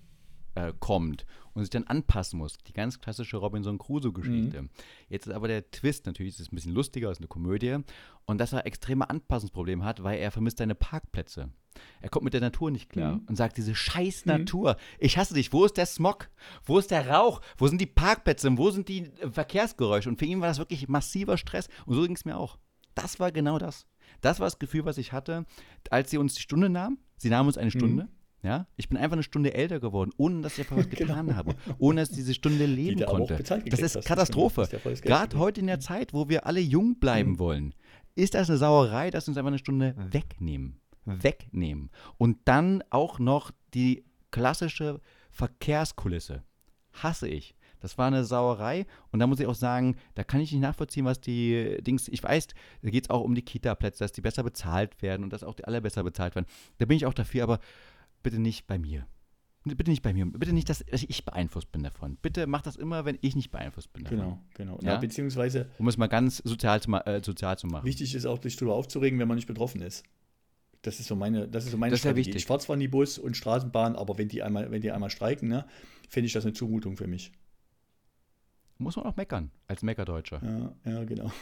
äh, 0.54 0.72
kommt 0.80 1.26
und 1.52 1.62
sich 1.62 1.70
dann 1.70 1.84
anpassen 1.84 2.38
muss. 2.38 2.58
Die 2.58 2.72
ganz 2.72 2.98
klassische 3.00 3.36
Robinson 3.38 3.78
Crusoe-Geschichte. 3.78 4.68
Jetzt 5.08 5.26
ist 5.26 5.32
aber 5.34 5.48
der 5.48 5.70
Twist 5.70 6.06
natürlich, 6.06 6.34
es 6.34 6.40
ist 6.40 6.52
ein 6.52 6.56
bisschen 6.56 6.72
lustiger, 6.74 7.10
es 7.10 7.18
ist 7.18 7.22
eine 7.22 7.28
Komödie 7.28 7.78
und 8.24 8.38
dass 8.38 8.52
er 8.52 8.66
extreme 8.66 9.08
Anpassungsprobleme 9.10 9.84
hat, 9.84 10.02
weil 10.02 10.18
er 10.18 10.30
vermisst 10.30 10.58
seine 10.58 10.74
Parkplätze. 10.74 11.50
Er 12.00 12.08
kommt 12.08 12.24
mit 12.24 12.32
der 12.32 12.40
Natur 12.40 12.70
nicht 12.70 12.88
klar 12.88 13.16
Mhm. 13.16 13.26
und 13.28 13.36
sagt, 13.36 13.58
diese 13.58 13.74
scheiß 13.74 14.24
Natur, 14.24 14.76
ich 14.98 15.18
hasse 15.18 15.34
dich, 15.34 15.52
wo 15.52 15.64
ist 15.66 15.76
der 15.76 15.84
Smog? 15.84 16.30
Wo 16.64 16.78
ist 16.78 16.90
der 16.90 17.08
Rauch? 17.10 17.42
Wo 17.58 17.66
sind 17.68 17.80
die 17.80 17.86
Parkplätze? 17.86 18.48
Wo 18.56 18.70
sind 18.70 18.88
die 18.88 19.02
äh, 19.20 19.30
Verkehrsgeräusche? 19.30 20.08
Und 20.08 20.18
für 20.18 20.24
ihn 20.24 20.40
war 20.40 20.48
das 20.48 20.58
wirklich 20.58 20.88
massiver 20.88 21.36
Stress 21.36 21.68
und 21.84 21.94
so 21.94 22.02
ging 22.02 22.16
es 22.16 22.24
mir 22.24 22.38
auch. 22.38 22.56
Das 22.94 23.20
war 23.20 23.30
genau 23.30 23.58
das. 23.58 23.86
Das 24.20 24.40
war 24.40 24.46
das 24.46 24.58
Gefühl, 24.58 24.84
was 24.84 24.98
ich 24.98 25.12
hatte, 25.12 25.44
als 25.90 26.10
sie 26.10 26.18
uns 26.18 26.34
die 26.34 26.42
Stunde 26.42 26.68
nahm. 26.68 26.98
Sie 27.16 27.30
nahm 27.30 27.46
uns 27.46 27.58
eine 27.58 27.70
Stunde. 27.70 28.08
Ja, 28.42 28.66
ich 28.76 28.88
bin 28.88 28.96
einfach 28.98 29.14
eine 29.14 29.22
Stunde 29.24 29.54
älter 29.54 29.80
geworden, 29.80 30.12
ohne 30.18 30.42
dass 30.42 30.52
ich 30.54 30.60
einfach 30.60 30.76
was 30.76 30.88
getan 30.90 31.26
Genau. 31.26 31.36
habe, 31.36 31.54
ohne 31.78 32.00
dass 32.00 32.10
ich 32.10 32.16
diese 32.16 32.34
Stunde 32.34 32.66
leben 32.66 33.02
auch 33.04 33.12
konnte. 33.12 33.42
Das 33.42 33.80
ist 33.80 33.96
die 33.96 34.00
Katastrophe. 34.00 34.68
Gerade 35.02 35.38
heute 35.38 35.60
in 35.60 35.66
der 35.66 35.80
Zeit, 35.80 36.12
wo 36.12 36.28
wir 36.28 36.46
alle 36.46 36.60
jung 36.60 36.98
bleiben 37.00 37.32
Mhm. 37.32 37.38
wollen, 37.38 37.74
ist 38.14 38.34
das 38.34 38.48
eine 38.48 38.58
Sauerei, 38.58 39.10
dass 39.10 39.24
sie 39.24 39.30
uns 39.32 39.38
einfach 39.38 39.48
eine 39.48 39.58
Stunde 39.58 39.94
wegnehmen. 40.10 40.80
Wegnehmen. 41.04 41.90
Und 42.18 42.38
dann 42.44 42.82
auch 42.90 43.18
noch 43.18 43.50
die 43.74 44.04
klassische 44.30 45.00
Verkehrskulisse. 45.30 46.42
Hasse 46.92 47.28
ich. 47.28 47.55
Das 47.86 47.96
war 47.98 48.08
eine 48.08 48.24
Sauerei. 48.24 48.84
Und 49.12 49.20
da 49.20 49.28
muss 49.28 49.38
ich 49.38 49.46
auch 49.46 49.54
sagen, 49.54 49.94
da 50.16 50.24
kann 50.24 50.40
ich 50.40 50.50
nicht 50.50 50.60
nachvollziehen, 50.60 51.04
was 51.04 51.20
die 51.20 51.78
Dings. 51.82 52.08
Ich 52.08 52.20
weiß, 52.20 52.48
da 52.82 52.90
geht 52.90 53.04
es 53.04 53.10
auch 53.10 53.20
um 53.20 53.36
die 53.36 53.42
Kita-Plätze, 53.42 54.02
dass 54.02 54.10
die 54.10 54.22
besser 54.22 54.42
bezahlt 54.42 55.00
werden 55.02 55.22
und 55.22 55.32
dass 55.32 55.44
auch 55.44 55.54
die 55.54 55.64
alle 55.66 55.80
besser 55.80 56.02
bezahlt 56.02 56.34
werden. 56.34 56.46
Da 56.78 56.86
bin 56.86 56.96
ich 56.96 57.06
auch 57.06 57.14
dafür, 57.14 57.44
aber 57.44 57.60
bitte 58.24 58.40
nicht 58.40 58.66
bei 58.66 58.76
mir. 58.76 59.06
Bitte 59.62 59.88
nicht 59.88 60.02
bei 60.02 60.12
mir. 60.12 60.26
Bitte 60.26 60.52
nicht, 60.52 60.68
dass 60.68 60.84
ich 60.90 61.24
beeinflusst 61.24 61.70
bin 61.70 61.84
davon. 61.84 62.16
Bitte 62.16 62.48
mach 62.48 62.62
das 62.62 62.74
immer, 62.74 63.04
wenn 63.04 63.18
ich 63.20 63.36
nicht 63.36 63.52
beeinflusst 63.52 63.92
bin 63.92 64.02
davon. 64.02 64.18
Genau, 64.18 64.42
genau. 64.54 64.78
Ja? 64.82 64.94
Ja, 64.94 64.96
beziehungsweise 64.98 65.70
Um 65.78 65.86
es 65.86 65.96
mal 65.96 66.08
ganz 66.08 66.38
sozial 66.38 66.82
zu, 66.82 66.90
äh, 66.92 67.22
sozial 67.22 67.56
zu 67.56 67.68
machen. 67.68 67.84
wichtig 67.84 68.16
ist 68.16 68.26
auch, 68.26 68.42
sich 68.42 68.56
darüber 68.56 68.74
aufzuregen, 68.74 69.20
wenn 69.20 69.28
man 69.28 69.36
nicht 69.36 69.46
betroffen 69.46 69.80
ist. 69.80 70.02
Das 70.82 70.98
ist 70.98 71.06
so 71.06 71.14
meine, 71.14 71.46
das 71.46 71.66
ist 71.66 71.70
so 71.70 71.78
meine 71.78 71.92
Das 71.92 72.00
Strategie. 72.00 72.34
wichtig. 72.34 72.76
Nie 72.76 72.88
Bus 72.88 73.18
und 73.18 73.36
Straßenbahn, 73.36 73.94
aber 73.94 74.18
wenn 74.18 74.26
die 74.28 74.42
einmal, 74.42 74.72
wenn 74.72 74.82
die 74.82 74.90
einmal 74.90 75.10
streiken, 75.10 75.48
ne, 75.48 75.66
finde 76.08 76.26
ich 76.26 76.32
das 76.32 76.44
eine 76.44 76.52
Zumutung 76.52 76.96
für 76.96 77.06
mich. 77.06 77.32
Muss 78.78 78.96
man 78.96 79.06
auch 79.06 79.16
meckern, 79.16 79.50
als 79.68 79.82
Meckerdeutscher. 79.82 80.40
Ja, 80.42 80.92
ja, 80.92 81.04
genau. 81.04 81.32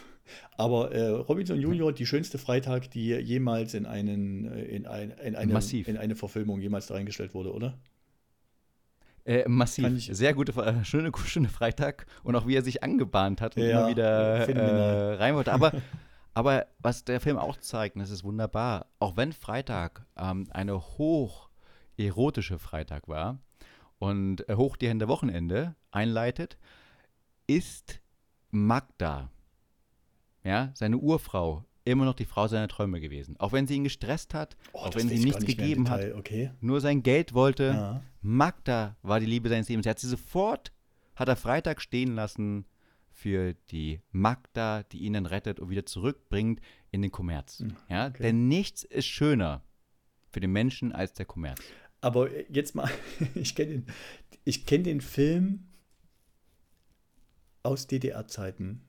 Aber 0.57 0.93
äh, 0.93 1.09
Robinson 1.09 1.61
Junior, 1.61 1.93
die 1.93 2.07
schönste 2.07 2.39
Freitag, 2.39 2.91
die 2.91 3.09
jemals 3.09 3.75
in, 3.75 3.87
einen, 3.87 4.47
äh, 4.53 4.63
in, 4.63 4.87
ein, 4.87 5.11
in, 5.11 5.35
eine, 5.35 5.53
Massiv. 5.53 5.89
in 5.89 5.97
eine 5.97 6.15
Verfilmung 6.15 6.61
jemals 6.61 6.91
reingestellt 6.91 7.35
wurde, 7.35 7.53
oder? 7.53 7.77
Äh, 9.25 9.49
massiv. 9.49 10.05
Sehr 10.15 10.35
gute, 10.35 10.53
äh, 10.63 10.85
schöne, 10.85 11.11
schöne 11.27 11.49
Freitag 11.49 12.07
und 12.23 12.37
auch 12.37 12.47
wie 12.47 12.55
er 12.57 12.63
sich 12.63 12.83
angebahnt 12.83 13.41
hat 13.41 13.57
und 13.57 13.63
Ja, 13.65 13.81
immer 13.81 13.89
wieder 13.91 14.41
äh, 14.41 14.45
phänomenal. 14.45 15.15
rein 15.15 15.35
wollte. 15.35 15.53
Aber, 15.53 15.73
aber 16.35 16.67
was 16.79 17.05
der 17.05 17.21
Film 17.21 17.39
auch 17.39 17.57
zeigt, 17.57 17.97
und 17.97 18.01
das 18.03 18.11
ist 18.11 18.23
wunderbar, 18.23 18.87
auch 19.01 19.17
wenn 19.17 19.33
Freitag 19.33 20.05
ähm, 20.17 20.47
eine 20.51 20.79
hoch 20.79 21.49
erotische 21.97 22.59
Freitag 22.59 23.09
war 23.09 23.39
und 23.99 24.49
äh, 24.49 24.57
hoch 24.57 24.77
die 24.77 24.89
Hände 24.89 25.09
Wochenende 25.09 25.75
einleitet, 25.91 26.59
ist 27.47 28.01
Magda, 28.51 29.31
ja, 30.43 30.71
seine 30.75 30.99
Urfrau, 30.99 31.65
immer 31.85 32.05
noch 32.05 32.15
die 32.15 32.25
Frau 32.25 32.49
seiner 32.49 32.69
Träume 32.69 33.01
gewesen. 33.01 33.37
Auch 33.39 33.53
wenn 33.53 33.67
sie 33.67 33.75
ihn 33.77 33.85
gestresst 33.85 34.33
hat, 34.35 34.57
Oh, 34.73 34.79
auch 34.79 34.95
wenn 34.95 35.09
sie 35.09 35.17
gar 35.17 35.25
nichts 35.25 35.41
nicht 35.41 35.59
gegeben 35.59 35.91
hat, 35.91 36.13
Okay. 36.15 36.51
nur 36.61 36.81
sein 36.81 37.03
Geld 37.03 37.35
wollte. 37.35 37.65
Ja. 37.65 38.03
Magda 38.23 38.97
war 39.03 39.21
die 39.21 39.27
Liebe 39.27 39.49
seines 39.49 39.69
Lebens. 39.69 39.87
Er 39.87 39.91
hat 39.91 39.99
sie 39.99 40.09
sofort, 40.09 40.73
hat 41.15 41.29
er 41.29 41.37
Freitag 41.37 41.81
stehen 41.83 42.15
lassen 42.15 42.65
für 43.11 43.55
die 43.71 44.01
Magda, 44.13 44.83
die 44.85 44.99
ihn 45.05 45.13
dann 45.13 45.27
rettet 45.27 45.61
und 45.61 45.69
wieder 45.71 45.87
zurückbringt 45.87 46.61
in 46.91 47.03
den 47.03 47.11
Kommerz. 47.13 47.63
Ja, 47.89 48.09
okay. 48.09 48.23
denn 48.23 48.49
nichts 48.49 48.83
ist 48.83 49.07
schöner 49.07 49.63
für 50.31 50.41
den 50.41 50.53
Menschen 50.53 50.93
als 50.93 51.13
der 51.13 51.27
Kommerz. 51.27 51.61
Aber 52.01 52.29
jetzt 52.51 52.75
mal, 52.75 52.91
ich 53.35 53.55
kenne 53.55 53.71
den, 53.73 53.87
ich 54.45 54.67
kenn 54.67 54.85
den 54.85 55.01
Film 55.01 55.69
aus 57.65 57.87
DDR-Zeiten. 57.87 58.83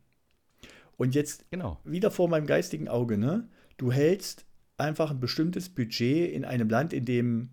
Und 0.97 1.15
jetzt 1.15 1.45
Genau. 1.51 1.79
wieder 1.83 2.11
vor 2.11 2.29
meinem 2.29 2.47
geistigen 2.47 2.87
Auge, 2.87 3.17
ne? 3.17 3.49
Du 3.77 3.91
hältst 3.91 4.45
einfach 4.77 5.11
ein 5.11 5.19
bestimmtes 5.19 5.69
Budget 5.69 6.31
in 6.31 6.45
einem 6.45 6.69
Land, 6.69 6.93
in 6.93 7.05
dem, 7.05 7.49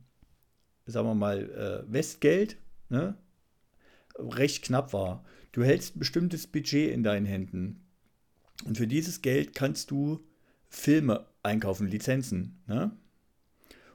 sagen 0.87 1.09
wir 1.09 1.15
mal, 1.15 1.85
äh, 1.89 1.93
Westgeld 1.93 2.57
ne, 2.89 3.17
recht 4.17 4.65
knapp 4.65 4.93
war. 4.93 5.25
Du 5.53 5.65
hältst 5.65 5.97
ein 5.97 5.99
bestimmtes 5.99 6.47
Budget 6.47 6.93
in 6.93 7.03
deinen 7.03 7.27
Händen. 7.27 7.85
Und 8.65 8.77
für 8.79 8.87
dieses 8.87 9.23
Geld 9.23 9.55
kannst 9.55 9.91
du 9.91 10.25
Filme 10.69 11.27
einkaufen, 11.43 11.89
Lizenzen. 11.89 12.63
Ne? 12.67 12.93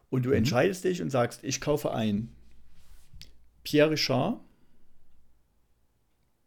Und 0.09 0.25
du 0.25 0.31
entscheidest 0.31 0.83
dich 0.83 1.01
und 1.01 1.09
sagst, 1.09 1.43
ich 1.43 1.61
kaufe 1.61 1.93
ein 1.93 2.29
Pierre 3.63 3.91
Richard, 3.91 4.39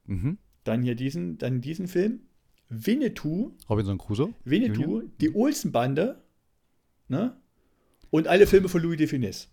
Mhm. 0.07 0.39
Dann 0.71 0.83
hier 0.83 0.95
diesen, 0.95 1.37
dann 1.39 1.61
diesen 1.61 1.89
Film, 1.89 2.21
Winnetou, 2.69 3.57
Robinson 3.69 3.99
Crusoe. 3.99 4.33
Winnetou, 4.45 4.83
Junior? 4.83 5.03
die 5.21 5.35
Olsenbande, 5.35 6.23
ne? 7.09 7.37
Und 8.11 8.29
alle 8.29 8.47
Filme 8.47 8.69
von 8.69 8.81
Louis 8.81 8.97
de 8.97 9.07
Funès. 9.07 9.49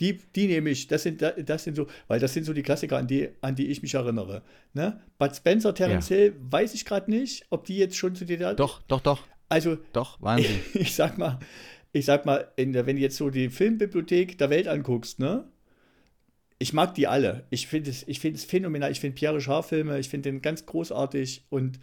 Die, 0.00 0.18
die 0.34 0.48
nehme 0.48 0.70
ich, 0.70 0.88
das 0.88 1.04
sind, 1.04 1.22
das 1.22 1.64
sind 1.64 1.76
so, 1.76 1.86
weil 2.08 2.18
das 2.18 2.34
sind 2.34 2.44
so 2.44 2.52
die 2.52 2.62
Klassiker, 2.62 2.98
an 2.98 3.06
die, 3.06 3.28
an 3.40 3.54
die 3.54 3.68
ich 3.68 3.80
mich 3.80 3.94
erinnere. 3.94 4.42
Ne? 4.72 5.00
Bud 5.18 5.36
Spencer, 5.36 5.72
Terence 5.72 6.08
ja. 6.08 6.16
Hill, 6.16 6.34
weiß 6.40 6.74
ich 6.74 6.84
gerade 6.84 7.08
nicht, 7.08 7.46
ob 7.50 7.64
die 7.64 7.76
jetzt 7.76 7.96
schon 7.96 8.16
zu 8.16 8.24
dir 8.24 8.54
Doch, 8.54 8.82
doch, 8.82 9.00
doch. 9.00 9.22
Also, 9.48 9.78
doch, 9.92 10.20
Wahnsinn. 10.20 10.60
Ich, 10.74 10.80
ich 10.80 10.94
sag 10.96 11.16
mal, 11.16 11.38
ich 11.92 12.04
sag 12.04 12.26
mal, 12.26 12.52
der, 12.58 12.86
wenn 12.86 12.96
du 12.96 13.02
jetzt 13.02 13.16
so 13.16 13.30
die 13.30 13.50
Filmbibliothek 13.50 14.36
der 14.36 14.50
Welt 14.50 14.66
anguckst, 14.66 15.20
ne? 15.20 15.48
Ich 16.58 16.72
mag 16.72 16.94
die 16.94 17.06
alle. 17.06 17.46
Ich 17.50 17.66
finde 17.66 17.90
es, 17.90 18.06
ich 18.06 18.20
find 18.20 18.36
es 18.36 18.44
phänomenal. 18.44 18.90
Ich 18.90 19.00
finde 19.00 19.16
Pierre 19.16 19.36
Richard-Filme, 19.36 19.98
ich 19.98 20.08
finde 20.08 20.30
den 20.30 20.42
ganz 20.42 20.66
großartig. 20.66 21.46
Und, 21.50 21.80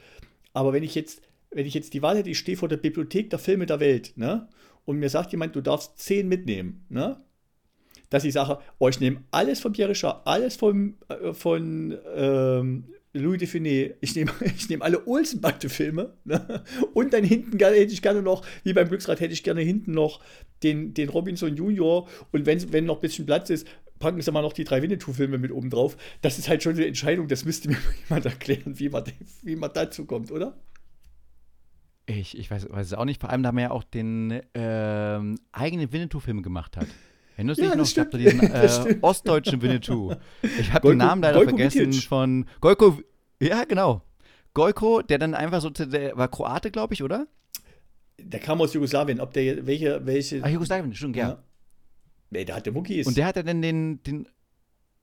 aber 0.53 0.73
wenn 0.73 0.83
ich 0.83 0.95
jetzt, 0.95 1.21
wenn 1.51 1.65
ich 1.65 1.73
jetzt 1.73 1.93
die 1.93 2.01
Wahl 2.01 2.17
hätte, 2.17 2.29
ich 2.29 2.39
stehe 2.39 2.57
vor 2.57 2.69
der 2.69 2.77
Bibliothek 2.77 3.29
der 3.29 3.39
Filme 3.39 3.65
der 3.65 3.79
Welt, 3.79 4.13
ne? 4.15 4.47
Und 4.85 4.97
mir 4.97 5.09
sagt 5.09 5.31
jemand, 5.31 5.55
du 5.55 5.61
darfst 5.61 5.99
zehn 5.99 6.27
mitnehmen, 6.27 6.85
ne? 6.89 7.17
Dass 8.09 8.23
ich 8.23 8.33
sage, 8.33 8.59
oh, 8.79 8.89
ich 8.89 8.99
nehme 8.99 9.23
alles 9.31 9.59
von 9.59 9.73
Pierre 9.73 9.91
Richard, 9.91 10.25
alles 10.25 10.55
von, 10.55 10.97
äh, 11.07 11.33
von 11.33 11.97
ähm, 12.15 12.85
Louis 13.13 13.39
de 13.39 13.47
Funès, 13.47 13.95
ich 14.01 14.15
nehme 14.15 14.31
ich 14.57 14.69
nehm 14.69 14.81
alle 14.81 15.05
Olsenbande-Filme 15.05 16.13
ne? 16.23 16.63
und 16.93 17.13
dann 17.13 17.23
hinten 17.23 17.59
hätte 17.59 17.93
ich 17.93 18.01
gerne 18.01 18.21
noch, 18.21 18.45
wie 18.63 18.73
beim 18.73 18.87
Glücksrad, 18.87 19.19
hätte 19.19 19.33
ich 19.33 19.43
gerne 19.43 19.61
hinten 19.61 19.91
noch 19.91 20.21
den, 20.63 20.93
den 20.93 21.09
Robinson 21.09 21.55
Junior 21.55 22.07
und 22.31 22.45
wenn, 22.45 22.71
wenn 22.71 22.85
noch 22.85 22.97
ein 22.97 23.01
bisschen 23.01 23.25
Platz 23.25 23.49
ist, 23.49 23.67
packen 24.01 24.21
sie 24.21 24.31
mal 24.31 24.41
noch 24.41 24.51
die 24.51 24.65
drei 24.65 24.81
Winnetou-Filme 24.81 25.37
mit 25.37 25.51
oben 25.51 25.69
drauf. 25.69 25.95
Das 26.21 26.37
ist 26.37 26.49
halt 26.49 26.61
schon 26.61 26.73
eine 26.73 26.85
Entscheidung, 26.85 27.29
das 27.29 27.45
müsste 27.45 27.69
mir 27.69 27.77
jemand 28.09 28.25
erklären, 28.25 28.77
wie 28.77 28.89
man, 28.89 29.05
wie 29.43 29.55
man 29.55 29.71
dazu 29.73 30.05
kommt, 30.05 30.31
oder? 30.31 30.59
Ich, 32.07 32.37
ich 32.37 32.51
weiß, 32.51 32.69
weiß 32.69 32.87
es 32.87 32.93
auch 32.93 33.05
nicht, 33.05 33.21
vor 33.21 33.29
allem 33.29 33.43
da 33.43 33.53
man 33.53 33.63
ja 33.63 33.71
auch 33.71 33.85
den 33.85 34.31
äh, 34.31 35.19
eigenen 35.53 35.93
Winnetou-Film 35.93 36.43
gemacht 36.43 36.75
hat. 36.75 36.87
Erinnerst 37.37 37.59
du 37.59 37.63
ja, 37.63 37.69
dich 37.69 37.77
noch? 37.77 37.87
Ich 37.87 37.99
habe 37.99 38.17
diesen 38.17 38.41
äh, 38.51 38.97
ostdeutschen 39.01 39.61
Winnetou. 39.61 40.15
Ich 40.41 40.73
habe 40.73 40.89
den 40.89 40.97
Namen 40.97 41.21
leider 41.21 41.39
Goiko 41.39 41.57
vergessen 41.57 41.89
Mitic. 41.89 42.03
von 42.03 42.45
Goiko. 42.59 42.99
Ja, 43.41 43.63
genau. 43.63 44.01
Goiko, 44.53 45.01
der 45.01 45.17
dann 45.17 45.33
einfach 45.33 45.61
so, 45.61 45.69
der 45.69 46.17
war 46.17 46.27
Kroate, 46.27 46.71
glaube 46.71 46.93
ich, 46.93 47.03
oder? 47.03 47.27
Der 48.19 48.39
kam 48.39 48.61
aus 48.61 48.73
Jugoslawien. 48.73 49.19
Ob 49.19 49.33
der 49.33 49.65
welche, 49.65 50.05
welche. 50.05 50.43
Ah, 50.43 50.49
Jugoslawien, 50.49 50.93
stimmt, 50.93 51.15
ja. 51.15 51.29
ja. 51.29 51.43
Nee, 52.31 52.45
der 52.45 52.55
hatte 52.55 52.71
Muckis. 52.71 53.05
Und 53.07 53.17
der 53.17 53.25
hat 53.27 53.35
ja 53.35 53.43
dann 53.43 53.61
den, 53.61 54.01
den 54.03 54.27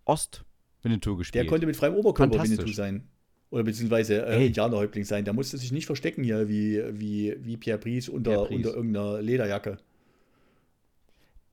Ost-Winnetou 0.05 1.17
gespielt. 1.17 1.45
Der 1.45 1.49
konnte 1.49 1.67
mit 1.67 1.77
freiem 1.77 1.95
Oberkörper 1.95 2.43
Winnetou 2.43 2.73
sein. 2.73 3.07
Oder 3.51 3.65
beziehungsweise 3.65 4.27
äh, 4.27 4.47
Indianerhäuptling 4.47 5.05
sein. 5.05 5.25
Der 5.25 5.35
musste 5.35 5.57
sich 5.57 5.71
nicht 5.71 5.87
verstecken 5.87 6.25
hier 6.25 6.49
wie, 6.49 6.83
wie, 6.91 7.37
wie 7.41 7.57
Pierre 7.57 7.79
Brice 7.79 8.09
unter, 8.09 8.31
Pierre 8.31 8.47
Brice. 8.47 8.57
unter 8.57 8.77
irgendeiner 8.77 9.23
Lederjacke. 9.23 9.79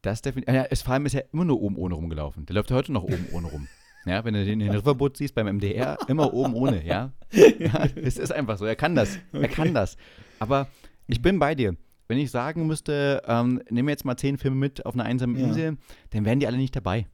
Das 0.01 0.21
definitiv. 0.21 0.53
Ja, 0.53 0.65
es 0.69 0.81
vor 0.81 0.93
allem 0.93 1.05
ist 1.05 1.13
ja 1.13 1.21
immer 1.33 1.45
nur 1.45 1.61
oben 1.61 1.77
ohne 1.77 1.95
rumgelaufen. 1.95 2.45
Der 2.45 2.55
läuft 2.55 2.71
heute 2.71 2.91
noch 2.91 3.03
oben 3.03 3.27
ohne 3.31 3.47
rum. 3.47 3.67
Ja, 4.07 4.23
wenn 4.23 4.35
du 4.35 4.45
den 4.45 4.59
in 4.61 4.67
den 4.67 4.75
Riverboot 4.75 5.17
siehst 5.17 5.33
beim 5.33 5.47
MDR, 5.47 5.97
immer 6.07 6.31
oben 6.31 6.53
ohne, 6.53 6.85
ja. 6.85 7.11
ja. 7.31 7.87
Es 7.95 8.19
ist 8.19 8.31
einfach 8.31 8.59
so, 8.59 8.65
er 8.65 8.75
kann 8.75 8.93
das. 8.93 9.17
Okay. 9.33 9.41
Er 9.41 9.47
kann 9.47 9.73
das. 9.73 9.97
Aber 10.37 10.67
ich 11.07 11.23
bin 11.23 11.39
bei 11.39 11.55
dir. 11.55 11.75
Wenn 12.07 12.17
ich 12.17 12.31
sagen 12.31 12.67
müsste, 12.67 13.21
ähm, 13.27 13.61
nehmen 13.69 13.87
wir 13.87 13.93
jetzt 13.93 14.05
mal 14.05 14.17
zehn 14.17 14.37
Filme 14.37 14.57
mit 14.57 14.85
auf 14.85 14.93
einer 14.93 15.05
einsamen 15.05 15.37
ja. 15.37 15.47
Insel, 15.47 15.77
dann 16.11 16.25
wären 16.25 16.39
die 16.39 16.47
alle 16.47 16.57
nicht 16.57 16.75
dabei. 16.75 17.07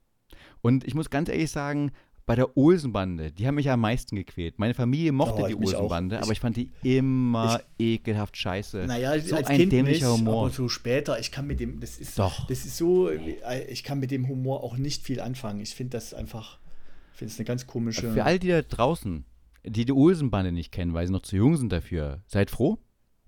Und 0.61 0.85
ich 0.85 0.93
muss 0.93 1.09
ganz 1.09 1.29
ehrlich 1.29 1.49
sagen, 1.49 1.91
bei 2.25 2.35
der 2.35 2.55
Olsenbande, 2.55 3.31
die 3.31 3.47
haben 3.47 3.55
mich 3.55 3.69
am 3.69 3.81
meisten 3.81 4.15
gequält. 4.15 4.59
Meine 4.59 4.73
Familie 4.73 5.11
mochte 5.11 5.41
oh, 5.43 5.47
die 5.47 5.55
Olsenbande, 5.55 6.21
aber 6.21 6.31
ich 6.31 6.39
fand 6.39 6.55
die 6.55 6.71
immer 6.83 7.59
ich, 7.77 7.95
ekelhaft 7.95 8.37
scheiße. 8.37 8.85
Naja, 8.85 9.19
so 9.19 9.35
als 9.35 9.47
ein 9.47 9.57
kind 9.57 9.71
dämlicher 9.71 10.11
nicht, 10.11 10.19
Humor. 10.19 10.45
Aber 10.45 10.51
so 10.51 10.69
später, 10.69 11.19
ich 11.19 11.31
kann 11.31 11.47
mit 11.47 11.59
dem, 11.59 11.79
das 11.79 11.97
ist, 11.97 12.17
Doch. 12.19 12.47
das 12.47 12.65
ist 12.65 12.77
so, 12.77 13.09
ich 13.09 13.83
kann 13.83 13.99
mit 13.99 14.11
dem 14.11 14.27
Humor 14.27 14.63
auch 14.63 14.77
nicht 14.77 15.03
viel 15.03 15.19
anfangen. 15.19 15.59
Ich 15.61 15.75
finde 15.75 15.97
das 15.97 16.13
einfach, 16.13 16.59
finde 17.13 17.33
es 17.33 17.39
eine 17.39 17.45
ganz 17.45 17.67
komische. 17.67 18.13
Für 18.13 18.23
all 18.23 18.39
die 18.39 18.49
da 18.49 18.61
draußen, 18.61 19.25
die 19.65 19.85
die 19.85 19.91
Olsenbande 19.91 20.51
nicht 20.51 20.71
kennen, 20.71 20.93
weil 20.93 21.07
sie 21.07 21.13
noch 21.13 21.23
zu 21.23 21.35
jung 21.35 21.57
sind 21.57 21.71
dafür, 21.71 22.21
seid 22.27 22.51
froh. 22.51 22.77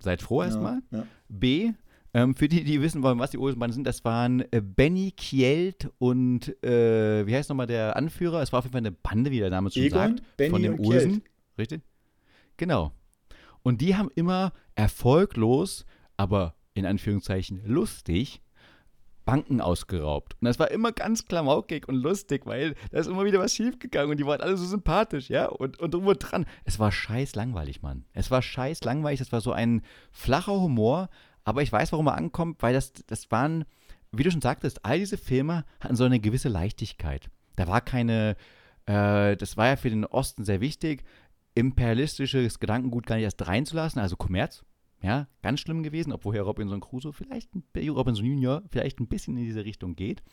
Seid 0.04 0.22
froh 0.22 0.44
erstmal. 0.44 0.82
Ja, 0.92 1.00
ja. 1.00 1.08
B, 1.30 1.72
ähm, 2.14 2.36
für 2.36 2.48
die, 2.48 2.64
die 2.64 2.82
wissen 2.82 3.02
wollen, 3.02 3.18
was 3.18 3.32
die 3.32 3.40
Olsenbanden 3.40 3.74
sind, 3.74 3.88
das 3.88 4.06
waren 4.06 4.42
äh, 4.52 4.62
Benny 4.62 5.12
Kielt 5.12 5.90
und 5.98 6.64
äh, 6.64 7.26
wie 7.26 7.36
heißt 7.36 7.50
nochmal 7.50 7.66
der 7.66 7.96
Anführer? 7.96 8.42
Es 8.42 8.52
war 8.52 8.60
auf 8.60 8.66
jeden 8.66 8.74
Fall 8.74 8.82
eine 8.82 8.92
Bande, 8.92 9.32
wie 9.32 9.40
der 9.40 9.50
Name 9.50 9.72
schon 9.72 9.84
Egon, 9.84 10.18
sagt, 10.18 10.38
Benny 10.38 10.52
von 10.52 10.62
den 10.62 10.80
Olsen. 10.80 11.12
Kielt. 11.12 11.24
Richtig? 11.58 11.82
Genau. 12.58 12.92
Und 13.64 13.82
die 13.82 13.96
haben 13.96 14.12
immer 14.14 14.54
erfolglos, 14.76 15.86
aber 16.18 16.56
in 16.76 16.86
Anführungszeichen 16.86 17.62
lustig, 17.66 18.42
Banken 19.26 19.62
ausgeraubt. 19.62 20.36
Und 20.40 20.46
das 20.46 20.60
war 20.60 20.72
immer 20.72 20.92
ganz 20.92 21.26
klamaukig 21.26 21.88
und 21.88 21.96
lustig, 21.96 22.46
weil 22.46 22.76
da 22.92 23.00
ist 23.00 23.08
immer 23.08 23.26
wieder 23.26 23.40
was 23.40 23.54
schiefgegangen 23.54 24.12
und 24.12 24.18
die 24.18 24.26
waren 24.26 24.42
alle 24.42 24.58
so 24.58 24.66
sympathisch, 24.66 25.30
ja, 25.30 25.48
und, 25.48 25.80
und 25.80 25.94
drüber 25.94 26.16
dran. 26.16 26.46
Es 26.66 26.80
war 26.80 26.92
scheiß 26.92 27.36
langweilig, 27.36 27.82
Mann. 27.82 28.06
Es 28.14 28.32
war 28.32 28.42
scheiß 28.42 28.84
langweilig, 28.84 29.20
das 29.20 29.32
war 29.32 29.42
so 29.42 29.52
ein 29.52 29.82
flacher 30.12 30.60
Humor, 30.60 31.10
aber 31.44 31.62
ich 31.62 31.72
weiß, 31.72 31.92
warum 31.92 32.08
er 32.08 32.16
ankommt, 32.16 32.62
weil 32.62 32.74
das, 32.74 32.94
das 33.08 33.32
waren, 33.32 33.66
wie 34.12 34.24
du 34.24 34.32
schon 34.32 34.42
sagtest, 34.42 34.86
all 34.86 35.00
diese 35.00 35.18
Filme 35.18 35.66
hatten 35.80 35.96
so 35.96 36.04
eine 36.04 36.20
gewisse 36.20 36.50
Leichtigkeit. 36.50 37.30
Da 37.56 37.68
war 37.68 37.82
keine, 37.82 38.36
äh, 38.86 39.36
das 39.38 39.58
war 39.58 39.68
ja 39.68 39.76
für 39.76 39.90
den 39.90 40.06
Osten 40.06 40.46
sehr 40.46 40.62
wichtig, 40.62 41.04
imperialistisches 41.56 42.60
Gedankengut 42.60 43.06
gar 43.06 43.16
nicht 43.16 43.26
erst 43.26 43.46
reinzulassen, 43.48 44.02
also 44.02 44.16
Kommerz. 44.16 44.64
Ja, 45.04 45.28
ganz 45.42 45.60
schlimm 45.60 45.84
gewesen, 45.84 46.14
obwohl 46.14 46.34
Herr 46.34 46.44
Robinson 46.44 46.80
Crusoe 46.80 47.12
vielleicht, 47.12 47.50
Robinson 47.76 48.26
Junior 48.26 48.64
vielleicht 48.70 49.02
ein 49.02 49.08
bisschen 49.08 49.36
in 49.38 49.44
diese 49.44 49.66
Richtung 49.66 49.96
geht. 49.96 50.24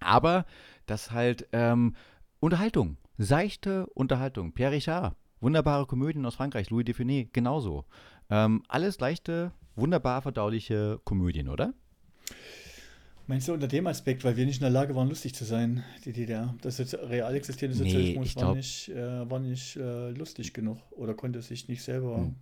Aber 0.00 0.46
das 0.86 1.10
halt 1.12 1.46
ähm, 1.52 1.94
Unterhaltung, 2.40 2.96
seichte 3.18 3.86
Unterhaltung. 3.88 4.52
Pierre 4.52 4.72
Richard, 4.72 5.14
wunderbare 5.40 5.84
Komödien 5.84 6.24
aus 6.24 6.36
Frankreich, 6.36 6.70
Louis 6.70 6.86
de 6.86 6.94
Funès, 6.94 7.28
genauso. 7.34 7.84
Ähm, 8.30 8.62
alles 8.68 8.98
leichte 9.00 9.52
wunderbar 9.76 10.22
verdauliche 10.22 10.98
Komödien, 11.04 11.48
oder? 11.48 11.74
Meinst 13.26 13.48
du 13.48 13.52
unter 13.52 13.68
dem 13.68 13.86
Aspekt, 13.86 14.24
weil 14.24 14.36
wir 14.38 14.46
nicht 14.46 14.56
in 14.56 14.62
der 14.62 14.70
Lage 14.70 14.96
waren, 14.96 15.08
lustig 15.08 15.34
zu 15.34 15.44
sein, 15.44 15.84
die 16.06 16.14
DDR? 16.14 16.54
Das 16.62 16.80
real 16.80 17.34
existierende 17.34 17.76
Sozialismus 17.76 18.34
nee, 18.34 18.42
war 18.42 18.54
nicht, 18.54 18.88
äh, 18.88 19.30
war 19.30 19.38
nicht 19.40 19.76
äh, 19.76 20.10
lustig 20.12 20.54
genug 20.54 20.78
oder 20.90 21.12
konnte 21.12 21.42
sich 21.42 21.68
nicht 21.68 21.82
selber 21.82 22.32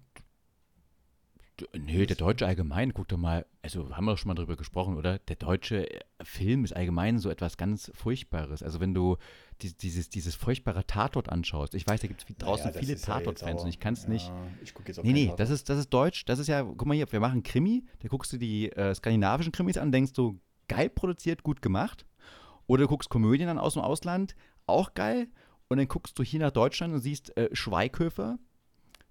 Nö, 1.76 2.06
der 2.06 2.16
Deutsche 2.16 2.46
allgemein, 2.46 2.94
guck 2.94 3.09
doch 3.09 3.16
mal, 3.16 3.46
also 3.62 3.94
haben 3.96 4.04
wir 4.04 4.16
schon 4.16 4.28
mal 4.28 4.34
drüber 4.34 4.56
gesprochen, 4.56 4.96
oder? 4.96 5.18
Der 5.18 5.36
deutsche 5.36 5.90
äh, 5.90 6.00
Film 6.22 6.64
ist 6.64 6.74
allgemein 6.74 7.18
so 7.18 7.30
etwas 7.30 7.56
ganz 7.56 7.90
Furchtbares. 7.94 8.62
Also 8.62 8.80
wenn 8.80 8.94
du 8.94 9.16
die, 9.62 9.72
dieses, 9.76 10.09
dieses 10.09 10.34
furchtbare 10.34 10.86
Tatort 10.86 11.28
anschaust, 11.28 11.74
ich 11.74 11.86
weiß, 11.86 12.00
da 12.00 12.09
gibt 12.09 12.24
es 12.28 12.36
draußen 12.36 12.66
naja, 12.66 12.78
viele 12.78 12.96
Tatort-Fans 12.96 13.61
ja 13.61 13.64
und 13.64 13.68
ich 13.68 13.80
kann 13.80 13.94
es 13.94 14.04
ja, 14.04 14.09
nicht. 14.11 14.32
Ich 14.62 14.74
gucke 14.74 14.88
jetzt 14.88 14.98
auch 14.98 15.04
Nee, 15.04 15.12
nee, 15.12 15.32
das 15.36 15.50
ist, 15.50 15.68
das 15.68 15.78
ist 15.78 15.90
deutsch, 15.90 16.24
das 16.24 16.38
ist 16.38 16.46
ja, 16.46 16.62
guck 16.62 16.86
mal 16.86 16.94
hier, 16.94 17.11
wir 17.11 17.20
machen 17.20 17.42
Krimi, 17.42 17.84
da 18.00 18.09
guckst 18.09 18.32
du 18.32 18.36
die 18.36 18.70
äh, 18.72 18.94
skandinavischen 18.94 19.52
Krimis 19.52 19.76
an, 19.76 19.90
denkst 19.90 20.12
du, 20.12 20.40
geil 20.68 20.88
produziert, 20.88 21.42
gut 21.42 21.62
gemacht. 21.62 22.06
Oder 22.66 22.82
du 22.82 22.88
guckst 22.88 23.09
Komödien 23.09 23.48
an 23.48 23.59
aus 23.59 23.72
dem 23.72 23.82
Ausland, 23.82 24.36
auch 24.66 24.94
geil. 24.94 25.28
Und 25.68 25.78
dann 25.78 25.88
guckst 25.88 26.18
du 26.18 26.22
hier 26.22 26.40
nach 26.40 26.50
Deutschland 26.50 26.94
und 26.94 27.00
siehst 27.00 27.36
äh, 27.36 27.48
Schweighöfer, 27.52 28.38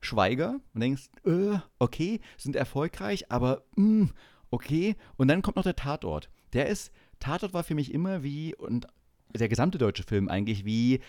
Schweiger 0.07 0.59
und 0.73 0.81
denkst, 0.81 1.09
äh, 1.25 1.59
okay, 1.79 2.19
sind 2.37 2.55
erfolgreich, 2.55 3.31
aber 3.31 3.63
mh, 3.75 4.05
mm, 4.05 4.13
okay. 4.49 4.95
Und 5.17 5.27
dann 5.27 5.41
kommt 5.41 5.57
noch 5.57 5.63
der 5.63 5.75
Tatort. 5.75 6.29
Der 6.53 6.67
ist, 6.67 6.91
Tatort 7.19 7.53
war 7.53 7.63
für 7.63 7.75
mich 7.75 7.93
immer 7.93 8.23
wie, 8.23 8.55
und 8.55 8.87
der 9.35 9.49
gesamte 9.49 9.77
deutsche 9.77 10.03
Film 10.03 10.29
eigentlich 10.29 10.65
wie 10.65 11.01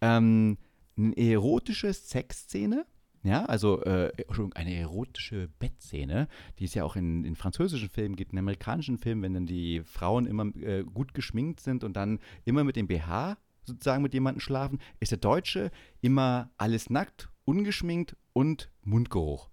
ähm, 0.00 0.58
eine 0.96 1.16
erotische 1.16 1.92
Sexszene. 1.92 2.86
Ja, 3.22 3.44
also 3.46 3.82
äh, 3.82 4.12
eine 4.54 4.74
erotische 4.76 5.48
Bettszene, 5.58 6.28
die 6.60 6.64
es 6.64 6.74
ja 6.74 6.84
auch 6.84 6.94
in, 6.94 7.24
in 7.24 7.34
französischen 7.34 7.88
Filmen 7.88 8.14
gibt, 8.14 8.32
in 8.32 8.38
amerikanischen 8.38 8.98
Filmen, 8.98 9.22
wenn 9.22 9.34
dann 9.34 9.46
die 9.46 9.82
Frauen 9.84 10.26
immer 10.26 10.46
äh, 10.56 10.84
gut 10.84 11.12
geschminkt 11.12 11.58
sind 11.58 11.82
und 11.82 11.96
dann 11.96 12.20
immer 12.44 12.62
mit 12.62 12.76
dem 12.76 12.86
BH 12.86 13.36
sozusagen 13.64 14.04
mit 14.04 14.14
jemandem 14.14 14.40
schlafen, 14.40 14.78
ist 15.00 15.10
der 15.10 15.18
Deutsche 15.18 15.72
immer 16.00 16.50
alles 16.56 16.88
nackt, 16.88 17.28
ungeschminkt 17.46 18.16
und 18.34 18.70
Mundgeruch. 18.82 19.48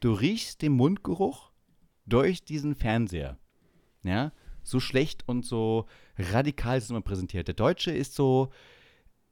Du 0.00 0.12
riechst 0.12 0.60
den 0.60 0.72
Mundgeruch 0.72 1.50
durch 2.04 2.44
diesen 2.44 2.74
Fernseher. 2.74 3.38
Ja, 4.02 4.32
so 4.62 4.80
schlecht 4.80 5.26
und 5.26 5.44
so 5.44 5.86
radikal 6.18 6.76
ist 6.76 6.84
es 6.84 6.90
immer 6.90 7.00
präsentiert. 7.00 7.48
Der 7.48 7.54
Deutsche 7.54 7.90
ist 7.90 8.14
so, 8.14 8.50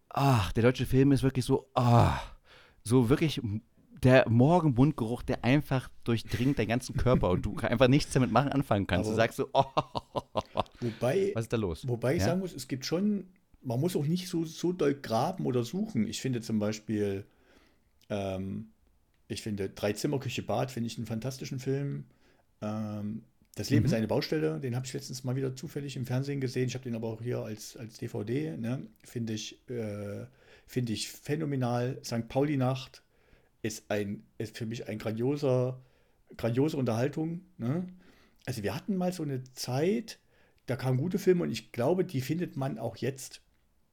ach, 0.09 0.52
der 0.52 0.62
deutsche 0.62 0.86
Film 0.86 1.12
ist 1.12 1.22
wirklich 1.22 1.44
so, 1.44 1.68
ah, 1.74 2.18
so 2.82 3.09
wirklich 3.09 3.40
der 4.02 4.28
Morgenmundgeruch, 4.28 5.22
der 5.22 5.44
einfach 5.44 5.88
durchdringt 6.04 6.59
deinen 6.59 6.68
ganzen 6.68 6.96
Körper 6.96 7.30
und 7.30 7.44
du 7.44 7.57
einfach 7.61 7.88
nichts 7.88 8.12
damit 8.12 8.30
machen 8.30 8.50
anfangen 8.50 8.86
kannst. 8.86 9.07
Aber 9.07 9.14
du 9.14 9.16
sagst 9.16 9.36
so, 9.36 9.48
oh, 9.52 9.64
wobei, 10.80 11.32
was 11.34 11.44
ist 11.44 11.52
da 11.52 11.57
los? 11.57 11.86
Wobei 11.86 12.14
ich 12.14 12.20
ja? 12.20 12.26
sagen 12.26 12.40
muss, 12.40 12.54
es 12.54 12.68
gibt 12.68 12.84
schon, 12.84 13.28
man 13.62 13.80
muss 13.80 13.96
auch 13.96 14.07
nicht 14.07 14.28
so, 14.28 14.44
so 14.44 14.72
doll 14.72 14.94
graben 14.94 15.46
oder 15.46 15.64
suchen. 15.64 16.07
Ich 16.07 16.20
finde 16.20 16.40
zum 16.40 16.59
Beispiel, 16.59 17.26
ähm, 18.11 18.68
ich 19.28 19.42
finde 19.42 19.68
Drei 19.70 19.92
Zimmer 19.92 20.20
Küche 20.20 20.42
Bad 20.42 20.70
finde 20.70 20.86
ich 20.88 20.96
einen 20.98 21.07
fantastischen 21.07 21.59
Film. 21.59 22.04
Ähm, 22.62 23.22
Das 23.57 23.70
Leben 23.70 23.82
mhm. 23.82 23.86
ist 23.86 23.94
eine 23.94 24.07
Baustelle, 24.07 24.61
den 24.61 24.76
habe 24.76 24.86
ich 24.86 24.92
letztens 24.92 25.24
mal 25.24 25.34
wieder 25.34 25.57
zufällig 25.57 25.96
im 25.96 26.07
Fernsehen 26.07 26.40
gesehen. 26.40 26.68
Ich 26.68 26.74
habe 26.74 26.84
den 26.84 26.94
aber 26.94 27.09
auch 27.09 27.22
hier 27.22 27.40
als, 27.40 27.76
als 27.76 27.98
DVD. 27.98 28.57
Ne? 28.57 28.86
Finde 29.02 29.32
ich, 29.32 29.59
äh, 29.70 30.26
find 30.66 30.90
ich 30.90 31.09
phänomenal. 31.09 31.98
St. 32.04 32.28
Pauli-Nacht 32.28 33.02
ist, 33.62 33.90
ein, 33.90 34.22
ist 34.38 34.57
für 34.59 34.66
mich 34.66 34.88
ein 34.88 34.98
grandioser, 34.98 35.80
grandiose 36.36 36.76
Unterhaltung. 36.76 37.40
Ne? 37.59 37.88
Also 38.44 38.62
wir 38.62 38.74
hatten 38.74 38.96
mal 38.96 39.12
so 39.12 39.22
eine 39.22 39.42
Zeit, 39.54 40.18
da 40.66 40.76
kamen 40.76 40.98
gute 40.98 41.18
Filme 41.18 41.42
und 41.42 41.50
ich 41.50 41.72
glaube, 41.72 42.04
die 42.04 42.20
findet 42.20 42.57
man 42.57 42.78
auch 42.78 42.96
jetzt. 42.96 43.40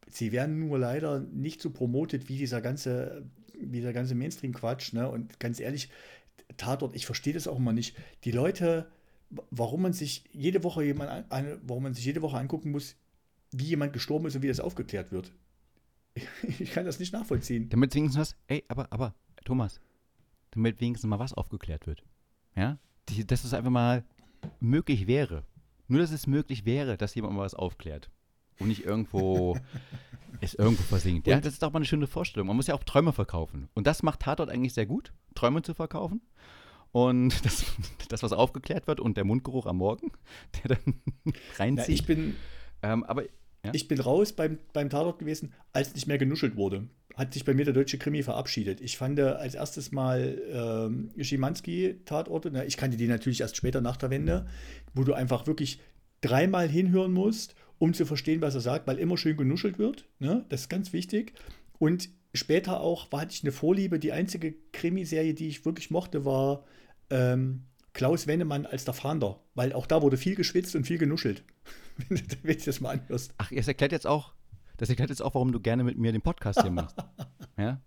Sie 0.08 0.32
werden 0.32 0.60
nur 0.60 0.78
leider 0.78 1.22
nicht 1.22 1.62
so 1.62 1.70
promotet 1.72 2.28
wie 2.30 2.38
dieser 2.38 2.62
ganze, 2.62 3.26
dieser 3.60 3.94
ganze 3.94 4.16
Mainstream-Quatsch. 4.16 4.94
Ne? 4.94 5.10
Und 5.10 5.40
ganz 5.40 5.60
ehrlich, 5.60 5.90
Tatort, 6.58 6.96
ich 6.96 7.06
verstehe 7.06 7.34
das 7.34 7.48
auch 7.48 7.58
immer 7.58 7.74
nicht. 7.74 7.96
Die 8.24 8.32
Leute, 8.32 8.90
warum 9.52 9.82
man 9.82 9.94
sich 9.94 10.24
jede 10.32 10.64
Woche 10.64 10.84
jemand 10.84 11.32
eine, 11.32 11.60
warum 11.64 11.84
man 11.84 11.94
sich 11.94 12.06
jede 12.06 12.22
Woche 12.22 12.38
angucken 12.38 12.72
muss, 12.72 12.96
wie 13.52 13.66
jemand 13.66 13.94
gestorben 13.94 14.26
ist 14.26 14.36
und 14.36 14.42
wie 14.42 14.48
das 14.48 14.60
aufgeklärt 14.60 15.12
wird. 15.12 15.32
Ich 16.60 16.72
kann 16.72 16.86
das 16.86 17.00
nicht 17.00 17.14
nachvollziehen. 17.14 17.70
Damit 17.70 17.96
wenigstens 17.96 18.22
was, 18.22 18.36
ey, 18.48 18.64
aber, 18.68 18.88
aber, 18.92 19.16
Thomas, 19.46 19.80
damit 20.52 20.80
wenigstens 20.80 21.10
mal 21.10 21.18
was 21.18 21.34
aufgeklärt 21.34 21.88
wird. 21.88 22.04
Ja? 22.56 22.78
Die, 23.10 23.26
dass 23.26 23.44
es 23.44 23.54
einfach 23.54 23.72
mal 23.72 24.04
möglich 24.60 25.08
wäre. 25.08 25.44
Nur, 25.88 26.02
dass 26.02 26.12
es 26.12 26.28
möglich 26.28 26.66
wäre, 26.66 26.98
dass 26.98 27.16
jemand 27.16 27.36
mal 27.36 27.42
was 27.42 27.56
aufklärt. 27.56 28.12
Und 28.60 28.68
nicht 28.68 28.86
irgendwo 28.86 29.58
es 30.44 30.54
irgendwo 30.54 30.84
versinkt. 30.84 31.28
Ja, 31.28 31.40
das 31.40 31.54
ist 31.54 31.64
auch 31.64 31.72
mal 31.72 31.80
eine 31.80 31.86
schöne 31.86 32.08
Vorstellung. 32.08 32.48
Man 32.48 32.56
muss 32.56 32.68
ja 32.68 32.76
auch 32.76 32.84
Träume 32.84 33.14
verkaufen. 33.14 33.70
Und 33.74 33.88
das 33.88 34.04
macht 34.04 34.22
Tatort 34.22 34.50
eigentlich 34.50 34.74
sehr 34.74 34.86
gut, 34.86 35.14
Träume 35.36 35.62
zu 35.62 35.74
verkaufen. 35.74 36.22
Und 36.92 37.34
das, 37.46 37.66
das 38.10 38.24
was 38.24 38.34
aufgeklärt 38.34 38.88
wird 38.88 39.00
und 39.00 39.18
der 39.18 39.26
Mundgeruch 39.26 39.66
am 39.66 39.78
Morgen, 39.78 40.12
der 40.64 40.78
dann 40.78 41.02
reinzieht. 41.58 41.88
Ja, 41.88 41.94
ich 41.94 42.06
bin, 42.06 42.36
ähm, 42.82 43.04
aber 43.04 43.24
ja? 43.24 43.72
ich 43.74 43.88
bin 43.88 44.00
raus 44.00 44.34
beim, 44.34 44.60
beim 44.74 44.90
Tatort 44.90 45.20
gewesen, 45.20 45.54
als 45.72 45.94
nicht 45.94 46.08
mehr 46.08 46.18
genuschelt 46.18 46.56
wurde. 46.56 46.88
Hat 47.16 47.34
sich 47.34 47.46
bei 47.46 47.54
mir 47.54 47.66
der 47.66 47.76
deutsche 47.76 48.00
Krimi 48.00 48.24
verabschiedet. 48.24 48.82
Ich 48.82 48.98
fand 48.98 49.20
als 49.20 49.54
erstes 49.54 49.92
mal 49.92 50.42
ähm, 50.52 51.12
Schimanski-Tatorte, 51.20 52.64
ich 52.66 52.76
kannte 52.76 52.98
die 52.98 53.08
natürlich 53.08 53.42
erst 53.42 53.56
später 53.56 53.82
nach 53.82 53.98
der 53.98 54.10
Wende, 54.10 54.48
wo 54.96 55.04
du 55.04 55.14
einfach 55.14 55.46
wirklich 55.46 55.80
dreimal 56.22 56.68
hinhören 56.68 57.14
musst 57.14 57.56
um 57.80 57.94
zu 57.94 58.06
verstehen, 58.06 58.42
was 58.42 58.56
er 58.56 58.62
sagt, 58.62 58.88
weil 58.88 59.00
immer 59.00 59.18
schön 59.18 59.38
genuschelt 59.38 59.78
wird. 59.78 60.06
Ne? 60.20 60.46
Das 60.50 60.62
ist 60.62 60.70
ganz 60.70 60.94
wichtig. 60.94 61.34
Und 61.80 62.10
später 62.34 62.80
auch 62.80 63.12
war, 63.12 63.22
hatte 63.22 63.34
ich 63.34 63.44
eine 63.44 63.52
Vorliebe. 63.52 64.00
Die 64.00 64.12
einzige 64.12 64.56
Krimiserie, 64.72 65.34
die 65.34 65.48
ich 65.48 65.66
wirklich 65.66 65.92
mochte, 65.92 66.26
war 66.26 66.64
ähm, 67.10 67.64
Klaus 67.94 68.28
Wennemann 68.28 68.66
als 68.66 68.86
der 68.86 68.94
Fahnder, 68.94 69.40
weil 69.54 69.74
auch 69.74 69.86
da 69.86 70.02
wurde 70.02 70.18
viel 70.18 70.36
geschwitzt 70.36 70.76
und 70.76 70.86
viel 70.86 70.98
genuschelt. 70.98 71.44
Wenn 72.10 72.58
du 72.58 72.66
das 72.66 72.82
mal 72.82 72.92
anhörst. 72.92 73.34
Ach, 73.38 73.52
das 73.52 73.68
erklärt 73.68 73.92
jetzt 73.92 74.08
auch, 74.08 74.34
das 74.78 74.90
erklärt 74.90 75.10
jetzt 75.10 75.22
auch, 75.22 75.36
warum 75.36 75.52
du 75.52 75.60
gerne 75.60 75.84
mit 75.84 75.98
mir 75.98 76.12
den 76.12 76.22
Podcast 76.22 76.62
hier 76.62 76.72
machst. 76.72 76.98
ja? 77.58 77.80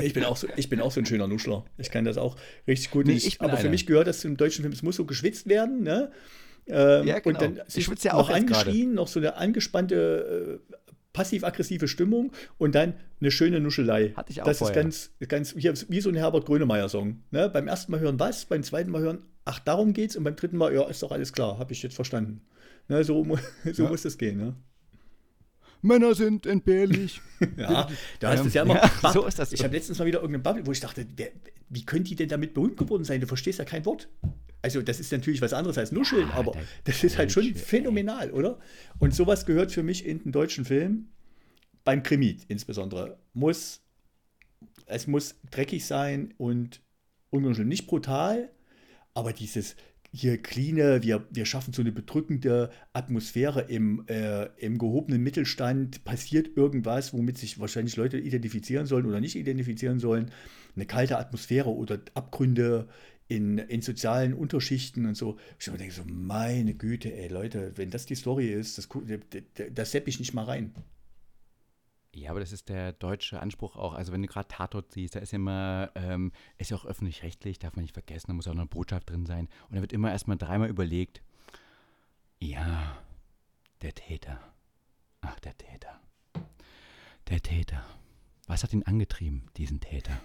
Ich 0.00 0.14
bin, 0.14 0.24
auch 0.24 0.36
so, 0.36 0.46
ich 0.56 0.68
bin 0.68 0.80
auch 0.80 0.92
so 0.92 1.00
ein 1.00 1.06
schöner 1.06 1.26
Nuschler. 1.26 1.64
Ich 1.76 1.90
kann 1.90 2.04
das 2.04 2.16
auch 2.16 2.36
richtig 2.66 2.90
gut. 2.90 3.06
Nee, 3.06 3.14
ich 3.14 3.40
aber 3.40 3.56
für 3.56 3.68
mich 3.68 3.86
gehört 3.86 4.06
das 4.06 4.20
zum 4.20 4.36
deutschen 4.36 4.62
Film. 4.62 4.72
Es 4.72 4.82
muss 4.82 4.96
so 4.96 5.04
geschwitzt 5.04 5.48
werden. 5.48 5.82
Ne? 5.82 6.12
Ähm, 6.72 7.06
ja, 7.06 7.18
genau. 7.18 7.38
Und 7.38 7.58
dann 7.58 7.68
sich 7.68 7.88
ja 8.02 8.14
noch 8.14 8.30
angeschrien, 8.30 8.94
noch 8.94 9.08
so 9.08 9.20
eine 9.20 9.36
angespannte, 9.36 10.60
äh, 10.70 10.74
passiv-aggressive 11.12 11.88
Stimmung 11.88 12.32
und 12.58 12.74
dann 12.74 12.94
eine 13.20 13.30
schöne 13.30 13.60
Nuschelei. 13.60 14.12
Hatte 14.16 14.32
ich 14.32 14.40
auch 14.42 14.46
Das 14.46 14.58
vorher. 14.58 14.76
ist 14.86 15.18
ganz, 15.18 15.52
ganz 15.52 15.54
hier, 15.56 15.74
wie 15.88 16.00
so 16.00 16.08
ein 16.08 16.14
Herbert 16.14 16.46
Grönemeyer-Song. 16.46 17.22
Ne? 17.30 17.48
Beim 17.48 17.68
ersten 17.68 17.92
Mal 17.92 18.00
hören 18.00 18.18
was, 18.20 18.44
beim 18.44 18.62
zweiten 18.62 18.90
Mal 18.90 19.02
hören, 19.02 19.18
ach, 19.44 19.58
darum 19.58 19.92
geht's 19.92 20.16
und 20.16 20.24
beim 20.24 20.36
dritten 20.36 20.56
Mal, 20.56 20.72
ja, 20.72 20.88
ist 20.88 21.02
doch 21.02 21.12
alles 21.12 21.32
klar, 21.32 21.58
habe 21.58 21.72
ich 21.72 21.82
jetzt 21.82 21.94
verstanden. 21.94 22.42
Ne? 22.88 23.04
So, 23.04 23.26
so 23.72 23.84
ja. 23.84 23.88
muss 23.88 24.02
das 24.02 24.18
gehen. 24.18 24.38
Ne? 24.38 24.54
Männer 25.82 26.14
sind 26.14 26.46
entbehrlich. 26.46 27.20
ja, 27.56 27.88
da 28.20 28.30
hast 28.30 28.44
ähm, 28.44 28.50
ja 28.52 28.62
immer. 28.62 28.76
Ja, 29.02 29.12
so 29.12 29.26
ist 29.26 29.38
das. 29.38 29.52
Ich 29.52 29.64
habe 29.64 29.74
letztens 29.74 29.98
mal 29.98 30.04
wieder 30.04 30.20
irgendeine 30.20 30.42
Bubble, 30.42 30.66
wo 30.66 30.72
ich 30.72 30.80
dachte, 30.80 31.06
wer, 31.16 31.28
wie 31.68 31.84
können 31.84 32.04
die 32.04 32.16
denn 32.16 32.28
damit 32.28 32.54
berühmt 32.54 32.76
geworden 32.76 33.04
sein? 33.04 33.20
Du 33.20 33.26
verstehst 33.26 33.58
ja 33.58 33.64
kein 33.64 33.84
Wort. 33.86 34.08
Also, 34.62 34.82
das 34.82 35.00
ist 35.00 35.12
natürlich 35.12 35.40
was 35.40 35.52
anderes 35.52 35.78
als 35.78 35.92
Nuscheln, 35.92 36.28
ah, 36.30 36.36
aber 36.36 36.52
das 36.84 37.02
ist 37.02 37.16
halt 37.18 37.32
schon 37.32 37.54
phänomenal, 37.54 38.30
oder? 38.30 38.58
Und 38.98 39.14
sowas 39.14 39.46
gehört 39.46 39.72
für 39.72 39.82
mich 39.82 40.04
in 40.04 40.22
den 40.22 40.32
deutschen 40.32 40.64
Film, 40.64 41.08
beim 41.84 42.02
Krimi 42.02 42.38
insbesondere, 42.48 43.18
muss, 43.32 43.80
es 44.86 45.06
muss 45.06 45.36
dreckig 45.50 45.86
sein 45.86 46.34
und 46.36 46.82
ungenuschelt. 47.30 47.68
Nicht 47.68 47.86
brutal, 47.86 48.50
aber 49.14 49.32
dieses, 49.32 49.76
hier 50.12 50.42
clean, 50.42 50.76
wir, 51.02 51.26
wir 51.30 51.46
schaffen 51.46 51.72
so 51.72 51.82
eine 51.82 51.92
bedrückende 51.92 52.70
Atmosphäre 52.92 53.62
im, 53.62 54.04
äh, 54.08 54.46
im 54.56 54.78
gehobenen 54.78 55.22
Mittelstand, 55.22 56.04
passiert 56.04 56.56
irgendwas, 56.56 57.12
womit 57.14 57.38
sich 57.38 57.60
wahrscheinlich 57.60 57.96
Leute 57.96 58.18
identifizieren 58.18 58.86
sollen 58.86 59.06
oder 59.06 59.20
nicht 59.20 59.36
identifizieren 59.36 60.00
sollen, 60.00 60.30
eine 60.74 60.86
kalte 60.86 61.18
Atmosphäre 61.18 61.70
oder 61.70 62.00
Abgründe 62.14 62.88
in, 63.30 63.58
in 63.58 63.80
sozialen 63.80 64.34
Unterschichten 64.34 65.06
und 65.06 65.14
so. 65.14 65.38
Ich 65.58 65.66
denke 65.66 65.92
so, 65.92 66.02
meine 66.04 66.74
Güte, 66.74 67.14
ey 67.14 67.28
Leute, 67.28 67.72
wenn 67.76 67.88
das 67.90 68.04
die 68.04 68.16
Story 68.16 68.48
ist, 68.48 68.76
das, 68.76 68.88
das 69.72 69.92
sepp 69.92 70.08
ich 70.08 70.18
nicht 70.18 70.34
mal 70.34 70.44
rein. 70.44 70.74
Ja, 72.12 72.30
aber 72.30 72.40
das 72.40 72.50
ist 72.50 72.68
der 72.68 72.92
deutsche 72.92 73.38
Anspruch 73.38 73.76
auch. 73.76 73.94
Also 73.94 74.12
wenn 74.12 74.20
du 74.20 74.26
gerade 74.26 74.48
Tatort 74.48 74.90
siehst, 74.90 75.14
da 75.14 75.20
ist 75.20 75.30
ja 75.30 75.36
immer, 75.36 75.92
ähm, 75.94 76.32
ist 76.58 76.72
ja 76.72 76.76
auch 76.76 76.84
öffentlich-rechtlich, 76.84 77.60
darf 77.60 77.76
man 77.76 77.84
nicht 77.84 77.94
vergessen, 77.94 78.26
da 78.26 78.32
muss 78.34 78.48
auch 78.48 78.54
noch 78.54 78.62
eine 78.62 78.68
Botschaft 78.68 79.08
drin 79.08 79.26
sein. 79.26 79.48
Und 79.68 79.76
da 79.76 79.80
wird 79.80 79.92
immer 79.92 80.10
erstmal 80.10 80.36
dreimal 80.36 80.68
überlegt, 80.68 81.22
ja, 82.40 82.98
der 83.80 83.94
Täter. 83.94 84.40
Ach, 85.20 85.38
der 85.38 85.56
Täter. 85.56 86.00
Der 87.28 87.40
Täter. 87.40 87.84
Was 88.48 88.64
hat 88.64 88.72
ihn 88.72 88.82
angetrieben, 88.82 89.46
diesen 89.56 89.78
Täter? 89.78 90.20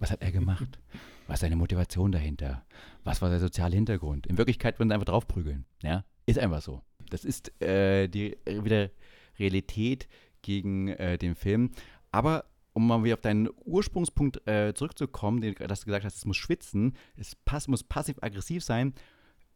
Was 0.00 0.10
hat 0.10 0.22
er 0.22 0.32
gemacht? 0.32 0.80
Was 1.30 1.36
ist 1.36 1.42
seine 1.42 1.54
Motivation 1.54 2.10
dahinter? 2.10 2.66
Was 3.04 3.22
war 3.22 3.30
der 3.30 3.38
soziale 3.38 3.76
Hintergrund? 3.76 4.26
In 4.26 4.36
Wirklichkeit 4.36 4.80
würden 4.80 4.88
sie 4.88 4.94
einfach 4.94 5.06
draufprügeln. 5.06 5.64
Ja, 5.80 6.04
ist 6.26 6.40
einfach 6.40 6.60
so. 6.60 6.82
Das 7.08 7.24
ist 7.24 7.62
äh, 7.62 8.08
die 8.08 8.36
wieder 8.44 8.90
Realität, 9.38 10.08
gegen 10.42 10.88
äh, 10.88 11.18
den 11.18 11.36
Film. 11.36 11.70
Aber 12.10 12.46
um 12.72 12.84
mal 12.84 13.04
wieder 13.04 13.14
auf 13.14 13.20
deinen 13.20 13.48
Ursprungspunkt 13.64 14.44
äh, 14.48 14.74
zurückzukommen, 14.74 15.40
den, 15.40 15.54
dass 15.54 15.80
du 15.80 15.86
gesagt 15.86 16.04
hast, 16.04 16.16
es 16.16 16.24
muss 16.24 16.36
schwitzen, 16.36 16.96
es 17.16 17.36
pass, 17.36 17.68
muss 17.68 17.84
passiv-aggressiv 17.84 18.64
sein, 18.64 18.94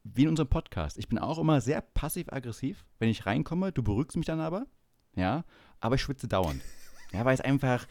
wie 0.05 0.22
in 0.22 0.29
unserem 0.29 0.49
Podcast. 0.49 0.97
Ich 0.97 1.09
bin 1.09 1.18
auch 1.18 1.39
immer 1.39 1.61
sehr 1.61 1.81
passiv-aggressiv, 1.81 2.85
wenn 3.01 3.09
ich 3.09 3.27
reinkomme. 3.27 3.72
Du 3.72 3.83
beruhigst 3.83 4.16
mich 4.16 4.27
dann 4.27 4.39
aber, 4.39 4.66
ja, 5.16 5.45
aber 5.81 5.97
ich 5.97 6.03
schwitze 6.03 6.29
dauernd. 6.29 6.61
Ja, 7.15 7.25
weil 7.25 7.35
es 7.35 7.41
einfach 7.41 7.87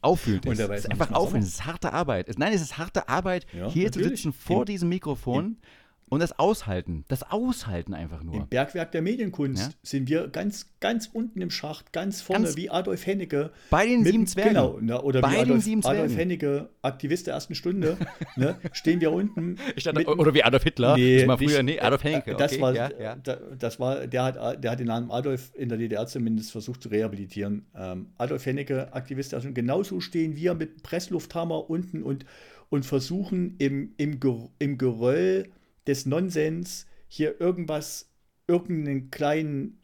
auffühlend 0.00 0.46
ist. 0.46 0.58
Es 0.58 0.84
ist 0.84 0.90
einfach 0.90 1.12
auffühlend. 1.12 1.46
Es 1.46 1.54
ist 1.54 1.66
harte 1.66 1.92
Arbeit. 1.92 2.28
Es, 2.28 2.38
nein, 2.38 2.52
es 2.52 2.62
ist 2.62 2.78
harte 2.78 3.08
Arbeit, 3.08 3.46
ja, 3.52 3.68
hier 3.68 3.84
natürlich. 3.86 4.22
zu 4.22 4.30
sitzen 4.30 4.32
vor 4.32 4.64
diesem 4.64 4.88
Mikrofon. 4.88 5.58
Ja 5.60 5.68
und 6.08 6.20
das 6.20 6.38
Aushalten, 6.38 7.04
das 7.08 7.24
Aushalten 7.24 7.92
einfach 7.92 8.22
nur. 8.22 8.36
Im 8.36 8.48
Bergwerk 8.48 8.92
der 8.92 9.02
Medienkunst 9.02 9.72
ja? 9.72 9.78
sind 9.82 10.08
wir 10.08 10.28
ganz, 10.28 10.66
ganz 10.78 11.10
unten 11.12 11.40
im 11.40 11.50
Schacht, 11.50 11.92
ganz 11.92 12.22
vorne, 12.22 12.44
ganz 12.44 12.56
wie 12.56 12.70
Adolf 12.70 13.06
Hennecke. 13.06 13.50
Bei 13.70 13.86
den 13.86 14.02
mit, 14.02 14.12
sieben 14.12 14.26
Zwergen. 14.28 14.50
Genau, 14.50 14.78
ne, 14.80 15.02
oder 15.02 15.20
bei 15.20 15.32
wie 15.32 15.36
Adolf, 15.38 15.66
Adolf 15.84 16.16
Hennecke, 16.16 16.68
Aktivist 16.82 17.26
der 17.26 17.34
ersten 17.34 17.56
Stunde, 17.56 17.96
ne, 18.36 18.56
stehen 18.70 19.00
wir 19.00 19.10
unten. 19.10 19.56
Dachte, 19.56 19.94
mit, 19.94 20.06
oder 20.06 20.32
wie 20.32 20.44
Adolf 20.44 20.62
Hitler. 20.62 20.96
Nee, 20.96 21.18
das 21.18 21.28
war 21.28 21.38
früher, 21.38 21.62
nee, 21.64 21.80
Adolf 21.80 22.04
Hennecke. 22.04 22.34
Okay, 22.34 22.38
das 22.38 22.60
war, 22.60 22.74
ja, 22.74 22.90
ja. 23.00 23.16
das 23.16 23.80
war, 23.80 24.06
der 24.06 24.22
hat, 24.22 24.62
der 24.62 24.70
hat 24.70 24.78
den 24.78 24.86
Namen 24.86 25.10
Adolf 25.10 25.50
in 25.54 25.68
der 25.68 25.78
DDR 25.78 26.06
zumindest 26.06 26.52
versucht 26.52 26.84
zu 26.84 26.88
rehabilitieren. 26.88 27.66
Ähm, 27.76 28.10
Adolf 28.16 28.46
Hennecke, 28.46 28.94
Aktivist 28.94 29.32
der 29.32 29.38
ersten 29.38 29.48
Stunde. 29.48 29.60
Genauso 29.60 30.00
stehen 30.00 30.36
wir 30.36 30.54
mit 30.54 30.84
Presslufthammer 30.84 31.68
unten 31.68 32.04
und, 32.04 32.24
und 32.68 32.86
versuchen 32.86 33.56
im, 33.58 33.92
im, 33.96 34.20
im 34.60 34.78
Geröll 34.78 35.48
des 35.86 36.06
Nonsens, 36.06 36.86
hier 37.08 37.40
irgendwas, 37.40 38.10
irgendeinen 38.46 39.10
kleinen 39.10 39.80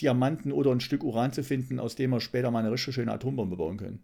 Diamanten 0.00 0.52
oder 0.52 0.70
ein 0.70 0.80
Stück 0.80 1.02
Uran 1.02 1.32
zu 1.32 1.42
finden, 1.42 1.80
aus 1.80 1.94
dem 1.94 2.10
wir 2.10 2.20
später 2.20 2.50
mal 2.50 2.60
eine 2.60 2.70
richtig 2.70 2.94
schöne 2.94 3.12
Atombombe 3.12 3.56
bauen 3.56 3.76
können. 3.76 4.02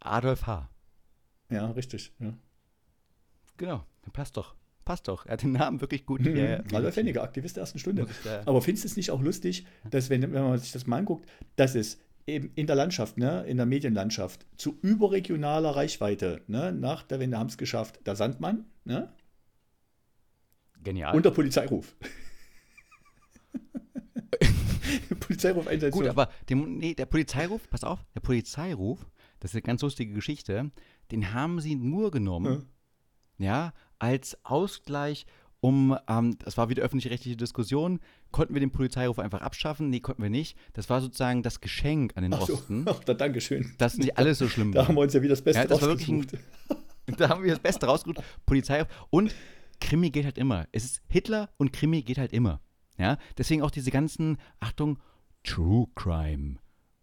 Adolf 0.00 0.46
H. 0.46 0.68
Ja, 1.50 1.70
richtig. 1.70 2.12
Ja. 2.18 2.34
Genau, 3.56 3.84
passt 4.12 4.36
doch. 4.36 4.54
Passt 4.84 5.08
doch. 5.08 5.26
Er 5.26 5.32
hat 5.32 5.42
den 5.42 5.52
Namen 5.52 5.80
wirklich 5.80 6.06
gut. 6.06 6.20
Mhm. 6.20 6.36
Äh, 6.36 6.62
Adolf 6.72 6.94
Henniger, 6.94 7.22
Aktivist 7.22 7.56
der 7.56 7.62
ersten 7.62 7.78
Stunde. 7.78 8.06
Aber 8.44 8.62
findest 8.62 8.84
du 8.84 8.88
es 8.88 8.96
nicht 8.96 9.10
auch 9.10 9.20
lustig, 9.20 9.66
dass, 9.90 10.10
wenn, 10.10 10.22
wenn 10.22 10.30
man 10.32 10.58
sich 10.58 10.72
das 10.72 10.86
mal 10.86 10.98
anguckt, 10.98 11.28
dass 11.56 11.74
es 11.74 11.98
eben 12.26 12.52
in 12.54 12.66
der 12.66 12.76
Landschaft, 12.76 13.18
ne, 13.18 13.44
in 13.46 13.56
der 13.56 13.66
Medienlandschaft, 13.66 14.46
zu 14.56 14.78
überregionaler 14.82 15.70
Reichweite, 15.70 16.42
ne, 16.46 16.72
nach 16.72 17.02
der 17.02 17.18
Wende 17.18 17.38
haben 17.38 17.48
es 17.48 17.58
geschafft, 17.58 18.06
der 18.06 18.14
Sandmann, 18.14 18.64
ne, 18.84 19.12
Genial. 20.82 21.14
Und 21.14 21.24
der 21.24 21.30
Polizeiruf. 21.30 21.94
Polizeiruf 25.20 25.66
Einsatz. 25.66 25.92
Gut, 25.92 26.06
aber 26.06 26.30
dem, 26.48 26.78
nee, 26.78 26.94
der 26.94 27.06
Polizeiruf, 27.06 27.68
pass 27.68 27.84
auf, 27.84 28.04
der 28.14 28.20
Polizeiruf, 28.20 29.06
das 29.40 29.50
ist 29.50 29.56
eine 29.56 29.62
ganz 29.62 29.82
lustige 29.82 30.14
Geschichte, 30.14 30.70
den 31.10 31.34
haben 31.34 31.60
sie 31.60 31.74
nur 31.74 32.10
genommen, 32.10 32.68
ja, 33.38 33.46
ja 33.46 33.72
als 33.98 34.38
Ausgleich 34.44 35.26
um, 35.60 35.96
ähm, 36.08 36.38
das 36.38 36.56
war 36.56 36.68
wieder 36.68 36.82
öffentlich-rechtliche 36.84 37.36
Diskussion, 37.36 37.98
konnten 38.30 38.54
wir 38.54 38.60
den 38.60 38.70
Polizeiruf 38.70 39.18
einfach 39.18 39.40
abschaffen? 39.40 39.90
Nee, 39.90 40.00
konnten 40.00 40.22
wir 40.22 40.30
nicht. 40.30 40.56
Das 40.74 40.88
war 40.90 41.00
sozusagen 41.00 41.42
das 41.42 41.60
Geschenk 41.60 42.12
an 42.16 42.22
den 42.22 42.34
Ach 42.34 42.46
so. 42.46 42.54
Osten, 42.54 42.84
Ach, 42.86 43.02
da, 43.04 43.14
Dankeschön. 43.14 43.74
dass 43.78 43.96
nicht 43.96 44.18
alles 44.18 44.38
so 44.38 44.48
schlimm 44.48 44.72
Da 44.72 44.80
war. 44.80 44.88
haben 44.88 44.94
wir 44.94 45.00
uns 45.00 45.14
ja 45.14 45.22
wieder 45.22 45.30
das 45.30 45.42
Beste 45.42 45.62
Ja, 45.62 45.66
das 45.66 45.80
war 45.80 45.88
wirklich 45.88 46.08
rausgesucht. 46.08 46.44
Da 47.18 47.28
haben 47.28 47.44
wir 47.44 47.52
das 47.52 47.60
Beste 47.60 47.86
rausgeholt. 47.86 48.18
Polizei 48.44 48.84
und 49.10 49.32
Krimi 49.80 50.10
geht 50.10 50.24
halt 50.24 50.38
immer. 50.38 50.66
Es 50.72 50.84
ist 50.84 51.02
Hitler 51.08 51.50
und 51.56 51.72
Krimi 51.72 52.02
geht 52.02 52.18
halt 52.18 52.32
immer. 52.32 52.60
Ja, 52.98 53.18
deswegen 53.36 53.62
auch 53.62 53.70
diese 53.70 53.90
ganzen, 53.90 54.38
Achtung, 54.60 54.98
True 55.44 55.86
Crime 55.94 56.56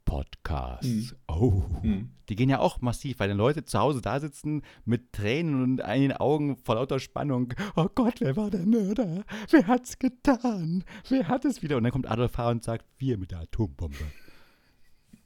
Podcasts. 0.05 1.15
Oh, 1.28 1.63
Hm. 1.82 2.09
die 2.30 2.36
gehen 2.36 2.49
ja 2.49 2.59
auch 2.59 2.82
massiv, 2.82 3.19
weil 3.19 3.30
dann 3.30 3.38
Leute 3.38 3.63
zu 3.63 3.80
Hause 3.80 4.01
da 4.01 4.19
sitzen 4.19 4.61
mit 4.86 5.13
Tränen 5.13 5.63
und 5.63 5.80
in 5.80 6.01
den 6.01 6.11
Augen 6.13 6.57
vor 6.57 6.76
lauter 6.76 6.99
Spannung. 6.99 7.53
Oh 7.76 7.88
Gott, 7.95 8.15
wer 8.19 8.36
war 8.36 8.49
der 8.49 8.65
Mörder? 8.65 9.24
Wer 9.49 9.67
hat's 9.67 9.97
getan? 9.99 10.84
Wer 11.09 11.28
hat 11.30 11.45
es 11.45 11.61
wieder? 11.63 11.78
Und 11.78 11.84
dann 11.84 11.91
kommt 11.91 12.09
Adolf 12.09 12.38
H. 12.38 12.49
und 12.51 12.63
sagt, 12.63 12.86
wir 12.97 13.17
mit 13.17 13.32
der 13.32 13.39
Atombombe. 13.41 13.95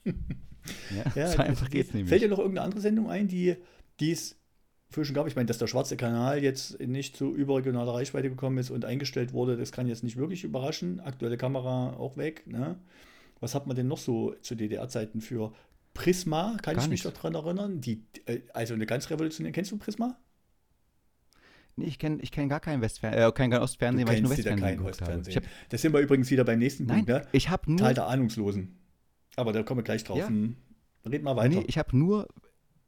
ja, 0.06 0.14
Ja, 1.16 1.28
so 1.28 1.40
einfach 1.42 1.70
geht's 1.70 1.94
nämlich. 1.94 2.10
Fällt 2.10 2.22
dir 2.22 2.30
noch 2.30 2.40
irgendeine 2.40 2.66
andere 2.66 2.82
Sendung 2.82 3.10
ein, 3.10 3.28
die 3.28 3.56
die 4.00 4.16
schon 4.92 5.14
gab? 5.14 5.28
Ich 5.28 5.36
meine, 5.36 5.46
dass 5.46 5.58
der 5.58 5.68
schwarze 5.68 5.98
Kanal 5.98 6.44
jetzt 6.44 6.80
nicht 6.80 7.16
zu 7.16 7.36
überregionaler 7.36 7.94
Reichweite 7.94 8.30
gekommen 8.30 8.58
ist 8.58 8.70
und 8.70 8.86
eingestellt 8.86 9.34
wurde, 9.34 9.58
das 9.58 9.72
kann 9.72 9.88
jetzt 9.88 10.04
nicht 10.04 10.18
wirklich 10.18 10.44
überraschen. 10.44 11.00
Aktuelle 11.00 11.38
Kamera 11.38 11.94
auch 11.94 12.18
weg. 12.18 12.48
Ne? 12.48 12.78
Was 13.40 13.54
hat 13.54 13.68
man 13.68 13.76
denn 13.76 13.88
noch 13.88 13.98
so 13.98 14.34
zu 14.42 14.56
DDR-Zeiten 14.56 15.22
für 15.22 15.54
Prisma? 15.94 16.58
Kann 16.62 16.76
Gar 16.76 16.84
ich 16.84 16.90
mich 16.90 17.04
daran 17.04 17.36
erinnern? 17.36 17.82
Die, 17.82 18.04
äh, 18.26 18.40
also 18.54 18.74
eine 18.74 18.86
ganz 18.86 19.10
revolutionäre. 19.10 19.52
Kennst 19.54 19.72
du 19.72 19.78
Prisma? 19.78 20.18
Nee, 21.76 21.86
ich 21.86 22.00
kenne 22.00 22.18
ich 22.22 22.32
kenn 22.32 22.50
gar 22.50 22.60
kein 22.60 22.82
Westfernsehen, 22.82 23.30
äh, 23.30 23.32
kein, 23.32 23.54
Ostfernsehen, 23.54 24.08
weil 24.08 24.16
ich 24.16 24.22
nur 24.22 24.32
Westfernsehen 24.32 24.60
kein 24.60 24.78
geguckt 24.78 25.00
habe. 25.02 25.12
Ich 25.12 25.18
Ostfernsehen. 25.18 25.46
hab, 25.46 25.70
Das 25.70 25.82
sind 25.82 25.94
wir 25.94 26.00
übrigens 26.00 26.32
wieder 26.32 26.44
beim 26.44 26.58
nächsten 26.58 26.88
Punkt. 26.88 27.08
Ne? 27.08 27.22
ich 27.32 27.50
habe 27.50 27.70
nur, 27.72 27.78
Teil 27.78 27.94
der 27.94 28.08
Ahnungslosen. 28.08 28.80
Aber 29.36 29.54
da 29.54 29.62
kommen 29.62 29.80
wir 29.80 29.84
gleich 29.84 30.04
drauf. 30.04 30.18
Ja. 30.18 30.28
Hm. 30.28 30.56
Red 31.06 31.22
mal 31.24 31.36
weiter. 31.36 31.56
nee, 31.56 31.66
ich 31.68 31.78
habe 31.78 31.96
nur, 31.96 32.28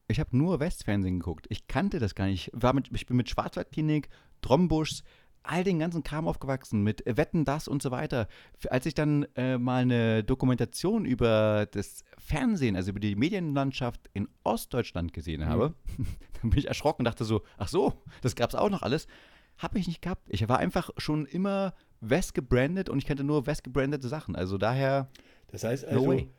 ich 0.09 0.19
habe 0.19 0.35
nur 0.35 0.59
Westfernsehen 0.59 1.19
geguckt. 1.19 1.45
Ich 1.49 1.67
kannte 1.67 1.99
das 1.99 2.15
gar 2.15 2.25
nicht. 2.25 2.49
War 2.53 2.73
mit, 2.73 2.89
ich 2.91 3.05
bin 3.05 3.17
mit 3.17 3.29
Schwarzwaldklinik, 3.29 4.09
Trombusch, 4.41 5.03
all 5.43 5.63
den 5.63 5.79
ganzen 5.79 6.03
Kram 6.03 6.27
aufgewachsen, 6.27 6.83
mit 6.83 7.03
Wetten, 7.05 7.45
das 7.45 7.67
und 7.67 7.81
so 7.81 7.91
weiter. 7.91 8.27
Als 8.69 8.85
ich 8.85 8.93
dann 8.93 9.23
äh, 9.35 9.57
mal 9.57 9.83
eine 9.83 10.23
Dokumentation 10.23 11.05
über 11.05 11.67
das 11.71 12.03
Fernsehen, 12.17 12.75
also 12.75 12.91
über 12.91 12.99
die 12.99 13.15
Medienlandschaft 13.15 14.09
in 14.13 14.27
Ostdeutschland 14.43 15.13
gesehen 15.13 15.45
habe, 15.45 15.75
dann 16.41 16.49
bin 16.49 16.59
ich 16.59 16.67
erschrocken 16.67 17.01
und 17.01 17.05
dachte 17.05 17.25
so, 17.25 17.43
ach 17.57 17.67
so, 17.67 17.93
das 18.21 18.35
gab's 18.35 18.55
auch 18.55 18.69
noch 18.69 18.81
alles. 18.81 19.07
Habe 19.57 19.77
ich 19.77 19.87
nicht 19.87 20.01
gehabt. 20.01 20.27
Ich 20.29 20.47
war 20.47 20.57
einfach 20.57 20.89
schon 20.97 21.25
immer 21.25 21.73
West 22.01 22.33
gebrandet 22.33 22.89
und 22.89 22.97
ich 22.97 23.05
kannte 23.05 23.23
nur 23.23 23.45
West 23.45 23.63
gebrandete 23.63 24.07
Sachen. 24.07 24.35
Also 24.35 24.57
daher, 24.57 25.09
Das 25.51 25.63
heißt 25.63 25.85
No 25.85 25.89
also, 25.91 26.07
way. 26.07 26.29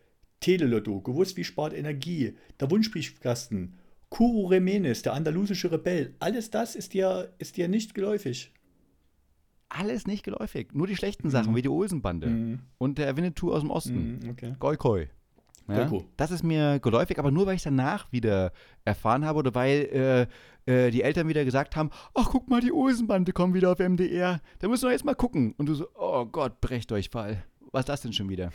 Telelotto, 0.41 1.01
gewusst 1.01 1.37
wie 1.37 1.45
spart 1.45 1.73
Energie, 1.75 2.35
der 2.59 2.71
Wunschbriefkasten, 2.71 3.75
Kuro 4.09 4.47
Remenes, 4.47 5.03
der 5.03 5.13
andalusische 5.13 5.71
Rebell, 5.71 6.15
alles 6.19 6.51
das 6.51 6.75
ist 6.75 6.95
dir, 6.95 7.33
ist 7.39 7.57
dir 7.57 7.69
nicht 7.69 7.95
geläufig. 7.95 8.53
alles 9.69 10.05
nicht 10.07 10.25
geläufig. 10.25 10.75
Nur 10.75 10.89
die 10.89 10.97
schlechten 10.97 11.31
Sachen, 11.31 11.55
wie 11.55 11.63
die 11.63 11.69
Olsenbande 11.69 12.27
Mhm. 12.27 12.59
und 12.79 12.99
der 12.99 13.17
Winnetou 13.17 13.53
aus 13.53 13.61
dem 13.61 13.71
Osten. 13.71 14.19
Mhm, 14.25 14.31
okay. 14.31 14.55
Goikoi. 14.59 15.09
Ja, 15.69 15.89
das 16.17 16.33
ist 16.33 16.43
mir 16.43 16.81
geläufig, 16.81 17.21
aber 17.21 17.31
nur 17.31 17.47
weil 17.47 17.55
ich 17.55 17.63
danach 17.63 18.11
wieder 18.11 18.51
erfahren 18.85 19.25
habe 19.25 19.39
oder 19.39 19.55
weil 19.55 20.29
äh, 20.67 20.87
äh, 20.87 20.91
die 20.91 21.03
Eltern 21.03 21.29
wieder 21.29 21.45
gesagt 21.45 21.77
haben, 21.77 21.91
ach 22.15 22.31
guck 22.31 22.51
mal, 22.51 22.61
die 22.61 22.73
Olsenbande 22.73 23.33
kommen 23.33 23.55
wieder 23.55 23.71
auf 23.71 23.79
MDR, 23.79 24.41
da 24.59 24.67
müssen 24.67 24.87
wir 24.89 24.91
jetzt 24.93 25.05
mal 25.05 25.15
gucken. 25.15 25.55
Und 25.59 25.67
du 25.67 25.75
so, 25.77 25.87
oh 25.95 26.27
Gott, 26.27 26.61
Brechtdurchfall. 26.61 27.45
Was 27.71 27.83
ist 27.83 27.89
das 27.89 28.01
denn 28.01 28.13
schon 28.13 28.29
wieder? 28.29 28.51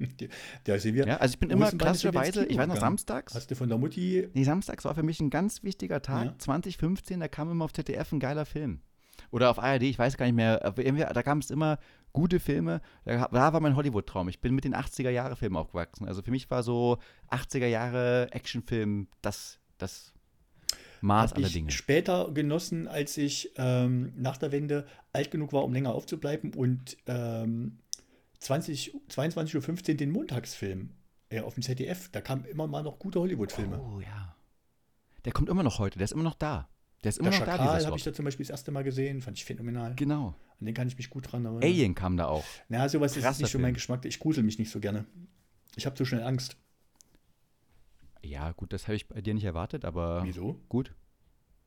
Da 0.64 0.78
sind 0.78 0.94
wir. 0.94 1.06
Ja, 1.06 1.16
also 1.18 1.34
ich 1.34 1.38
bin 1.38 1.50
immer 1.50 1.70
klassischerweise, 1.70 2.44
ich 2.46 2.56
weiß 2.56 2.66
noch, 2.68 2.76
samstags, 2.76 3.34
Hast 3.34 3.50
du 3.50 3.54
von 3.54 3.68
der 3.68 3.78
Mutti. 3.78 4.28
nee, 4.34 4.44
samstags 4.44 4.84
war 4.84 4.94
für 4.94 5.02
mich 5.02 5.20
ein 5.20 5.30
ganz 5.30 5.62
wichtiger 5.62 6.02
Tag, 6.02 6.24
Ja. 6.26 6.34
2015, 6.38 7.20
da 7.20 7.28
kam 7.28 7.50
immer 7.50 7.64
auf 7.64 7.72
ZDF 7.72 8.12
ein 8.12 8.20
geiler 8.20 8.46
Film. 8.46 8.80
Oder 9.30 9.50
auf 9.50 9.58
ARD, 9.58 9.82
ich 9.82 9.98
weiß 9.98 10.16
gar 10.16 10.26
nicht 10.26 10.34
mehr, 10.34 10.58
da 11.12 11.22
kam 11.22 11.38
es 11.38 11.50
immer 11.50 11.78
gute 12.12 12.40
Filme, 12.40 12.80
da, 13.04 13.28
da 13.30 13.52
war 13.52 13.60
mein 13.60 13.76
Hollywood-Traum. 13.76 14.28
Ich 14.28 14.40
bin 14.40 14.54
mit 14.54 14.64
den 14.64 14.74
80er-Jahre-Filmen 14.74 15.56
aufgewachsen. 15.56 16.06
Also 16.08 16.22
für 16.22 16.30
mich 16.30 16.50
war 16.50 16.62
so 16.62 16.98
80er-Jahre-Actionfilm 17.30 19.08
das, 19.22 19.58
das 19.78 20.12
Maß 21.02 21.32
aller 21.34 21.48
Dinge. 21.48 21.70
später 21.70 22.30
genossen, 22.32 22.88
als 22.88 23.16
ich 23.16 23.52
ähm, 23.56 24.12
nach 24.16 24.36
der 24.36 24.52
Wende 24.52 24.86
alt 25.12 25.30
genug 25.30 25.52
war, 25.52 25.64
um 25.64 25.72
länger 25.72 25.94
aufzubleiben 25.94 26.52
und 26.54 26.96
ähm, 27.06 27.78
20, 28.40 28.94
22.15 29.08 29.90
Uhr 29.90 29.96
den 29.96 30.10
Montagsfilm 30.10 30.90
äh, 31.28 31.40
auf 31.40 31.54
dem 31.54 31.62
ZDF. 31.62 32.08
Da 32.10 32.20
kamen 32.20 32.44
immer 32.44 32.66
mal 32.66 32.82
noch 32.82 32.98
gute 32.98 33.20
Hollywood-Filme. 33.20 33.80
Oh 33.80 34.00
ja. 34.00 34.36
Der 35.24 35.32
kommt 35.32 35.48
immer 35.48 35.62
noch 35.62 35.78
heute, 35.78 35.98
der 35.98 36.04
ist 36.04 36.12
immer 36.12 36.22
noch 36.22 36.34
da. 36.34 36.68
Der 37.04 37.10
ist 37.10 37.18
immer 37.18 37.30
der 37.30 37.40
noch 37.40 37.46
da, 37.46 37.52
Schakal 37.52 37.76
dieser 37.76 37.86
habe 37.88 37.96
ich 37.96 38.04
da 38.04 38.12
zum 38.12 38.24
Beispiel 38.24 38.44
das 38.44 38.50
erste 38.50 38.70
Mal 38.72 38.84
gesehen, 38.84 39.22
fand 39.22 39.36
ich 39.36 39.44
phänomenal. 39.44 39.94
Genau. 39.96 40.34
An 40.58 40.66
den 40.66 40.74
kann 40.74 40.88
ich 40.88 40.96
mich 40.96 41.08
gut 41.08 41.30
dran 41.30 41.44
erinnern. 41.44 41.62
Alien 41.62 41.94
kam 41.94 42.16
da 42.16 42.26
auch. 42.26 42.44
Na, 42.68 42.88
sowas 42.88 43.16
ist 43.16 43.22
Krasser 43.22 43.42
nicht 43.42 43.52
so 43.52 43.58
mein 43.58 43.68
Film. 43.68 43.74
Geschmack. 43.74 44.04
Ich 44.04 44.18
grusel 44.18 44.42
mich 44.42 44.58
nicht 44.58 44.70
so 44.70 44.80
gerne. 44.80 45.06
Ich 45.76 45.86
habe 45.86 45.96
zu 45.96 46.04
schnell 46.04 46.22
Angst. 46.22 46.56
Ja, 48.22 48.52
gut, 48.52 48.72
das 48.72 48.86
habe 48.86 48.96
ich 48.96 49.08
bei 49.08 49.22
dir 49.22 49.32
nicht 49.32 49.44
erwartet, 49.44 49.84
aber 49.84 50.22
Wieso? 50.24 50.60
gut. 50.68 50.94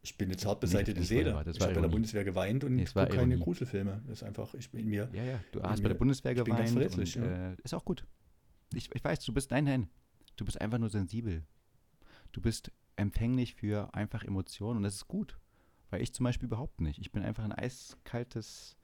Ich 0.05 0.17
bin 0.17 0.27
eine 0.27 0.35
zart 0.37 0.57
Nee, 0.61 0.67
beseitete 0.67 0.99
das 0.99 1.07
Seele. 1.07 1.33
war- 1.33 1.47
ich 1.47 1.59
habe 1.59 1.73
bei 1.73 1.81
der. 1.81 1.87
Bundeswehr 1.87 2.23
geweint 2.25 2.63
und 2.65 2.75
Nee, 2.75 2.83
gucke 2.85 3.07
keine. 3.07 3.37
Gruselfilme. 3.39 4.01
Das 4.05 4.21
ist 4.21 4.23
einfach, 4.23 4.53
ich 4.53 4.69
bin 4.69 4.81
in 4.81 4.89
mir. 4.89 5.09
Ja, 5.13 5.23
ja, 5.23 5.39
du 5.53 5.63
hast 5.63 5.77
bei 5.77 5.83
mir- 5.83 5.87
der 5.89 5.95
Bundeswehr 5.95 6.35
geweint 6.35 6.75
und 6.75 7.15
ja. 7.15 7.51
äh, 7.51 7.55
ist 7.63 7.73
auch 7.73 7.85
gut. 7.85 8.05
Ich, 8.73 8.89
ich 8.93 9.03
weiß, 9.03 9.23
du 9.23 9.33
bist, 9.33 9.49
nein, 9.51 9.63
nein, 9.63 9.89
du 10.35 10.43
bist 10.45 10.59
einfach 10.59 10.77
nur 10.77 10.89
sensibel. 10.89 11.43
Du 12.33 12.41
bist 12.41 12.71
empfänglich 12.97 13.55
für 13.55 13.93
einfach 13.95 14.23
Emotionen 14.25 14.77
und 14.77 14.83
das 14.83 14.95
ist 14.95 15.07
gut. 15.07 15.39
Weil 15.89 16.01
ich 16.01 16.13
zum 16.13 16.23
Beispiel 16.25 16.47
überhaupt 16.47 16.81
nicht. 16.81 16.99
Ich 16.99 17.11
bin 17.11 17.23
einfach 17.23 17.43
ein 17.45 17.51
eiskaltes 17.53 18.75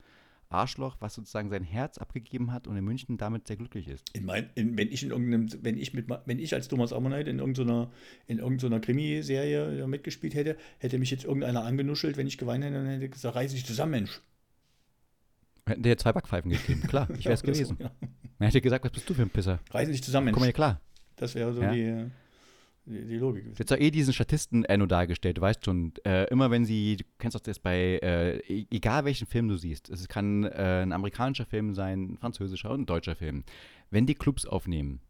Arschloch, 0.50 0.98
was 1.00 1.14
sozusagen 1.14 1.50
sein 1.50 1.64
Herz 1.64 1.98
abgegeben 2.00 2.52
hat 2.52 2.68
und 2.68 2.76
in 2.76 2.84
München 2.84 3.18
damit 3.18 3.48
sehr 3.48 3.56
glücklich 3.58 3.88
ist. 3.88 4.04
In 4.16 4.26
mein, 4.26 4.50
in, 4.56 4.78
wenn 4.78 4.92
ich 4.92 5.04
in 5.04 5.12
irgendeinem, 5.12 5.48
wenn 5.64 5.78
ich 5.78 5.94
mit, 5.94 6.08
wenn 6.26 6.40
ich 6.40 6.54
als 6.56 6.68
Thomas 6.68 6.92
Ammonite 6.92 7.30
in 7.30 7.40
irgendeiner, 7.40 7.92
in 8.28 8.40
irgendeiner 8.40 8.80
Krimiserie 8.80 9.86
mitgespielt 9.88 10.34
hätte, 10.34 10.58
hätte 10.80 10.98
mich 10.98 11.12
jetzt 11.12 11.24
irgendeiner 11.26 11.64
angenuschelt, 11.64 12.18
wenn 12.18 12.28
ich 12.28 12.38
geweint 12.38 12.64
hätte, 12.64 12.74
dann 12.76 12.88
hätte 12.88 13.10
gesagt, 13.10 13.36
reiß 13.36 13.52
dich 13.52 13.66
zusammen, 13.66 13.92
Mensch. 13.92 14.22
Hätten 15.68 15.84
dir 15.84 15.98
zwei 15.98 16.14
Backpfeifen 16.14 16.50
gegeben, 16.52 16.82
klar, 16.88 17.08
ich 17.12 17.26
wäre 17.26 17.34
es 17.36 17.42
so, 17.42 17.46
gewesen. 17.46 17.78
ja. 17.80 17.92
Man 18.40 18.48
hätte 18.48 18.62
gesagt, 18.62 18.84
was 18.86 18.92
bist 18.92 19.08
du 19.10 19.14
für 19.14 19.22
ein 19.22 19.30
Pisser? 19.30 19.60
Reiß 19.72 19.88
dich 19.90 20.04
zusammen, 20.04 20.32
Komm 20.32 20.42
mal 20.42 20.46
Mensch. 20.48 20.48
hier 20.48 20.54
klar. 20.54 20.82
Das 21.18 21.36
wäre 21.36 21.54
so 21.54 21.62
Ja. 21.62 21.72
die, 21.74 22.06
die, 22.90 23.06
die 23.06 23.18
Logik. 23.18 23.44
gewesen. 23.44 23.58
Jetzt 23.60 23.72
auch 23.72 23.78
eh 23.78 23.92
diesen 23.92 24.14
Statisten 24.14 24.66
Enno 24.66 24.86
dargestellt, 24.86 25.38
du 25.38 25.42
weißt 25.42 25.64
schon, 25.64 25.94
äh, 26.06 26.26
immer 26.26 26.52
wenn 26.52 26.66
sie, 26.66 26.98
du 26.98 27.04
kennst 27.18 27.36
doch 27.36 27.42
das 27.42 27.60
bei, 27.60 28.00
äh, 28.02 28.38
e- 28.40 28.68
egal 28.72 29.06
welchen 29.06 29.28
Film 29.28 29.48
du 29.48 29.58
siehst, 29.58 29.90
es 29.90 30.08
kann 30.08 30.44
äh, 30.44 30.82
ein 30.84 30.92
amerikanischer 30.92 31.46
Film 31.46 31.74
sein, 31.74 32.14
ein 32.14 32.18
französischer 32.18 32.72
und 32.72 32.82
ein 32.82 32.86
deutscher 32.86 33.16
Film, 33.16 33.44
wenn 33.92 34.06
die 34.06 34.16
Clubs 34.16 34.46
aufnehmen, 34.46 35.02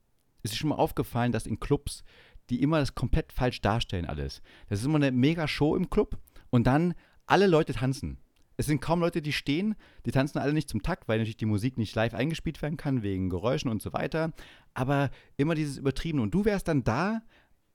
ist 0.44 0.54
dir 0.54 0.58
schon 0.58 0.70
mal 0.70 0.76
aufgefallen, 0.76 1.32
dass 1.32 1.46
in 1.48 1.60
Clubs 1.60 2.04
die 2.50 2.62
immer 2.62 2.80
das 2.80 2.96
komplett 2.96 3.32
falsch 3.32 3.62
darstellen 3.62 4.06
alles. 4.06 4.42
Das 4.70 4.80
ist 4.80 4.86
immer 4.86 4.96
eine 4.96 5.12
mega 5.12 5.48
Show 5.48 5.76
im 5.76 5.90
Club 5.90 6.18
und 6.50 6.66
dann 6.66 6.96
alle 7.26 7.48
Leute 7.48 7.74
tanzen. 7.74 8.18
Es 8.58 8.66
sind 8.66 8.82
kaum 8.82 9.00
Leute, 9.00 9.22
die 9.22 9.32
stehen, 9.32 9.76
die 10.06 10.12
tanzen 10.12 10.40
alle 10.40 10.52
nicht 10.52 10.68
zum 10.68 10.82
Takt, 10.84 11.08
weil 11.08 11.20
natürlich 11.20 11.38
die 11.38 11.46
Musik 11.46 11.78
nicht 11.78 11.96
live 11.96 12.14
eingespielt 12.14 12.62
werden 12.62 12.76
kann, 12.76 13.04
wegen 13.04 13.30
Geräuschen 13.30 13.72
und 13.72 13.82
so 13.82 13.94
weiter. 13.94 14.34
Aber 14.74 15.12
immer 15.38 15.56
dieses 15.56 15.78
Übertriebene. 15.78 16.22
Und 16.22 16.34
du 16.34 16.44
wärst 16.44 16.68
dann 16.68 16.84
da 16.84 17.22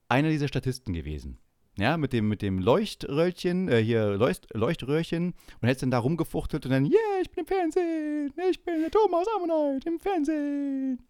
einer 0.09 0.29
dieser 0.29 0.47
Statisten 0.47 0.93
gewesen. 0.93 1.39
Ja, 1.77 1.97
mit 1.97 2.13
dem, 2.13 2.29
mit 2.29 2.41
dem 2.41 2.59
Leuchtröllchen, 2.59 3.67
äh, 3.67 3.83
hier 3.83 4.15
Leucht, 4.15 4.47
Leuchtröhrchen 4.53 5.33
und 5.61 5.67
hättest 5.67 5.83
dann 5.83 5.91
da 5.91 5.99
rumgefuchtelt 5.99 6.65
und 6.65 6.71
dann, 6.71 6.85
yeah, 6.85 6.99
ich 7.21 7.29
bin 7.31 7.41
im 7.41 7.47
Fernsehen, 7.47 8.33
ich 8.49 8.63
bin 8.63 8.79
der 8.79 8.91
Thomas 8.91 9.27
Ammonite 9.35 9.89
im 9.89 9.99
Fernsehen. 9.99 11.01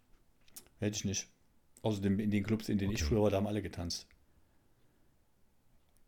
Hätte 0.80 0.96
ich 0.96 1.04
nicht. 1.04 1.28
Außerdem 1.82 2.18
in 2.18 2.30
den 2.32 2.42
Clubs, 2.42 2.68
in 2.68 2.78
denen 2.78 2.92
ich 2.92 3.02
Okay. 3.02 3.10
früher 3.10 3.22
war, 3.22 3.30
da 3.30 3.36
haben 3.36 3.46
alle 3.46 3.62
getanzt. 3.62 4.08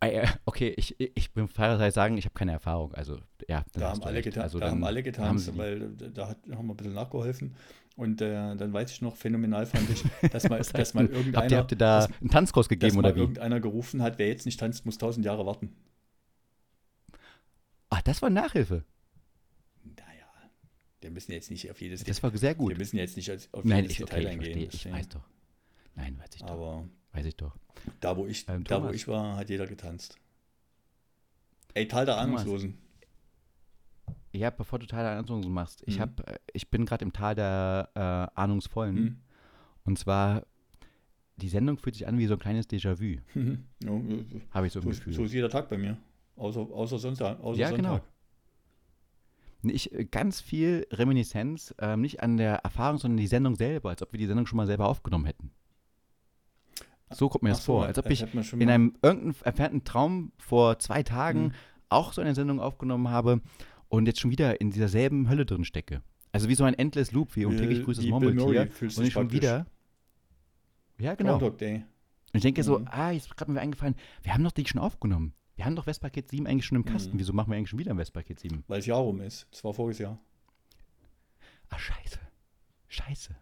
Äh, 0.00 0.28
okay, 0.44 0.72
ich, 0.76 0.94
ich 0.98 1.32
bin 1.32 1.48
fairerweise 1.48 1.94
sagen, 1.94 2.16
ich 2.16 2.24
habe 2.24 2.34
keine 2.34 2.52
Erfahrung. 2.52 2.94
Also, 2.94 3.18
ja, 3.48 3.64
Da 3.72 3.90
haben 3.90 4.02
alle, 4.02 4.16
recht. 4.16 4.24
geta 4.26 4.42
Also 4.42 4.60
da 4.60 4.70
haben 4.70 4.84
alle 4.84 4.98
haben 5.00 5.04
getanzt, 5.04 5.46
sie 5.46 5.58
weil 5.58 5.90
da, 5.96 6.28
hat, 6.28 6.38
haben 6.52 6.66
wir 6.66 6.74
ein 6.74 6.76
bisschen 6.76 6.94
nachgeholfen. 6.94 7.56
Und 7.96 8.20
äh, 8.20 8.54
dann 8.54 8.72
weiß 8.72 8.92
ich 8.92 9.02
noch, 9.02 9.16
phänomenal 9.16 9.66
fand 9.66 9.90
ich, 9.90 10.04
dass 10.30 10.48
mal, 10.48 10.60
Was 10.60 10.68
dass 10.70 10.78
heißt 10.80 10.94
mal 10.94 11.08
denn, 11.08 11.16
irgendeiner, 11.16 11.42
habt, 11.42 11.50
ihr, 11.50 11.58
habt 11.58 11.72
ihr 11.72 11.78
da 11.78 12.06
dass, 12.06 12.20
einen 12.20 12.30
Tanzkurs 12.30 12.66
dass 12.66 12.68
gegeben 12.68 12.96
oder 12.98 13.16
wie? 13.16 13.20
irgendeiner 13.20 13.58
gerufen 13.58 14.00
hat, 14.02 14.18
wer 14.18 14.28
jetzt 14.28 14.46
nicht 14.46 14.60
tanzt, 14.60 14.86
muss 14.86 14.98
tausend 14.98 15.26
Jahre 15.26 15.44
warten. 15.46 15.74
Ach, 17.90 18.02
das 18.02 18.22
war 18.22 18.30
Nachhilfe. 18.30 18.84
Naja, 19.82 20.26
wir 21.00 21.10
müssen 21.10 21.32
jetzt 21.32 21.50
nicht 21.50 21.68
auf 21.70 21.80
jedes 21.80 22.04
Das 22.04 22.22
war 22.22 22.30
sehr 22.36 22.50
Wir 22.50 22.54
gut. 22.56 22.78
müssen 22.78 22.98
jetzt 22.98 23.16
nicht 23.16 23.30
auf 23.32 23.64
Nein, 23.64 23.78
jedes 23.84 23.92
ich, 23.92 23.98
Detail 23.98 24.16
okay, 24.18 24.22
ich 24.26 24.28
eingehen. 24.28 24.70
verstehe. 24.70 24.92
Ich 24.92 24.98
weiß 24.98 25.08
doch. 25.08 25.24
Nein, 25.96 26.18
weiß 26.20 26.30
ich 26.36 26.42
doch. 26.42 26.50
Aber 26.50 26.88
Weiß 27.12 27.26
ich 27.26 27.36
doch. 27.36 27.56
da 28.00 28.16
wo, 28.16 28.26
ich, 28.26 28.46
Ähm, 28.48 28.64
da, 28.64 28.82
wo 28.82 28.90
ich 28.90 29.08
war, 29.08 29.36
hat 29.36 29.48
jeder 29.50 29.66
getanzt. 29.66 30.16
Ey, 31.74 31.86
Tal 31.88 32.06
der 32.06 32.16
Thomas. 32.16 32.42
Ahnungslosen. 32.42 32.78
Ja, 34.32 34.50
bevor 34.50 34.78
du 34.78 34.86
Teil 34.86 35.04
der 35.04 35.12
Ahnungslosen 35.12 35.52
machst, 35.52 35.82
ich, 35.86 35.96
Mhm. 35.96 36.02
hab, 36.02 36.28
äh, 36.28 36.38
ich 36.52 36.70
bin 36.70 36.84
gerade 36.86 37.04
im 37.04 37.12
Tal 37.12 37.34
der 37.34 37.90
äh, 37.94 38.38
Ahnungsvollen. 38.40 38.96
Hm. 38.96 39.16
Und 39.84 39.98
zwar, 39.98 40.44
die 41.36 41.48
Sendung 41.48 41.78
fühlt 41.78 41.94
sich 41.94 42.06
an 42.06 42.18
wie 42.18 42.26
so 42.26 42.34
ein 42.34 42.38
kleines 42.40 42.68
Déjà-vu, 42.68 43.20
Mhm. 43.34 43.64
Ja, 43.82 43.90
habe 44.50 44.66
ich 44.66 44.72
so 44.72 44.80
so, 44.80 44.88
Gefühl. 44.90 45.12
so 45.12 45.24
ist 45.24 45.32
jeder 45.32 45.48
Tag 45.48 45.68
bei 45.70 45.78
mir. 45.78 45.96
Außer, 46.36 46.60
außer, 46.60 46.98
Sonntag, 46.98 47.40
außer 47.40 47.58
Ja, 47.58 47.68
Sonntag. 47.68 48.02
genau. 49.62 49.72
Ich, 49.74 49.92
äh, 49.92 50.04
ganz 50.04 50.40
viel 50.40 50.86
Reminiszenz, 50.92 51.74
ähm, 51.78 52.00
nicht 52.02 52.22
an 52.22 52.36
der 52.36 52.56
Erfahrung, 52.56 52.98
sondern 52.98 53.16
die 53.16 53.26
Sendung 53.26 53.56
selber, 53.56 53.88
als 53.90 54.02
ob 54.02 54.12
wir 54.12 54.18
die 54.18 54.26
Sendung 54.26 54.46
schon 54.46 54.56
mal 54.56 54.66
selber 54.66 54.86
aufgenommen 54.88 55.24
hätten. 55.24 55.50
So 57.10 57.28
kommt 57.28 57.42
mir 57.42 57.50
das 57.50 57.58
Ach 57.60 57.64
so, 57.64 57.72
vor, 57.74 57.86
als 57.86 57.98
ob 57.98 58.10
ich 58.10 58.22
in 58.52 58.68
einem 58.70 58.94
irgendeinem 59.02 59.34
entfernten 59.44 59.84
Traum 59.84 60.32
vor 60.38 60.78
zwei 60.78 61.02
Tagen 61.02 61.44
Mhm. 61.46 61.52
auch 61.88 62.12
so 62.12 62.20
eine 62.20 62.34
Sendung 62.34 62.60
aufgenommen 62.60 63.08
habe 63.08 63.40
und 63.88 64.06
jetzt 64.06 64.20
schon 64.20 64.30
wieder 64.30 64.60
in 64.60 64.70
dieser 64.70 64.88
selben 64.88 65.28
Hölle 65.28 65.46
drin 65.46 65.64
stecke. 65.64 66.02
Also 66.32 66.48
wie 66.48 66.54
so 66.54 66.64
ein 66.64 66.74
Endless 66.74 67.12
Loop, 67.12 67.34
wie 67.36 67.46
und 67.46 67.56
täglich 67.56 67.78
Wie- 67.78 67.84
grüßt 67.84 68.00
das 68.00 68.06
Murmeltier. 68.06 68.68
Und 68.80 68.98
ich 69.06 69.12
schon 69.12 69.32
wieder. 69.32 69.66
Ja, 70.98 71.14
genau. 71.14 71.38
Und 71.38 71.62
ich 72.34 72.42
denke 72.42 72.62
so, 72.62 72.80
Mhm. 72.80 72.88
ah, 72.90 73.10
jetzt 73.10 73.26
ist 73.26 73.36
gerade 73.36 73.50
mir 73.52 73.60
eingefallen, 73.60 73.94
wir 74.22 74.34
haben 74.34 74.44
doch 74.44 74.52
die 74.52 74.66
schon 74.66 74.80
aufgenommen. 74.80 75.32
Wir 75.56 75.64
haben 75.64 75.74
doch 75.74 75.86
Westpaket 75.86 76.28
7 76.28 76.46
eigentlich 76.46 76.66
schon 76.66 76.76
im 76.76 76.84
Kasten. 76.84 77.14
Mhm. 77.14 77.18
Wieso 77.20 77.32
machen 77.32 77.50
wir 77.50 77.56
eigentlich 77.56 77.70
schon 77.70 77.78
wieder 77.78 77.90
ein 77.92 77.98
Westpaket 77.98 78.38
7? 78.38 78.62
Weil 78.68 78.80
es 78.80 78.86
Jahr 78.86 79.00
rum 79.00 79.20
ist. 79.22 79.46
Das 79.50 79.64
war 79.64 79.72
voriges 79.72 79.98
Jahr. 79.98 80.18
Ah, 81.70 81.78
scheiße. 81.78 82.18
Scheiße. 82.88 83.34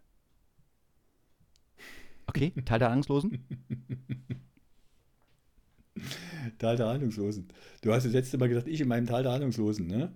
Okay, 2.28 2.52
Teil 2.64 2.78
der 2.78 2.90
Angstlosen. 2.90 3.44
Tal 6.58 6.76
der 6.76 6.86
Ahnungslosen. 6.86 7.48
Du 7.82 7.92
hast 7.92 8.04
das 8.04 8.12
letzte 8.12 8.38
Mal 8.38 8.48
gesagt, 8.48 8.68
ich 8.68 8.80
in 8.80 8.88
meinem 8.88 9.06
Tal 9.06 9.22
der 9.22 9.32
Ahnungslosen, 9.32 9.86
ne? 9.86 10.12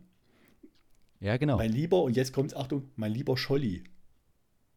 Ja, 1.21 1.37
genau. 1.37 1.57
Mein 1.57 1.73
lieber, 1.73 2.03
und 2.03 2.17
jetzt 2.17 2.33
kommt's, 2.33 2.55
Achtung, 2.55 2.85
mein 2.97 3.13
lieber 3.13 3.37
Scholli. 3.37 3.85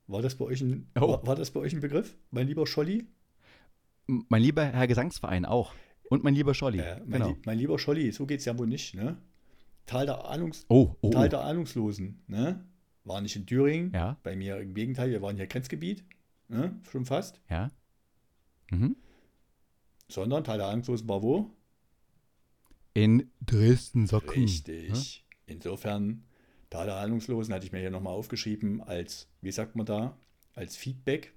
War 0.07 0.21
das 0.21 0.35
bei 0.35 0.45
euch 0.45 0.61
ein, 0.61 0.87
Oh. 0.99 1.09
war, 1.09 1.27
war 1.27 1.35
das 1.35 1.51
bei 1.51 1.59
euch 1.59 1.73
ein 1.73 1.79
Begriff? 1.81 2.17
Mein 2.31 2.47
lieber 2.47 2.67
Scholli? 2.67 3.07
Mein 4.07 4.41
lieber 4.41 4.65
Herr 4.65 4.87
Gesangsverein 4.87 5.45
auch. 5.45 5.73
Und 6.09 6.23
mein 6.23 6.35
lieber 6.35 6.53
Scholli. 6.53 6.79
Äh, 6.79 6.99
mein, 7.05 7.21
genau. 7.21 7.27
lie- 7.29 7.37
mein 7.45 7.57
lieber 7.57 7.79
Scholli, 7.79 8.11
so 8.11 8.25
geht's 8.25 8.45
ja 8.45 8.57
wohl 8.57 8.67
nicht, 8.67 8.93
ne? 8.95 9.17
Tal 9.85 10.05
der, 10.05 10.25
Ahnungs 10.25 10.65
Oh, 10.69 10.95
oh, 11.01 11.11
oh. 11.15 11.27
der 11.27 11.41
Ahnungslosen, 11.41 12.21
ne? 12.27 12.63
War 13.05 13.21
nicht 13.21 13.35
in 13.35 13.45
Thüringen, 13.45 13.91
Ja, 13.93 14.17
bei 14.23 14.35
mir 14.35 14.57
im 14.59 14.73
Gegenteil, 14.73 15.11
wir 15.11 15.21
waren 15.21 15.35
hier 15.35 15.47
Grenzgebiet, 15.47 16.03
ne? 16.53 16.79
Schon 16.91 17.05
fast. 17.05 17.41
ja. 17.49 17.69
Mhm. 18.71 18.95
Sondern 20.07 20.43
Tal 20.43 20.57
der 20.57 20.67
Ahnungslosen 20.67 21.07
war 21.07 21.21
wo? 21.21 21.51
In 22.93 23.31
Dresden-Socken. 23.45 24.43
Richtig. 24.43 25.25
Insofern, 25.45 26.23
Tal 26.69 26.85
der 26.85 26.95
Ahnungslosen 26.95 27.53
hatte 27.53 27.65
ich 27.65 27.71
mir 27.71 27.79
hier 27.79 27.89
nochmal 27.91 28.13
aufgeschrieben 28.13 28.81
als, 28.81 29.27
wie 29.41 29.51
sagt 29.51 29.75
man 29.75 29.85
da, 29.85 30.17
als 30.53 30.75
Feedback, 30.75 31.33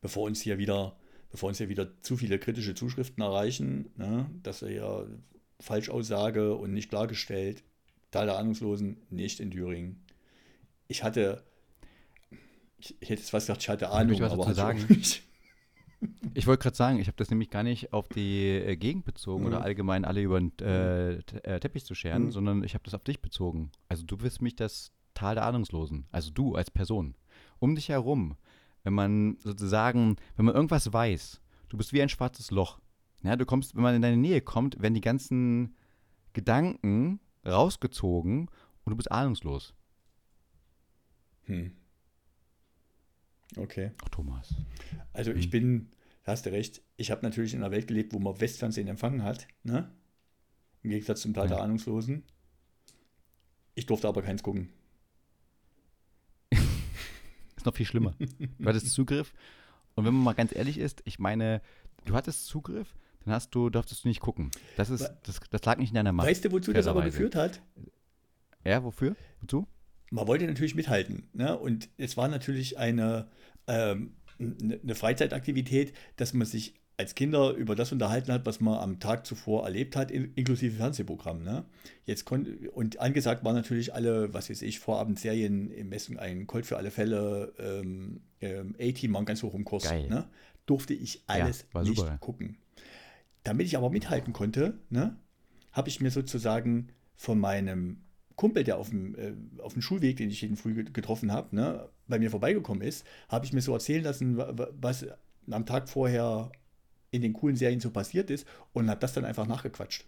bevor 0.00 0.24
uns 0.24 0.40
hier 0.40 0.58
wieder, 0.58 0.96
bevor 1.30 1.48
uns 1.48 1.58
hier 1.58 1.68
wieder 1.68 2.00
zu 2.02 2.16
viele 2.16 2.38
kritische 2.38 2.74
Zuschriften 2.74 3.22
erreichen, 3.22 3.90
ne, 3.96 4.30
dass 4.42 4.62
wir 4.62 4.68
hier 4.68 5.20
Falschaussage 5.60 6.54
und 6.54 6.72
nicht 6.72 6.90
klargestellt, 6.90 7.62
Tal 8.10 8.26
der 8.26 8.38
Ahnungslosen 8.38 8.96
nicht 9.10 9.40
in 9.40 9.50
Thüringen. 9.50 10.02
Ich 10.88 11.02
hatte, 11.04 11.44
ich, 12.80 12.96
ich 13.00 13.08
hätte 13.10 13.20
jetzt 13.20 13.30
fast 13.30 13.46
gesagt, 13.46 13.62
ich 13.62 13.68
hatte 13.68 13.84
ich 13.86 13.90
Ahnung, 13.90 14.20
was 14.20 14.32
aber 14.32 14.48
ich 14.50 14.56
sagen? 14.56 14.84
nicht. 14.88 15.22
Ich 16.32 16.46
wollte 16.46 16.62
gerade 16.62 16.76
sagen, 16.76 16.98
ich 16.98 17.08
habe 17.08 17.16
das 17.18 17.28
nämlich 17.28 17.50
gar 17.50 17.62
nicht 17.62 17.92
auf 17.92 18.08
die 18.08 18.46
äh, 18.48 18.74
Gegend 18.76 19.04
bezogen 19.04 19.42
Mhm. 19.42 19.48
oder 19.48 19.60
allgemein 19.60 20.06
alle 20.06 20.22
über 20.22 20.40
den 20.40 20.48
äh, 20.60 21.22
Te- 21.24 21.44
äh, 21.44 21.60
Teppich 21.60 21.84
zu 21.84 21.94
scheren, 21.94 22.24
Mhm. 22.26 22.30
sondern 22.32 22.64
ich 22.64 22.72
habe 22.72 22.84
das 22.84 22.94
auf 22.94 23.04
dich 23.04 23.20
bezogen. 23.20 23.70
Also 23.90 24.04
du 24.06 24.16
bist 24.16 24.40
mich 24.40 24.56
das 24.56 24.92
Tal 25.12 25.34
der 25.34 25.44
Ahnungslosen. 25.44 26.06
Also 26.10 26.30
du 26.30 26.54
als 26.54 26.70
Person. 26.70 27.16
Um 27.58 27.74
dich 27.74 27.90
herum, 27.90 28.36
wenn 28.82 28.94
man 28.94 29.36
sozusagen, 29.40 30.16
wenn 30.36 30.46
man 30.46 30.54
irgendwas 30.54 30.90
weiß, 30.90 31.42
du 31.68 31.76
bist 31.76 31.92
wie 31.92 32.00
ein 32.00 32.08
schwarzes 32.08 32.50
Loch. 32.50 32.80
Ja, 33.22 33.36
du 33.36 33.44
kommst, 33.44 33.76
wenn 33.76 33.82
man 33.82 33.94
in 33.94 34.00
deine 34.00 34.16
Nähe 34.16 34.40
kommt, 34.40 34.80
werden 34.80 34.94
die 34.94 35.02
ganzen 35.02 35.76
Gedanken 36.32 37.20
rausgezogen 37.46 38.48
und 38.84 38.90
du 38.90 38.96
bist 38.96 39.12
ahnungslos. 39.12 39.74
Hm. 41.44 41.72
Okay. 43.56 43.90
Ach, 44.04 44.08
Thomas. 44.10 44.54
Also 45.12 45.32
ich 45.32 45.44
Hm. 45.44 45.50
bin, 45.50 45.88
da 46.24 46.32
hast 46.32 46.46
du 46.46 46.52
recht, 46.52 46.82
ich 46.96 47.10
habe 47.10 47.22
natürlich 47.22 47.52
in 47.54 47.60
einer 47.62 47.70
Welt 47.72 47.86
gelebt, 47.88 48.12
wo 48.12 48.18
man 48.18 48.40
Westfernsehen 48.40 48.86
empfangen 48.88 49.22
hat, 49.24 49.46
ne? 49.64 49.90
Im 50.82 50.90
Gegensatz 50.90 51.20
zum 51.22 51.34
Teil 51.34 51.44
Ja. 51.50 51.56
der 51.56 51.62
Ahnungslosen. 51.64 52.22
Ich 53.74 53.86
durfte 53.86 54.08
aber 54.08 54.22
keins 54.22 54.42
gucken. 54.42 54.70
Ist 57.56 57.66
noch 57.66 57.74
viel 57.74 57.86
schlimmer. 57.86 58.14
Du 58.58 58.68
hattest 58.68 58.90
Zugriff. 58.92 59.32
Und 59.94 60.04
wenn 60.06 60.14
man 60.14 60.22
mal 60.24 60.32
ganz 60.34 60.54
ehrlich 60.54 60.78
ist, 60.78 61.02
ich 61.04 61.18
meine, 61.18 61.60
du 62.06 62.14
hattest 62.14 62.46
Zugriff, 62.46 62.94
dann 63.24 63.34
hast 63.34 63.54
du, 63.54 63.68
durftest 63.68 64.04
du 64.04 64.08
nicht 64.08 64.20
gucken. 64.20 64.50
Das 64.76 64.88
ist, 64.88 65.10
das, 65.24 65.40
das 65.50 65.64
lag 65.64 65.76
nicht 65.76 65.90
in 65.90 65.96
deiner 65.96 66.12
Macht. 66.12 66.26
Weißt 66.28 66.44
du, 66.44 66.52
wozu 66.52 66.72
das 66.72 66.86
aber 66.86 67.02
geführt 67.04 67.34
hat? 67.34 67.60
Ja, 68.64 68.82
wofür? 68.82 69.14
Wozu? 69.42 69.66
Man 70.10 70.26
wollte 70.26 70.46
natürlich 70.46 70.74
mithalten, 70.74 71.28
ne? 71.32 71.58
Und 71.58 71.88
es 71.96 72.16
war 72.16 72.28
natürlich 72.28 72.78
eine, 72.78 73.28
ähm, 73.66 74.16
ne- 74.38 74.80
eine 74.82 74.94
Freizeitaktivität, 74.94 75.92
dass 76.16 76.34
man 76.34 76.46
sich 76.46 76.74
als 76.96 77.14
Kinder 77.14 77.52
über 77.52 77.74
das 77.74 77.92
unterhalten 77.92 78.30
hat, 78.30 78.44
was 78.44 78.60
man 78.60 78.78
am 78.78 79.00
Tag 79.00 79.24
zuvor 79.24 79.64
erlebt 79.64 79.96
hat, 79.96 80.10
in, 80.10 80.34
inklusive 80.34 80.76
Fernsehprogramm. 80.76 81.42
Ne? 81.42 81.64
Jetzt 82.04 82.26
kon 82.26 82.46
und 82.72 83.00
angesagt 83.00 83.42
waren 83.42 83.54
natürlich 83.54 83.94
alle, 83.94 84.34
was 84.34 84.50
weiß 84.50 84.60
ich, 84.60 84.80
Vorabendserien 84.80 85.70
im 85.70 85.88
Messen, 85.88 86.18
ein 86.18 86.46
Colt 86.46 86.66
für 86.66 86.76
alle 86.76 86.90
Fälle, 86.90 87.54
ähm, 87.58 88.20
ähm, 88.42 88.74
A-Team 88.78 89.14
waren 89.14 89.24
ganz 89.24 89.42
hoch 89.42 89.54
im 89.54 89.64
Kurs. 89.64 89.84
Geil. 89.84 90.08
Ne? 90.08 90.28
Durfte 90.66 90.92
ich 90.92 91.22
alles 91.26 91.64
war 91.72 91.84
nicht 91.84 91.96
super. 91.96 92.18
gucken. 92.18 92.58
Damit 93.44 93.66
ich 93.66 93.78
aber 93.78 93.88
mithalten 93.88 94.34
konnte, 94.34 94.78
ne, 94.90 95.16
habe 95.72 95.88
ich 95.88 96.00
mir 96.00 96.10
sozusagen 96.10 96.88
von 97.14 97.38
meinem 97.38 98.02
Kumpel, 98.40 98.64
der 98.64 98.78
auf 98.78 98.88
dem, 98.88 99.14
äh, 99.16 99.32
auf 99.62 99.74
dem 99.74 99.82
Schulweg, 99.82 100.16
den 100.16 100.30
ich 100.30 100.40
jeden 100.40 100.56
früh 100.56 100.72
get- 100.74 100.94
getroffen 100.94 101.30
habe, 101.30 101.54
ne, 101.54 101.88
bei 102.08 102.18
mir 102.18 102.30
vorbeigekommen 102.30 102.82
ist, 102.82 103.04
habe 103.28 103.44
ich 103.44 103.52
mir 103.52 103.60
so 103.60 103.74
erzählen 103.74 104.02
lassen, 104.02 104.38
wa- 104.38 104.50
wa- 104.56 104.68
was 104.80 105.04
am 105.50 105.66
Tag 105.66 105.88
vorher 105.90 106.50
in 107.10 107.20
den 107.20 107.34
coolen 107.34 107.56
Serien 107.56 107.80
so 107.80 107.90
passiert 107.90 108.30
ist 108.30 108.46
und 108.72 108.88
habe 108.88 108.98
das 109.00 109.12
dann 109.12 109.24
einfach 109.26 109.46
nachgequatscht. 109.46 110.06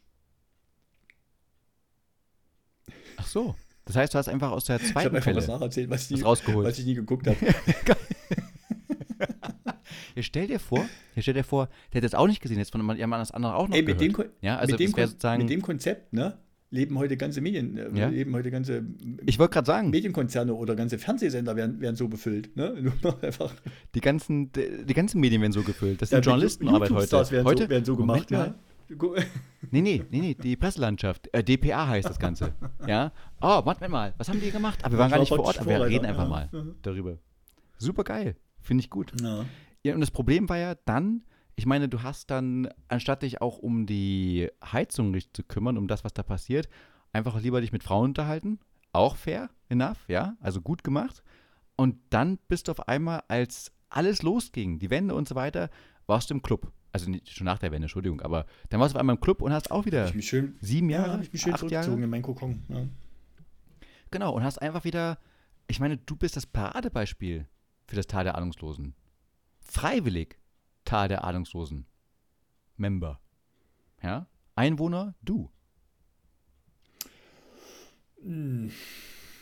Ach 3.18 3.26
so. 3.26 3.55
Das 3.85 3.97
heißt, 3.97 4.14
du 4.14 4.18
hast 4.18 4.28
einfach 4.28 4.51
aus 4.53 4.64
der 4.64 4.76
Ich 4.76 4.83
habe 4.83 4.93
zweiten 4.93 5.16
einfach 5.16 5.35
was 5.35 5.45
Quelle 5.45 5.59
nacherzählt, 5.59 5.91
was, 5.91 6.11
was 6.11 6.18
die, 6.18 6.22
rausgeholt. 6.24 6.66
was 6.66 6.78
ich 6.78 6.87
nie 6.87 6.95
geguckt 6.95 7.26
habe. 7.26 7.37
Hier 10.14 10.22
stell 10.22 10.47
dir 10.47 10.59
vor, 10.61 10.87
hier 11.14 11.22
stell 11.22 11.35
dir 11.35 11.45
vor, 11.45 11.68
der 11.93 11.99
hat 12.01 12.05
das 12.05 12.14
auch 12.14 12.26
nicht 12.26 12.41
gesehen, 12.43 12.59
jetzt 12.59 12.70
von 12.72 12.80
jemand 12.97 13.35
andere 13.35 13.55
auch 13.55 13.68
noch 13.68 13.74
Ey, 13.74 13.83
mit 13.83 13.99
dem, 14.01 14.12
gehört. 14.12 14.30
Kon- 14.30 14.37
Ja, 14.43 14.59
also 14.59 14.72
mit, 14.72 14.80
dem 14.80 14.97
wäre 14.97 15.09
sozusagen, 15.09 15.43
mit 15.43 15.51
dem 15.51 15.62
Konzept, 15.62 16.12
ne, 16.12 16.39
leben 16.72 16.98
heute 16.98 17.16
ganze 17.16 17.40
Medien, 17.40 17.76
äh, 17.76 17.90
Ja. 17.94 18.08
leben 18.08 18.34
heute 18.34 18.50
ganze 18.50 18.82
ich 19.24 19.38
wollte 19.38 19.52
gerade 19.52 19.66
sagen, 19.66 19.90
Medienkonzerne 19.90 20.54
oder 20.54 20.74
ganze 20.74 20.98
Fernsehsender 20.98 21.54
werden, 21.54 21.80
werden 21.80 21.94
so 21.96 22.08
befüllt. 22.08 22.56
Ne? 22.56 22.92
Einfach. 23.22 23.54
die 23.94 24.00
ganzen, 24.00 24.50
die, 24.52 24.94
ganzen 24.94 25.20
Medien 25.20 25.40
werden 25.42 25.52
so 25.52 25.62
gefüllt. 25.62 26.02
Das 26.02 26.10
Ja, 26.10 26.16
sind 26.16 26.24
Journalistenarbeit 26.26 26.90
heute. 26.90 27.30
Werden, 27.30 27.44
heute 27.46 27.62
so, 27.64 27.68
werden 27.70 27.84
so 27.84 27.96
gemacht. 27.96 28.30
Ja. 28.30 28.54
Nee, 29.70 29.80
nee, 29.80 30.04
nee, 30.10 30.20
nee, 30.20 30.34
die 30.34 30.54
Presselandschaft. 30.56 31.32
Äh, 31.32 31.42
DPA 31.42 31.88
heißt 31.88 32.06
das 32.06 32.18
Ganze. 32.18 32.52
ja. 32.86 33.10
Oh, 33.40 33.64
warte 33.64 33.88
mal, 33.88 34.12
was 34.18 34.28
haben 34.28 34.38
die 34.40 34.50
gemacht? 34.50 34.84
Aber 34.84 34.94
wir 34.94 34.98
waren 34.98 35.10
gar 35.10 35.18
nicht 35.20 35.30
vor 35.30 35.40
Ort, 35.40 35.58
aber 35.60 35.70
wir 35.70 35.86
reden 35.86 36.04
einfach 36.04 36.24
ja. 36.24 36.28
mal 36.28 36.48
Mhm. 36.52 36.74
darüber. 36.82 37.16
Super 37.78 38.04
geil. 38.04 38.36
Finde 38.60 38.82
ich 38.82 38.90
gut. 38.90 39.12
Ja. 39.22 39.46
Ja, 39.82 39.94
und 39.94 40.00
das 40.00 40.10
Problem 40.10 40.48
war 40.48 40.58
ja 40.58 40.74
dann, 40.84 41.22
ich 41.55 41.66
meine, 41.66 41.88
du 41.88 42.03
hast 42.03 42.30
dann, 42.30 42.68
anstatt 42.88 43.22
dich 43.22 43.40
auch 43.40 43.59
um 43.59 43.86
die 43.86 44.48
Heizung 44.64 45.12
richtig 45.12 45.34
zu 45.34 45.42
kümmern, 45.42 45.76
um 45.76 45.88
das, 45.88 46.05
was 46.05 46.14
da 46.14 46.22
passiert, 46.22 46.68
einfach 47.12 47.40
lieber 47.40 47.61
dich 47.61 47.72
mit 47.72 47.82
Frauen 47.82 48.11
unterhalten. 48.11 48.59
Auch 48.92 49.16
fair, 49.16 49.50
enough, 49.68 49.98
ja, 50.09 50.36
also 50.40 50.61
gut 50.61 50.84
gemacht. 50.84 51.22
Und 51.76 51.96
dann 52.11 52.38
bist 52.48 52.68
du 52.68 52.72
auf 52.72 52.88
einmal, 52.88 53.22
als 53.28 53.72
alles 53.88 54.22
losging, 54.22 54.78
die 54.78 54.90
Wende 54.90 55.14
und 55.14 55.28
so 55.28 55.34
weiter, 55.34 55.70
warst 56.07 56.30
du 56.30 56.34
im 56.34 56.42
Club. 56.42 56.72
Also 56.92 57.11
nicht, 57.11 57.30
schon 57.30 57.46
nach 57.46 57.59
der 57.59 57.70
Wende, 57.72 57.86
Entschuldigung, 57.86 58.20
aber 58.20 58.44
dann 58.68 58.80
warst 58.80 58.94
du 58.94 58.96
auf 58.96 59.00
einmal 59.00 59.16
im 59.16 59.20
Club 59.20 59.40
und 59.40 59.53
hast 59.53 59.70
auch 59.70 59.86
wieder 59.86 60.12
schön, 60.20 60.57
sieben 60.61 60.90
ja, 60.90 60.98
Jahre, 60.98 61.12
habe 61.12 61.22
ich 61.22 61.32
mich 61.32 61.40
schön 61.40 61.55
acht 61.55 61.61
zurückgezogen 61.61 61.92
Jahre. 61.92 62.05
in 62.05 62.11
meinen 62.11 62.22
Kokon. 62.22 62.62
Ja. 62.68 62.86
Genau, 64.11 64.34
und 64.34 64.44
hast 64.44 64.61
einfach 64.61 64.84
wieder, 64.84 65.18
ich 65.68 65.80
meine, 65.80 65.96
du 65.96 66.16
bist 66.16 66.36
das 66.36 66.44
Paradebeispiel 66.44 67.46
für 67.86 67.96
das 67.96 68.07
Tal 68.07 68.24
der 68.24 68.36
Ahnungslosen. 68.36 68.94
Freiwillig 69.61 70.36
Tal 70.85 71.09
der 71.09 71.24
Ahnungslosen. 71.24 71.87
Member. 72.76 73.20
Ja? 74.03 74.26
Einwohner, 74.55 75.14
du. 75.22 75.51
Hm, 78.22 78.70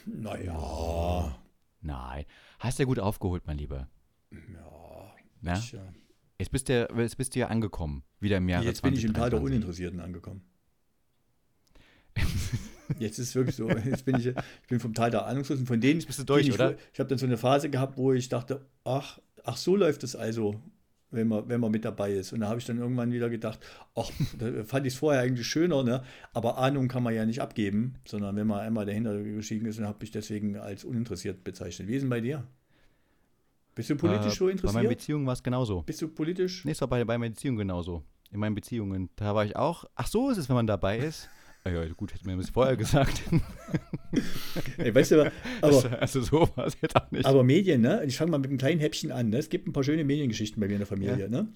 Naja, 0.07 1.39
Nein. 1.83 2.25
Hast 2.59 2.79
ja 2.79 2.85
gut 2.85 2.99
aufgeholt, 2.99 3.47
mein 3.47 3.59
Lieber. 3.59 3.89
ja. 4.31 5.15
Ja? 5.43 5.55
Ich, 5.59 5.75
äh, 5.75 5.79
Jetzt, 6.39 6.51
bist 6.53 6.69
du, 6.71 6.89
jetzt 6.97 7.17
bist 7.17 7.35
du 7.35 7.41
ja 7.41 7.49
angekommen, 7.49 8.03
wieder 8.19 8.39
im 8.39 8.49
Jahre 8.49 8.65
jetzt 8.65 8.83
bin 8.83 8.95
ich 8.95 9.05
im 9.05 9.13
Tal 9.13 9.29
der 9.31 9.41
2023. 9.41 9.45
Uninteressierten 9.45 10.01
angekommen. 10.01 10.43
Jetzt 12.99 13.19
ist 13.19 13.29
es 13.29 13.35
wirklich 13.35 13.55
so. 13.57 13.69
Jetzt 13.85 14.05
bin 14.05 14.17
ich, 14.19 14.27
ich 14.27 14.69
bin 14.69 14.81
vom 14.81 14.95
Tal 14.95 15.11
der 15.11 15.25
Ahnungslosen. 15.27 15.65
Von 15.67 15.81
denen 15.81 16.05
bist 16.05 16.19
du 16.19 16.25
durch, 16.25 16.49
ich, 16.49 16.55
oder? 16.55 16.77
Ich 16.93 16.99
habe 16.99 17.09
dann 17.09 17.19
so 17.19 17.27
eine 17.27 17.37
Phase 17.37 17.71
gehabt, 17.71 17.97
wo 17.97 18.13
ich 18.13 18.29
dachte, 18.29 18.67
ach, 18.85 19.21
ach 19.45 19.57
so 19.57 19.77
läuft 19.77 20.03
es 20.03 20.17
also, 20.17 20.61
wenn 21.11 21.29
man, 21.29 21.49
wenn 21.49 21.61
man 21.61 21.71
mit 21.71 21.85
dabei 21.85 22.13
ist. 22.13 22.33
Und 22.33 22.41
da 22.41 22.49
habe 22.49 22.59
ich 22.61 22.67
dann 22.67 22.79
irgendwann 22.79 23.13
wieder 23.13 23.29
gedacht, 23.31 23.59
ach, 23.95 24.11
da 24.39 24.65
fand 24.65 24.87
ich 24.87 24.93
es 24.95 24.99
vorher 24.99 25.23
eigentlich 25.23 25.47
schöner, 25.47 25.83
ne? 25.83 26.03
aber 26.33 26.59
Ahnung 26.59 26.89
kann 26.89 27.03
man 27.03 27.15
ja 27.15 27.27
nicht 27.27 27.41
abgeben, 27.41 27.95
sondern 28.07 28.37
wenn 28.37 28.47
man 28.47 28.61
einmal 28.61 28.87
dahinter 28.87 29.21
gestiegen 29.23 29.67
ist 29.67 29.79
und 29.79 29.87
habe 29.87 29.99
mich 30.01 30.11
deswegen 30.11 30.57
als 30.57 30.85
uninteressiert 30.85 31.43
bezeichnet. 31.45 31.89
Wie 31.89 31.95
ist 31.97 32.03
denn 32.03 32.11
bei 32.11 32.21
dir? 32.21 32.45
Bist 33.75 33.89
du 33.91 33.97
politisch 33.97 34.33
Äh, 34.33 34.37
so 34.37 34.45
Bei 34.47 34.51
interessiert? 34.53 34.75
meinen 34.83 34.89
Beziehungen 34.89 35.27
war 35.27 35.33
es 35.33 35.43
genauso. 35.43 35.83
Bist 35.83 36.03
du 36.03 36.09
politisch? 36.09 36.65
Nee, 36.65 36.73
es 36.73 36.81
war 36.81 36.89
bei, 36.89 37.05
bei 37.05 37.17
meinen 37.19 37.33
Beziehungen 37.33 37.59
genauso. 37.59 38.03
In 38.33 38.39
meinen 38.41 38.55
Beziehungen, 38.55 39.11
da 39.17 39.35
war 39.35 39.45
ich 39.45 39.57
auch. 39.57 39.85
Ach 39.95 40.07
so 40.07 40.31
ist 40.31 40.39
es, 40.39 40.49
wenn 40.49 40.57
man 40.57 40.67
dabei 40.67 40.99
ist. 40.99 41.29
Ah 41.63 41.71
ja, 41.71 41.87
gut, 41.89 42.15
hätte 42.15 42.27
mir 42.27 42.37
das 42.37 42.51
vorher 42.51 42.77
gesagt. 42.77 43.23
Ey, 44.79 44.95
weißt 44.95 45.11
du, 45.11 45.21
aber, 45.61 46.01
also 46.01 46.23
so 46.23 46.49
war 46.57 46.67
es 46.67 46.77
jetzt 46.81 46.97
auch 46.97 47.11
nicht. 47.11 47.27
aber 47.27 47.45
Medien, 47.45 47.83
ne? 47.83 48.03
Ich 48.07 48.17
fange 48.17 48.31
mal 48.31 48.39
mit 48.39 48.49
einem 48.49 48.59
kleinen 48.59 48.81
Häppchen 48.81 49.13
an. 49.13 49.29
Ne? 49.29 49.37
Es 49.37 49.51
gibt 49.51 49.69
ein 49.69 49.73
paar 49.73 49.85
schöne 49.85 50.05
Mediengeschichten 50.05 50.59
bei 50.59 50.69
mir 50.69 50.75
in 50.75 50.79
der 50.81 50.87
Familie. 50.87 51.29
Ne? 51.29 51.49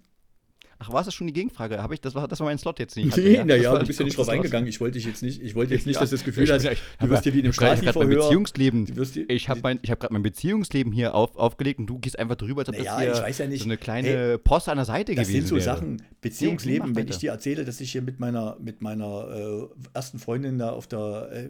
Ach, 0.79 0.93
war 0.93 1.01
es 1.01 1.07
das 1.07 1.15
schon 1.15 1.27
die 1.27 1.33
Gegenfrage? 1.33 1.83
Habe 1.83 1.95
ich, 1.95 2.01
das 2.01 2.15
war, 2.15 2.27
das 2.29 2.41
war 2.41 2.47
mein 2.47 2.59
Slot 2.59 2.79
jetzt 2.79 2.97
nicht. 2.97 3.17
Nee, 3.17 3.37
Das 3.37 3.47
naja, 3.47 3.73
war 3.73 3.79
du 3.79 3.87
bist 3.87 3.99
ja 4.01 4.05
nicht 4.05 4.17
drauf 4.19 4.27
das 4.27 4.35
eingegangen. 4.35 4.69
Ich 4.69 4.81
wollte 4.81 4.99
dich 4.99 5.07
jetzt 5.07 5.23
nicht, 5.23 5.41
ich 5.43 5.55
wollte 5.55 5.75
jetzt 5.75 5.87
nicht, 5.87 5.95
Ja. 5.95 6.01
dass 6.01 6.11
du 6.11 6.17
das 6.17 6.25
Gefühl 6.25 6.45
Ich 6.45 6.51
hast, 6.51 6.65
ja- 6.65 6.73
du 7.01 7.09
wirst 7.11 7.23
hier 7.23 7.33
wie 7.35 7.39
in 7.39 7.45
einem 7.45 7.53
Stasi-Verhör. 7.53 8.07
Beziehungsleben. 8.23 8.87
Hier- 8.87 9.31
Ich 9.31 9.49
habe 9.49 9.61
hab 9.71 10.01
gerade 10.01 10.13
mein 10.13 10.23
Beziehungsleben 10.23 10.93
hier 10.93 11.15
auf, 11.15 11.37
aufgelegt 11.37 11.79
und 11.81 11.87
du 11.87 11.99
gehst 11.99 12.19
einfach 12.19 12.37
drüber, 12.37 12.61
als 12.63 12.69
ob 12.69 12.77
Naja, 12.77 12.91
das 12.97 13.01
hier 13.03 13.13
ich 13.13 13.21
weiß 13.23 13.39
ja 13.39 13.47
nicht. 13.47 13.61
so 13.63 13.67
eine 13.69 13.77
kleine 13.77 14.09
Hey, 14.09 14.39
Post 14.39 14.69
an 14.69 14.77
der 14.77 14.85
Seite 14.85 15.15
Das 15.15 15.27
gewesen 15.29 15.47
sind 15.47 15.49
so 15.49 15.55
wäre. 15.57 15.65
Sachen, 15.65 16.03
Beziehungsleben, 16.21 16.97
wenn 16.97 17.09
ich 17.09 17.19
dir 17.19 17.31
erzähle, 17.31 17.65
dass 17.65 17.81
ich 17.81 17.93
hier 17.93 18.03
mit 18.03 18.19
meiner, 18.21 18.57
mit 18.61 18.83
meiner 18.83 19.29
äh, 19.31 19.69
ersten 19.95 20.19
Freundin 20.19 20.59
da 20.59 20.71
auf 20.71 20.87
der, 20.87 21.29
äh, 21.33 21.49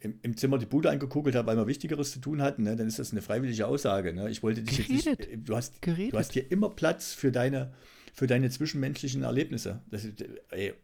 im, 0.00 0.18
im 0.22 0.36
Zimmer 0.36 0.58
die 0.58 0.66
Bude 0.66 0.90
angekugelt 0.90 1.36
habe, 1.36 1.46
weil 1.46 1.56
wir 1.56 1.66
Wichtigeres 1.68 2.10
zu 2.12 2.18
tun 2.20 2.42
hatten, 2.42 2.64
ne, 2.64 2.74
dann 2.74 2.88
ist 2.88 2.98
das 2.98 3.12
eine 3.12 3.22
freiwillige 3.22 3.66
Aussage. 3.66 4.12
Ne? 4.12 4.28
Ich 4.30 4.42
wollte 4.42 4.62
dich 4.62 4.78
jetzt 4.78 4.88
nicht, 4.90 5.04
Geredet. 5.04 5.48
du 5.48 5.54
hast, 5.54 5.80
Geredet. 5.82 6.14
du 6.14 6.18
hast 6.18 6.32
hier 6.32 6.50
immer 6.50 6.70
Platz 6.70 7.12
für 7.12 7.30
deine, 7.30 7.72
für 8.18 8.26
deine 8.26 8.50
zwischenmenschlichen 8.50 9.22
Erlebnisse. 9.22 9.80
Das 9.92 10.04
äh, 10.04 10.40
ey, 10.50 10.74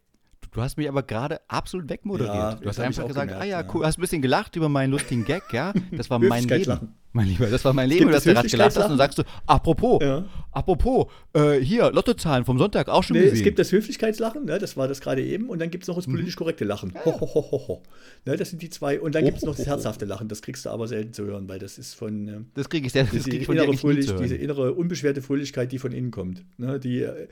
Du, 0.54 0.62
hast 0.62 0.76
mich 0.76 0.88
aber 0.88 1.02
gerade 1.02 1.40
absolut 1.48 1.88
wegmoderiert. 1.90 2.32
Ja, 2.32 2.54
du 2.54 2.68
hast 2.68 2.78
einfach 2.78 3.08
gesagt, 3.08 3.26
gemerkt, 3.28 3.42
ah 3.42 3.46
ja, 3.46 3.60
ja. 3.60 3.68
cool, 3.74 3.84
hast 3.84 3.98
ein 3.98 4.00
bisschen 4.00 4.22
gelacht 4.22 4.54
über 4.54 4.68
meinen 4.68 4.92
lustigen 4.92 5.24
Gag, 5.24 5.42
ja? 5.52 5.72
Das 5.90 6.08
war 6.10 6.18
mein 6.20 6.44
Leben. 6.44 6.94
Mein 7.12 7.26
Lieber, 7.26 7.46
das 7.46 7.64
war 7.64 7.72
mein 7.72 7.88
Leben. 7.88 8.10
dass 8.10 8.22
du 8.22 8.32
gerade 8.32 8.48
gelacht 8.48 8.76
hast 8.76 8.88
und 8.90 8.96
sagst 8.96 9.18
du, 9.18 9.24
apropos, 9.46 10.00
Ja. 10.00 10.24
apropos, 10.52 11.06
äh, 11.32 11.58
hier, 11.58 11.90
Lottozahlen 11.90 12.44
vom 12.44 12.58
Sonntag 12.58 12.88
auch 12.88 13.02
schon 13.02 13.16
Nee, 13.16 13.22
gesehen. 13.24 13.36
es 13.38 13.42
gibt 13.42 13.58
das 13.58 13.72
Höflichkeitslachen, 13.72 14.44
ne, 14.44 14.58
das 14.58 14.76
war 14.76 14.86
das 14.86 15.00
gerade 15.00 15.24
eben, 15.24 15.48
und 15.48 15.60
dann 15.60 15.70
gibt 15.70 15.84
es 15.84 15.88
noch 15.88 15.96
das 15.96 16.06
politisch 16.06 16.36
korrekte 16.36 16.64
Lachen. 16.64 16.92
Ho, 17.04 17.20
ho, 17.20 17.34
ho, 17.34 17.50
ho, 17.50 17.68
ho. 17.68 17.82
Ne, 18.24 18.36
das 18.36 18.50
sind 18.50 18.62
die 18.62 18.70
zwei. 18.70 19.00
Und 19.00 19.14
dann 19.16 19.24
gibt 19.24 19.38
es 19.38 19.44
noch 19.44 19.56
das 19.56 19.66
herzhafte 19.66 20.04
Lachen, 20.04 20.28
das 20.28 20.40
kriegst 20.40 20.66
du 20.66 20.70
aber 20.70 20.86
selten 20.86 21.12
zu 21.12 21.24
hören, 21.24 21.48
weil 21.48 21.58
das 21.58 21.78
ist 21.78 21.94
von 21.94 22.28
äh, 22.28 22.40
das 22.54 22.68
kriege 22.68 22.86
ich, 22.86 22.92
sehr, 22.92 23.04
das 23.04 23.24
krieg 23.24 23.40
ich 23.40 23.46
von 23.46 23.56
innere 23.56 23.76
Fröhlich, 23.76 24.12
diese 24.14 24.36
innere 24.36 24.72
unbeschwerte 24.72 25.20
Fröhlichkeit, 25.20 25.72
die 25.72 25.78
von 25.78 25.90
innen 25.92 26.12
kommt. 26.12 26.44
Ne, 26.58 26.78
die, 26.78 27.02
äh, 27.02 27.26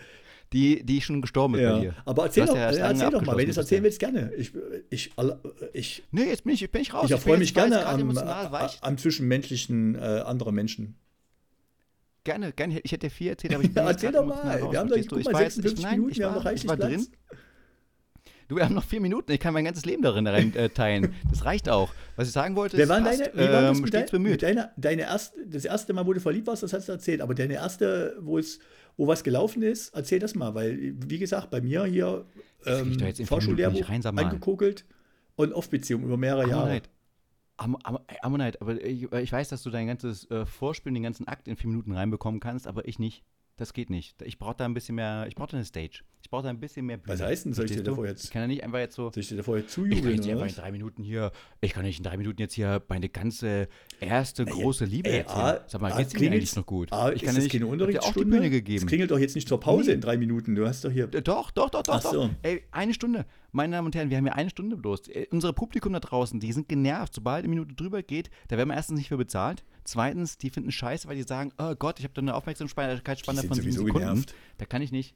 die, 0.52 0.84
die 0.84 1.00
schon 1.00 1.20
gestorben 1.22 1.54
ist 1.54 1.60
bei 1.60 1.66
ja. 1.66 1.78
dir. 1.80 1.94
Aber 2.04 2.24
erzähl 2.24 2.46
doch, 2.46 2.54
ja 2.56 2.70
äh, 2.70 2.76
erzähl 2.78 3.10
doch 3.10 3.22
mal, 3.22 3.36
wenn 3.36 3.46
du 3.46 3.50
es 3.50 3.56
erzählen 3.56 3.82
willst, 3.82 3.98
gerne. 3.98 4.32
Ich, 4.36 4.52
ich, 4.90 5.10
ich, 5.72 6.02
Nee, 6.10 6.24
jetzt 6.24 6.44
bin 6.44 6.54
ich, 6.54 6.70
bin 6.70 6.82
ich 6.82 6.92
raus. 6.94 7.06
ich 7.06 7.10
erfreue 7.12 7.32
jetzt 7.34 7.40
mich 7.40 7.54
gerne 7.54 7.86
am, 7.86 8.10
ich- 8.10 8.82
am 8.82 8.98
Zwischenmenschlichen 8.98 9.94
äh, 9.94 9.98
anderer 9.98 10.52
Menschen. 10.52 10.96
Gerne, 12.24 12.52
gerne. 12.52 12.78
Ich 12.84 12.92
hätte 12.92 13.10
viel 13.10 13.28
erzählt, 13.30 13.54
aber 13.54 13.64
ich 13.64 13.74
bin 13.74 13.82
Ja, 13.82 13.90
erzähl 13.90 14.12
doch 14.12 14.24
mal. 14.24 14.70
Wir 14.70 14.78
haben 14.78 14.88
du? 14.88 14.94
guck 15.08 15.18
Ich 15.18 15.24
mal, 15.24 15.32
war 15.34 15.42
jetzt- 15.42 15.54
56 15.56 15.78
ich, 15.78 15.82
nein, 15.84 15.92
Minuten, 15.94 16.12
ich 16.12 16.18
wir 16.18 16.26
haben 16.26 16.34
noch 16.36 16.44
reichlich 16.44 16.70
ich 16.70 16.76
Platz. 16.78 16.90
drin. 16.92 17.06
Du, 18.48 18.56
wir 18.56 18.64
haben 18.64 18.74
noch 18.74 18.84
vier 18.84 19.00
Minuten. 19.00 19.32
Ich 19.32 19.40
kann 19.40 19.54
mein 19.54 19.64
ganzes 19.64 19.86
Leben 19.86 20.02
darin 20.02 20.26
rein, 20.26 20.54
äh, 20.54 20.68
teilen. 20.68 21.14
Das 21.30 21.44
reicht 21.46 21.68
auch. 21.70 21.90
Was 22.16 22.28
ich 22.28 22.34
sagen 22.34 22.54
wollte, 22.54 22.76
Wer 22.76 22.84
ist 22.84 22.90
waren 22.90 23.04
fast, 23.04 23.20
deine, 23.20 23.32
wie 23.34 23.38
war 23.52 23.62
das 23.62 23.76
ähm, 23.76 23.80
mit, 23.82 23.88
stets 23.88 23.92
dein, 23.92 24.02
mit 24.02 24.10
bemüht. 24.28 24.42
deiner, 24.42 24.72
deine 24.76 25.02
erste, 25.02 25.46
das 25.46 25.64
erste 25.64 25.92
Mal, 25.94 26.06
wo 26.06 26.12
du 26.12 26.20
verliebt 26.20 26.46
warst, 26.48 26.62
das 26.62 26.72
hast 26.74 26.86
du 26.88 26.92
erzählt, 26.92 27.22
aber 27.22 27.34
deine 27.34 27.54
erste, 27.54 28.16
wo 28.20 28.38
es, 28.38 28.58
wo 28.96 29.06
was 29.06 29.24
gelaufen 29.24 29.62
ist, 29.62 29.94
erzähl 29.94 30.18
das 30.18 30.34
mal, 30.34 30.54
weil, 30.54 30.94
wie 31.08 31.18
gesagt, 31.18 31.50
bei 31.50 31.60
mir 31.60 31.84
hier 31.84 32.24
ähm, 32.66 32.98
Vorschullehrbuch 33.24 33.88
angekokelt 33.88 34.84
und 35.36 35.52
Off-Beziehung 35.52 36.04
über 36.04 36.16
mehrere 36.16 36.48
Jahre. 36.48 36.62
Ammonite. 36.62 36.90
Am, 37.56 37.76
am, 37.76 37.98
Ammonite, 38.22 38.60
aber 38.60 38.82
ich, 38.84 39.10
ich 39.12 39.32
weiß, 39.32 39.48
dass 39.48 39.62
du 39.62 39.70
dein 39.70 39.86
ganzes 39.86 40.30
äh, 40.30 40.46
Vorspielen, 40.46 40.94
den 40.94 41.02
ganzen 41.02 41.28
Akt 41.28 41.48
in 41.48 41.56
vier 41.56 41.70
Minuten 41.70 41.92
reinbekommen 41.92 42.40
kannst, 42.40 42.66
aber 42.66 42.88
ich 42.88 42.98
nicht. 42.98 43.22
Das 43.58 43.74
geht 43.74 43.90
nicht. 43.90 44.20
Ich 44.22 44.38
brauche 44.38 44.56
da 44.56 44.64
ein 44.64 44.72
bisschen 44.72 44.94
mehr, 44.94 45.26
ich 45.28 45.34
brauche 45.34 45.50
da 45.50 45.56
eine 45.58 45.66
Stage. 45.66 46.02
Ich 46.22 46.30
brauche 46.30 46.44
da 46.44 46.48
ein 46.48 46.58
bisschen 46.58 46.86
mehr 46.86 46.96
Bühne. 46.96 47.12
Was 47.12 47.20
heißt 47.20 47.44
denn, 47.44 47.52
soll 47.52 47.66
ich 47.66 47.72
dir 47.72 47.82
davor 47.82 48.06
jetzt- 48.06 48.24
Ich 48.24 48.30
kann 48.30 48.42
ja 48.42 48.48
nicht 48.48 48.64
einfach 48.64 48.78
jetzt 48.78 48.94
so, 48.94 49.10
Soll 49.12 49.20
ich 49.20 49.28
dir 49.28 49.36
da 49.36 49.42
vorher 49.42 49.62
ich 49.64 49.66
kann 49.74 49.84
zujubeln? 49.84 50.16
nicht 50.16 50.30
einfach 50.30 50.46
in 50.48 50.54
drei 50.54 50.72
Minuten 50.72 51.02
hier, 51.02 51.32
ich 51.60 51.72
kann 51.74 51.84
nicht 51.84 51.98
in 51.98 52.04
drei 52.04 52.16
Minuten 52.16 52.40
jetzt 52.40 52.54
hier 52.54 52.82
meine 52.88 53.08
ganze 53.10 53.68
erste 54.00 54.46
große 54.46 54.84
Liebe 54.86 55.10
Ey, 55.10 55.18
erzählen. 55.18 55.58
Sag 55.66 55.80
mal, 55.82 55.94
geht's 55.94 56.14
mir 56.18 56.30
eigentlich 56.30 56.56
noch 56.56 56.64
gut? 56.64 56.92
A, 56.92 57.10
ich 57.10 57.16
ist 57.22 57.26
kann 57.26 57.34
das 57.34 57.44
ja 57.44 57.50
keine 57.50 57.60
dir 57.60 57.66
auch 57.66 57.68
die 57.68 57.72
Unterrichtsstunde? 57.82 58.30
Bühne 58.30 58.46
Es 58.46 58.50
gegeben. 58.52 58.86
klingelt 58.86 59.10
doch 59.10 59.18
jetzt 59.18 59.34
nicht 59.34 59.48
zur 59.48 59.60
Pause 59.60 59.92
in 59.92 60.00
drei 60.00 60.16
Minuten. 60.16 60.54
Du 60.54 60.66
hast 60.66 60.84
doch 60.84 60.90
hier. 60.90 61.12
Äh, 61.12 61.20
Doch, 61.22 61.50
doch, 61.50 61.68
doch, 61.68 61.82
doch, 61.82 62.00
doch. 62.00 62.30
Ey, 62.42 62.62
eine 62.70 62.94
Stunde. 62.94 63.26
Meine 63.50 63.76
Damen 63.76 63.86
und 63.86 63.94
Herren, 63.94 64.08
wir 64.08 64.16
haben 64.16 64.26
ja 64.26 64.32
eine 64.32 64.48
Stunde 64.48 64.76
bloß. 64.78 65.08
Äh, 65.08 65.26
Unsere 65.30 65.52
Publikum 65.52 65.92
da 65.92 66.00
draußen, 66.00 66.40
die 66.40 66.52
sind 66.52 66.68
genervt. 66.68 67.12
Sobald 67.14 67.44
eine 67.44 67.50
Minute 67.50 67.74
drüber 67.74 68.02
geht, 68.02 68.30
da 68.48 68.56
werden 68.56 68.70
wir 68.70 68.76
erstens 68.76 68.98
nicht 68.98 69.08
für 69.08 69.18
bezahlt. 69.18 69.62
Zweitens, 69.84 70.38
die 70.38 70.50
finden 70.50 70.70
scheiße, 70.70 71.08
weil 71.08 71.16
die 71.16 71.22
sagen, 71.22 71.52
oh 71.58 71.74
Gott, 71.74 71.98
ich 71.98 72.04
habe 72.04 72.14
da 72.14 72.20
eine 72.20 72.34
Aufmerksamkeitsspanne 72.34 73.40
Die 73.40 73.46
sind 73.46 73.48
von 73.48 73.56
sieben 73.56 73.72
Sekunden. 73.72 73.98
genervt. 73.98 74.34
Da 74.58 74.64
kann 74.64 74.82
ich 74.82 74.92
nicht. 74.92 75.14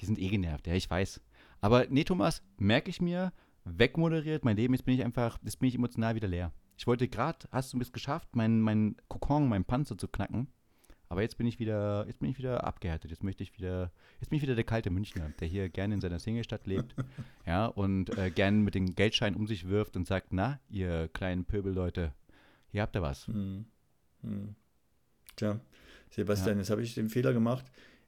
Die 0.00 0.06
sind 0.06 0.18
eh 0.18 0.28
genervt, 0.28 0.66
ja, 0.66 0.74
ich 0.74 0.90
weiß. 0.90 1.20
Aber 1.60 1.86
nee, 1.88 2.04
Thomas, 2.04 2.42
merke 2.58 2.90
ich 2.90 3.00
mir, 3.00 3.32
wegmoderiert 3.64 4.44
mein 4.44 4.56
Leben, 4.56 4.74
jetzt 4.74 4.84
bin 4.84 4.94
ich 4.94 5.04
einfach, 5.04 5.38
jetzt 5.42 5.60
bin 5.60 5.68
ich 5.68 5.74
emotional 5.76 6.14
wieder 6.14 6.28
leer. 6.28 6.52
Ich 6.76 6.86
wollte 6.86 7.08
gerade, 7.08 7.48
hast 7.52 7.72
du 7.72 7.80
es 7.80 7.92
geschafft, 7.92 8.34
meinen 8.36 8.60
mein 8.60 8.96
Kokon, 9.08 9.48
meinen 9.48 9.64
Panzer 9.64 9.96
zu 9.96 10.08
knacken. 10.08 10.48
Aber 11.08 11.22
jetzt 11.22 11.38
bin 11.38 11.46
ich 11.46 11.60
wieder, 11.60 12.04
jetzt 12.06 12.18
bin 12.18 12.30
ich 12.30 12.38
wieder 12.38 12.64
abgehärtet. 12.64 13.10
Jetzt 13.10 13.22
möchte 13.22 13.42
ich 13.44 13.56
wieder, 13.56 13.92
jetzt 14.20 14.30
bin 14.30 14.38
ich 14.38 14.42
wieder 14.42 14.56
der 14.56 14.64
kalte 14.64 14.90
Münchner, 14.90 15.30
der 15.38 15.46
hier 15.46 15.68
gerne 15.68 15.94
in 15.94 16.00
seiner 16.00 16.18
Singlestadt 16.18 16.66
lebt, 16.66 16.96
ja, 17.46 17.66
und 17.66 18.16
äh, 18.18 18.30
gerne 18.30 18.58
mit 18.58 18.74
den 18.74 18.94
Geldscheinen 18.94 19.38
um 19.38 19.46
sich 19.46 19.68
wirft 19.68 19.96
und 19.96 20.06
sagt, 20.08 20.32
na, 20.32 20.58
ihr 20.68 21.08
kleinen 21.08 21.44
Pöbelleute, 21.44 22.12
hier 22.72 22.82
habt 22.82 22.96
ihr 22.96 23.02
was. 23.02 23.28
Hm. 23.28 23.66
Hm. 24.24 24.54
Tja, 25.36 25.60
Sebastian, 26.10 26.58
jetzt 26.58 26.70
habe 26.70 26.82
ich 26.82 26.94
den 26.94 27.08
Fehler 27.08 27.32
gemacht, 27.32 27.64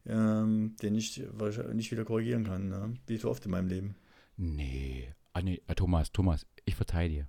ähm, 0.06 0.76
den 0.82 0.94
ich 0.94 1.22
wahrscheinlich 1.32 1.74
nicht 1.74 1.92
wieder 1.92 2.04
korrigieren 2.04 2.44
kann. 2.44 2.68
Ne? 2.68 2.94
Wie 3.06 3.16
so 3.16 3.30
oft 3.30 3.44
in 3.44 3.50
meinem 3.50 3.68
Leben. 3.68 3.96
Nee. 4.36 5.12
Ah, 5.32 5.42
nee, 5.42 5.60
äh, 5.66 5.74
Thomas, 5.74 6.12
Thomas, 6.12 6.46
ich 6.64 6.76
verzeih 6.76 7.08
dir. 7.08 7.26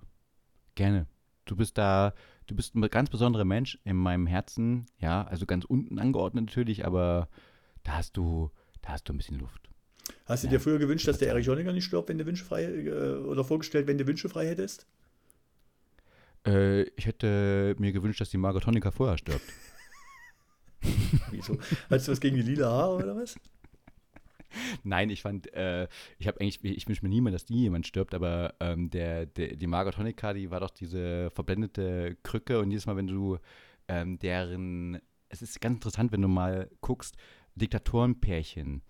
Gerne. 0.74 1.06
Du 1.46 1.56
bist 1.56 1.78
da, 1.78 2.14
du 2.46 2.54
bist 2.54 2.74
ein 2.74 2.82
ganz 2.82 3.10
besonderer 3.10 3.44
Mensch 3.44 3.78
in 3.84 3.96
meinem 3.96 4.26
Herzen, 4.26 4.86
ja, 4.98 5.24
also 5.24 5.46
ganz 5.46 5.64
unten 5.64 5.98
angeordnet 5.98 6.44
natürlich, 6.46 6.84
aber 6.86 7.28
da 7.84 7.96
hast 7.96 8.16
du, 8.16 8.50
da 8.82 8.90
hast 8.90 9.08
du 9.08 9.14
ein 9.14 9.16
bisschen 9.16 9.38
Luft. 9.38 9.68
Hast 10.26 10.44
du 10.44 10.48
Ja. 10.48 10.52
dir 10.52 10.60
früher 10.60 10.78
gewünscht, 10.78 11.08
dass 11.08 11.18
der 11.18 11.28
Erich 11.28 11.48
Honecker 11.48 11.72
nicht 11.72 11.84
stirbt, 11.86 12.08
wenn 12.10 12.18
du 12.18 12.26
Wünsche 12.26 12.44
frei, 12.44 12.64
äh, 12.64 13.16
oder 13.16 13.44
vorgestellt, 13.44 13.86
wenn 13.86 13.98
du 13.98 14.06
Wünsche 14.06 14.28
frei 14.28 14.46
hättest? 14.46 14.86
Äh, 16.48 16.82
ich 16.96 17.06
hätte 17.06 17.74
mir 17.78 17.92
gewünscht, 17.92 18.20
dass 18.20 18.30
die 18.30 18.38
Margot 18.38 18.66
Honecker 18.66 18.92
vorher 18.92 19.18
stirbt. 19.18 19.44
Wieso? 21.30 21.58
Hast 21.90 22.08
du 22.08 22.12
was 22.12 22.20
gegen 22.20 22.36
die 22.36 22.42
lila 22.42 22.70
Haare 22.70 22.96
oder 22.96 23.16
was? 23.16 23.36
Nein, 24.82 25.10
ich 25.10 25.20
fand, 25.20 25.52
äh, 25.52 25.88
ich 26.18 26.26
habe 26.26 26.40
eigentlich, 26.40 26.64
ich 26.64 26.88
wünsche 26.88 27.04
mir 27.04 27.10
niemand, 27.10 27.34
dass 27.34 27.50
nie 27.50 27.62
jemand 27.62 27.86
stirbt, 27.86 28.14
aber 28.14 28.54
ähm, 28.60 28.88
der, 28.88 29.26
der, 29.26 29.56
die 29.56 29.66
Margot 29.66 29.98
Honecker, 29.98 30.32
die 30.32 30.50
war 30.50 30.60
doch 30.60 30.70
diese 30.70 31.30
verblendete 31.30 32.16
Krücke 32.22 32.58
und 32.60 32.70
jedes 32.70 32.86
Mal, 32.86 32.96
wenn 32.96 33.06
du 33.06 33.38
ähm, 33.88 34.18
deren, 34.18 35.00
es 35.28 35.42
ist 35.42 35.60
ganz 35.60 35.76
interessant, 35.76 36.12
wenn 36.12 36.22
du 36.22 36.28
mal 36.28 36.70
guckst, 36.80 37.16
Diktatorenpärchen, 37.56 38.82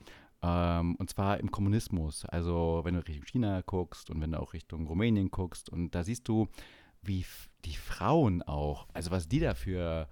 ähm, 0.42 0.94
und 0.94 1.10
zwar 1.10 1.40
im 1.40 1.50
Kommunismus, 1.50 2.24
also 2.26 2.82
wenn 2.84 2.94
du 2.94 3.00
Richtung 3.00 3.26
China 3.26 3.62
guckst 3.62 4.10
und 4.10 4.20
wenn 4.20 4.32
du 4.32 4.40
auch 4.40 4.52
Richtung 4.52 4.86
Rumänien 4.86 5.30
guckst 5.30 5.68
und 5.70 5.92
da 5.94 6.04
siehst 6.04 6.28
du, 6.28 6.48
wie 7.02 7.24
die 7.64 7.76
Frauen 7.76 8.42
auch, 8.42 8.86
also 8.92 9.10
was 9.10 9.28
die 9.28 9.40
dafür 9.40 10.08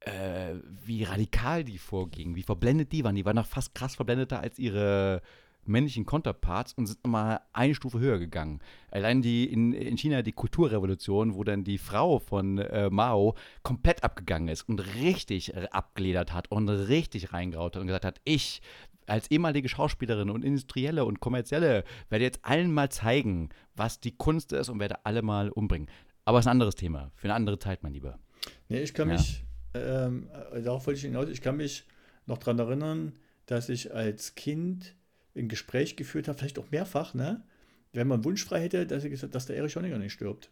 äh, 0.00 0.54
wie 0.84 1.04
radikal 1.04 1.64
die 1.64 1.78
vorgingen, 1.78 2.34
wie 2.34 2.42
verblendet 2.42 2.92
die 2.92 3.04
waren. 3.04 3.14
Die 3.14 3.24
waren 3.24 3.36
noch 3.36 3.46
fast 3.46 3.74
krass 3.74 3.94
verblendeter 3.94 4.40
als 4.40 4.58
ihre 4.58 5.22
männlichen 5.64 6.06
Counterparts 6.06 6.72
und 6.72 6.86
sind 6.86 7.04
nochmal 7.04 7.40
eine 7.52 7.74
Stufe 7.74 8.00
höher 8.00 8.18
gegangen. 8.18 8.60
Allein 8.90 9.22
die 9.22 9.44
in, 9.44 9.72
in 9.72 9.96
China 9.96 10.22
die 10.22 10.32
Kulturrevolution, 10.32 11.34
wo 11.34 11.44
dann 11.44 11.62
die 11.62 11.78
Frau 11.78 12.18
von 12.18 12.58
äh, 12.58 12.90
Mao 12.90 13.36
komplett 13.62 14.02
abgegangen 14.02 14.48
ist 14.48 14.68
und 14.68 14.80
richtig 14.96 15.54
abgeledert 15.72 16.32
hat 16.32 16.50
und 16.50 16.68
richtig 16.68 17.32
reingraut 17.32 17.76
hat 17.76 17.80
und 17.80 17.86
gesagt 17.86 18.04
hat, 18.04 18.20
ich 18.24 18.60
als 19.06 19.30
ehemalige 19.30 19.68
Schauspielerin 19.68 20.30
und 20.30 20.44
Industrielle 20.44 21.04
und 21.04 21.20
Kommerzielle 21.20 21.84
werde 22.08 22.24
jetzt 22.24 22.44
allen 22.44 22.72
mal 22.72 22.88
zeigen, 22.90 23.50
was 23.74 24.00
die 24.00 24.16
Kunst 24.16 24.52
ist 24.52 24.68
und 24.68 24.80
werde 24.80 25.04
alle 25.04 25.22
mal 25.22 25.50
umbringen. 25.50 25.88
Aber 26.24 26.38
es 26.38 26.44
ist 26.44 26.48
ein 26.48 26.52
anderes 26.52 26.74
Thema, 26.74 27.10
für 27.14 27.26
eine 27.26 27.34
andere 27.34 27.58
Zeit, 27.58 27.82
mein 27.82 27.92
Lieber. 27.92 28.18
Nee, 28.68 28.82
ich 28.82 28.94
kann 28.94 29.08
Ja. 29.08 29.14
mich, 29.14 29.44
ähm, 29.74 30.28
äh, 30.52 30.62
darauf 30.62 30.86
wollte 30.86 30.98
ich 30.98 31.04
hinaus, 31.04 31.28
ich 31.28 31.40
kann 31.40 31.56
mich 31.56 31.84
noch 32.26 32.38
daran 32.38 32.58
erinnern, 32.58 33.12
dass 33.46 33.68
ich 33.68 33.94
als 33.94 34.34
Kind 34.34 34.94
ein 35.36 35.48
Gespräch 35.48 35.96
geführt 35.96 36.28
habe, 36.28 36.38
vielleicht 36.38 36.58
auch 36.58 36.70
mehrfach, 36.70 37.14
ne? 37.14 37.42
wenn 37.92 38.06
man 38.06 38.24
Wunsch 38.24 38.44
frei 38.44 38.60
hätte, 38.62 38.86
dass, 38.86 39.02
gesagt, 39.04 39.34
dass 39.34 39.46
der 39.46 39.56
Erich 39.56 39.76
Honecker 39.76 39.98
nicht 39.98 40.12
stirbt. 40.12 40.50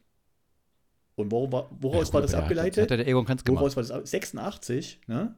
Und 1.15 1.31
woraus, 1.31 1.67
woraus 1.81 2.09
ja, 2.09 2.15
war 2.15 2.23
das 2.23 2.35
abgeleitet? 2.35 2.85
Hat, 2.85 2.91
hat 2.91 2.99
der 2.99 3.09
Egon 3.09 3.25
Kranz 3.25 3.45
gemacht. 3.45 3.63
Woraus 3.63 3.77
war 3.77 3.83
das? 3.83 4.11
86, 4.11 5.01
ne? 5.07 5.35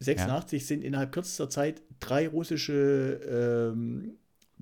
86 0.00 0.62
ja. 0.62 0.66
sind 0.66 0.84
innerhalb 0.84 1.12
kürzester 1.12 1.50
Zeit 1.50 1.82
drei 1.98 2.28
russische 2.28 3.72
ähm, 3.74 4.18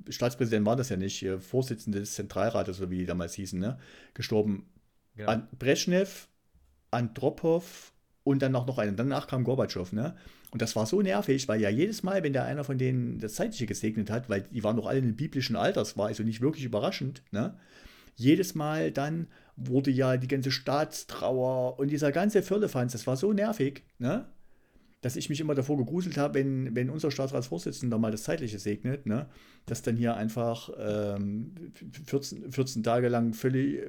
Staatspräsidenten 0.08 0.66
waren 0.66 0.78
das 0.78 0.88
ja 0.88 0.96
nicht, 0.96 1.26
Vorsitzende 1.40 2.00
des 2.00 2.14
Zentralrates, 2.14 2.76
so 2.76 2.90
wie 2.90 2.98
die 2.98 3.06
damals 3.06 3.34
hießen, 3.34 3.58
ne? 3.58 3.78
gestorben. 4.14 4.66
Genau. 5.16 5.30
An 5.30 5.48
Brezhnev, 5.58 6.28
Andropov 6.90 7.92
und 8.22 8.42
dann 8.42 8.52
noch, 8.52 8.66
noch 8.66 8.78
einen. 8.78 8.96
Danach 8.96 9.26
kam 9.26 9.44
Gorbatschow. 9.44 9.92
Ne? 9.92 10.16
Und 10.50 10.62
das 10.62 10.76
war 10.76 10.86
so 10.86 11.02
nervig, 11.02 11.48
weil 11.48 11.60
ja 11.60 11.68
jedes 11.68 12.02
Mal, 12.02 12.22
wenn 12.22 12.32
der 12.32 12.44
einer 12.44 12.64
von 12.64 12.78
denen 12.78 13.18
das 13.18 13.34
Zeitliche 13.34 13.66
gesegnet 13.66 14.10
hat, 14.10 14.28
weil 14.28 14.42
die 14.42 14.64
waren 14.64 14.76
doch 14.76 14.86
alle 14.86 14.98
in 14.98 15.16
biblischen 15.16 15.56
Alters, 15.56 15.96
war 15.96 16.06
also 16.06 16.22
nicht 16.22 16.40
wirklich 16.40 16.64
überraschend, 16.64 17.22
ne? 17.30 17.58
jedes 18.16 18.54
Mal 18.54 18.90
dann 18.92 19.28
wurde 19.56 19.90
ja 19.90 20.16
die 20.16 20.28
ganze 20.28 20.50
Staatstrauer 20.50 21.78
und 21.78 21.88
dieser 21.88 22.12
ganze 22.12 22.42
Firlefanz, 22.42 22.92
das 22.92 23.06
war 23.06 23.16
so 23.16 23.32
nervig, 23.32 23.84
ne? 23.98 24.26
Dass 25.06 25.14
ich 25.14 25.28
mich 25.28 25.38
immer 25.38 25.54
davor 25.54 25.76
gegruselt 25.76 26.16
habe, 26.16 26.34
wenn, 26.34 26.74
wenn 26.74 26.90
unser 26.90 27.12
Staatsratsvorsitzender 27.12 27.96
mal 27.96 28.10
das 28.10 28.24
Zeitliche 28.24 28.58
segnet, 28.58 29.06
ne, 29.06 29.28
dass 29.64 29.80
dann 29.80 29.96
hier 29.96 30.16
einfach 30.16 30.68
ähm, 30.76 31.54
14, 32.06 32.50
14 32.50 32.82
Tage 32.82 33.08
lang 33.08 33.32
völlig, 33.32 33.84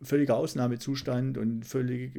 völliger 0.00 0.38
Ausnahmezustand 0.38 1.36
und 1.36 1.66
völlig 1.66 2.18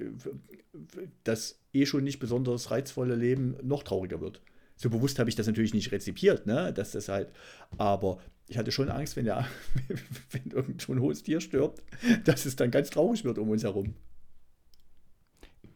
das 1.24 1.58
eh 1.74 1.88
schon 1.88 2.04
nicht 2.04 2.20
besonders 2.20 2.70
reizvolle 2.70 3.16
Leben 3.16 3.56
noch 3.64 3.82
trauriger 3.82 4.22
wird. 4.22 4.40
So 4.76 4.92
bewusst 4.92 5.18
habe 5.18 5.32
ich 5.32 5.36
das 5.36 5.48
natürlich 5.48 5.74
nicht 5.74 5.92
rezipiert, 5.92 6.46
ne, 6.46 6.72
dass 6.74 6.92
das 6.92 7.10
halt, 7.10 7.32
aber 7.80 8.20
ich 8.48 8.60
hatte 8.60 8.72
schon 8.72 8.90
Angst, 8.90 9.16
wenn, 9.16 9.26
der, 9.26 9.48
wenn 10.30 10.52
irgend 10.52 10.80
so 10.80 10.94
ein 10.94 11.02
hohes 11.02 11.24
Tier 11.24 11.42
stirbt, 11.42 11.82
dass 12.24 12.46
es 12.46 12.56
dann 12.56 12.70
ganz 12.70 12.92
traurig 12.92 13.26
wird 13.26 13.40
um 13.40 13.50
uns 13.50 13.64
herum. 13.64 13.96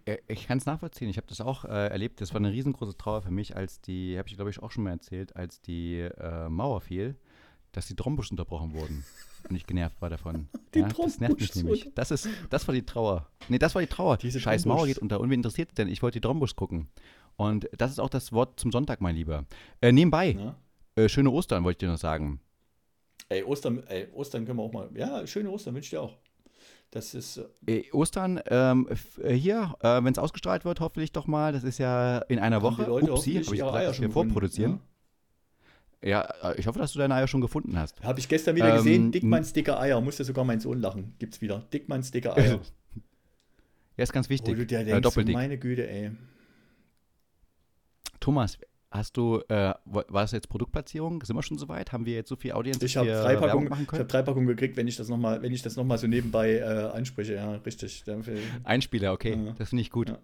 Äh, 0.07 0.17
ich 0.27 0.47
kann 0.47 0.57
es 0.57 0.65
nachvollziehen. 0.65 1.09
Ich 1.09 1.17
habe 1.17 1.27
das 1.27 1.41
auch 1.41 1.65
äh, 1.65 1.87
erlebt. 1.87 2.21
Das 2.21 2.33
war 2.33 2.39
eine 2.39 2.51
riesengroße 2.51 2.97
Trauer 2.97 3.21
für 3.21 3.31
mich, 3.31 3.55
als 3.55 3.81
die, 3.81 4.17
habe 4.17 4.27
ich 4.27 4.35
glaube 4.35 4.49
ich 4.49 4.59
auch 4.59 4.71
schon 4.71 4.83
mal 4.83 4.91
erzählt, 4.91 5.35
als 5.35 5.61
die 5.61 5.99
äh, 5.99 6.49
Mauer 6.49 6.81
fiel, 6.81 7.15
dass 7.73 7.87
die 7.87 7.95
Trombusch 7.95 8.31
unterbrochen 8.31 8.73
wurden. 8.73 9.05
Und 9.49 9.55
ich 9.55 9.67
genervt 9.67 10.01
war 10.01 10.09
davon. 10.09 10.49
Die 10.73 10.79
ja, 10.79 10.87
das 10.87 11.19
nervt 11.19 11.39
mich 11.39 11.55
nämlich. 11.55 11.91
Das, 11.95 12.11
ist, 12.11 12.27
das 12.49 12.67
war 12.67 12.75
die 12.75 12.83
Trauer. 12.83 13.29
Nee, 13.47 13.59
das 13.59 13.73
war 13.75 13.81
die 13.81 13.87
Trauer. 13.87 14.17
Diese 14.17 14.39
Scheiß 14.41 14.63
Trombusch. 14.63 14.77
Mauer 14.77 14.87
geht 14.87 14.97
unter. 14.97 15.21
Und 15.21 15.29
wen 15.29 15.39
interessiert 15.39 15.69
es 15.69 15.75
denn? 15.75 15.87
Ich 15.87 16.01
wollte 16.01 16.19
die 16.19 16.27
Trombusch 16.27 16.55
gucken. 16.55 16.89
Und 17.37 17.69
das 17.77 17.91
ist 17.91 17.99
auch 17.99 18.09
das 18.09 18.33
Wort 18.33 18.59
zum 18.59 18.71
Sonntag, 18.71 18.99
mein 18.99 19.15
Lieber. 19.15 19.45
Äh, 19.79 19.93
nebenbei, 19.93 20.55
äh, 20.95 21.07
schöne 21.07 21.29
Ostern 21.29 21.63
wollte 21.63 21.77
ich 21.77 21.87
dir 21.87 21.91
noch 21.91 21.99
sagen. 21.99 22.41
Ey, 23.29 23.43
Ostern, 23.43 23.83
ey, 23.87 24.07
Ostern 24.11 24.45
können 24.45 24.57
wir 24.57 24.63
auch 24.63 24.73
mal. 24.73 24.89
Ja, 24.95 25.25
schöne 25.27 25.49
Ostern 25.49 25.75
wünsche 25.75 25.85
ich 25.85 25.89
dir 25.91 26.01
auch. 26.01 26.17
Das 26.91 27.13
ist. 27.13 27.41
Äh, 27.65 27.79
äh 27.79 27.91
Ostern, 27.91 28.39
ähm, 28.47 28.87
äh, 29.21 29.33
hier, 29.33 29.75
äh, 29.81 30.03
wenn 30.03 30.13
es 30.13 30.19
ausgestrahlt 30.19 30.65
wird, 30.65 30.79
hoffentlich 30.79 31.11
doch 31.11 31.27
mal. 31.27 31.51
Das 31.51 31.63
ist 31.63 31.77
ja 31.77 32.19
in 32.29 32.39
einer 32.39 32.61
Woche. 32.61 32.91
Upsi, 32.91 33.33
habe 33.33 33.43
ich 33.43 33.49
gesagt, 33.51 33.75
dass 33.75 34.01
wir 34.01 34.09
vorproduzieren. 34.09 34.79
Ja? 36.01 36.27
ja? 36.41 36.55
ich 36.55 36.67
hoffe, 36.67 36.79
dass 36.79 36.93
du 36.93 36.99
deine 36.99 37.15
Eier 37.15 37.27
schon 37.27 37.41
gefunden 37.41 37.77
hast. 37.77 38.01
Habe 38.01 38.19
ich 38.19 38.29
gestern 38.29 38.55
wieder 38.55 38.69
ähm, 38.69 38.77
gesehen. 38.77 39.11
Dickmanns 39.11 39.53
dicke 39.53 39.77
Eier. 39.77 39.99
Musste 39.99 40.23
sogar 40.23 40.45
mein 40.45 40.59
Sohn 40.59 40.79
lachen. 40.79 41.13
Gibt's 41.19 41.41
wieder. 41.41 41.65
Dickmanns 41.73 42.11
dicke 42.11 42.35
Eier. 42.35 42.61
ja, 43.97 44.03
ist 44.03 44.13
ganz 44.13 44.29
wichtig. 44.29 44.53
Wo 44.53 44.59
du 44.59 44.65
dir 44.65 44.83
denkst, 44.83 45.01
Doppeldick. 45.01 45.35
meine 45.35 45.57
Güte, 45.57 45.89
ey. 45.89 46.11
Thomas, 48.19 48.57
Hast 48.97 49.15
du, 49.15 49.41
äh, 49.47 49.73
war 49.85 50.07
das 50.09 50.31
jetzt 50.31 50.49
Produktplatzierung? 50.49 51.23
Sind 51.23 51.35
wir 51.35 51.43
schon 51.43 51.59
so 51.59 51.69
weit? 51.69 51.91
Haben 51.91 52.07
wir 52.07 52.15
jetzt 52.15 52.29
so 52.29 52.35
viel 52.35 52.53
Audience, 52.53 52.83
ich 52.83 52.97
habe 52.97 53.07
drei, 53.07 53.35
Packungen, 53.35 53.71
ich 53.71 53.99
hab 53.99 54.07
drei 54.07 54.23
Packungen 54.23 54.47
gekriegt, 54.47 54.75
wenn 54.75 54.87
ich 54.87 54.97
das 54.97 55.07
nochmal 55.07 55.39
noch, 55.39 55.97
so 55.97 56.07
nebenbei 56.07 56.55
äh, 56.55 56.63
anspreche. 56.63 57.35
Ja, 57.35 57.51
richtig. 57.57 58.03
Einspieler, 58.63 59.13
okay. 59.13 59.37
Ja. 59.45 59.55
Das 59.57 59.69
finde 59.69 59.83
ich 59.83 59.91
gut. 59.91 60.09
Ja. 60.09 60.17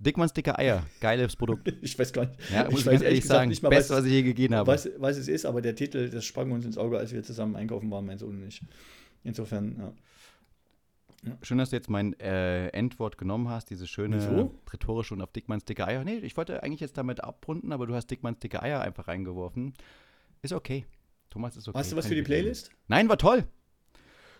Dickmanns 0.00 0.32
dicke 0.32 0.58
Eier, 0.58 0.84
geiles 1.00 1.36
Produkt. 1.36 1.72
ich 1.82 1.96
weiß 1.96 2.12
gar 2.12 2.26
nicht. 2.26 2.38
Ja, 2.52 2.68
muss 2.68 2.80
ich 2.80 2.86
weiß 2.86 3.02
ehrlich 3.02 3.24
sagen, 3.24 3.48
nicht 3.48 3.62
mal, 3.62 3.68
Beste, 3.68 3.92
was, 3.92 4.00
was 4.00 4.06
ich 4.06 4.12
je 4.12 4.22
gegeben 4.22 4.56
habe. 4.56 4.72
Was, 4.72 4.88
was 4.98 5.16
es 5.16 5.28
ist, 5.28 5.46
aber 5.46 5.62
der 5.62 5.76
Titel, 5.76 6.10
das 6.10 6.24
sprang 6.24 6.50
uns 6.50 6.64
ins 6.64 6.76
Auge, 6.76 6.98
als 6.98 7.12
wir 7.12 7.22
zusammen 7.22 7.54
einkaufen 7.54 7.90
waren, 7.92 8.04
mein 8.04 8.18
Sohn 8.18 8.42
und 8.42 8.48
ich. 8.48 8.60
Insofern, 9.22 9.76
ja. 9.78 9.92
Schön, 11.42 11.58
dass 11.58 11.70
du 11.70 11.76
jetzt 11.76 11.90
mein 11.90 12.18
äh, 12.20 12.68
Endwort 12.68 13.18
genommen 13.18 13.48
hast, 13.48 13.70
diese 13.70 13.86
schöne 13.86 14.16
Wieso? 14.16 14.54
rhetorische 14.72 15.14
und 15.14 15.22
auf 15.22 15.32
Dickmanns 15.32 15.64
dicke 15.64 15.86
Eier. 15.86 16.04
Nee, 16.04 16.18
ich 16.18 16.36
wollte 16.36 16.62
eigentlich 16.62 16.80
jetzt 16.80 16.98
damit 16.98 17.22
abrunden, 17.22 17.72
aber 17.72 17.86
du 17.86 17.94
hast 17.94 18.10
Dickmanns 18.10 18.38
dicke 18.40 18.62
Eier 18.62 18.80
einfach 18.80 19.08
reingeworfen. 19.08 19.74
Ist 20.42 20.52
okay. 20.52 20.84
Thomas 21.30 21.56
ist 21.56 21.68
okay. 21.68 21.78
Hast 21.78 21.92
du 21.92 21.96
was 21.96 22.06
für 22.06 22.14
die 22.14 22.22
Playlist? 22.22 22.70
Nein, 22.88 23.08
war 23.08 23.18
toll. 23.18 23.44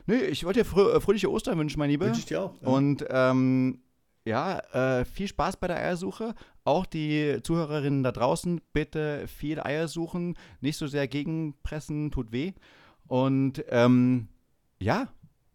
Nee, 0.06 0.16
ich 0.16 0.44
wollte 0.44 0.60
dir 0.60 0.64
frö 0.64 0.92
äh, 0.92 1.00
fröhliche 1.00 1.30
Ostern 1.30 1.58
wünschen, 1.58 1.78
mein 1.78 1.90
Lieber. 1.90 2.06
Wünsche 2.06 2.20
ich 2.20 2.26
dir 2.26 2.42
auch. 2.42 2.60
Ja. 2.60 2.68
Und 2.68 3.04
ähm, 3.08 3.80
ja, 4.26 4.58
äh, 5.00 5.04
viel 5.04 5.28
Spaß 5.28 5.56
bei 5.56 5.66
der 5.66 5.76
Eiersuche. 5.76 6.34
Auch 6.64 6.86
die 6.86 7.40
Zuhörerinnen 7.42 8.02
da 8.02 8.12
draußen, 8.12 8.60
bitte 8.72 9.26
viel 9.28 9.60
Eier 9.60 9.88
suchen. 9.88 10.36
Nicht 10.60 10.76
so 10.76 10.86
sehr 10.86 11.08
gegenpressen, 11.08 12.10
tut 12.10 12.32
weh. 12.32 12.52
Und 13.06 13.64
ähm, 13.68 14.28
ja, 14.78 15.08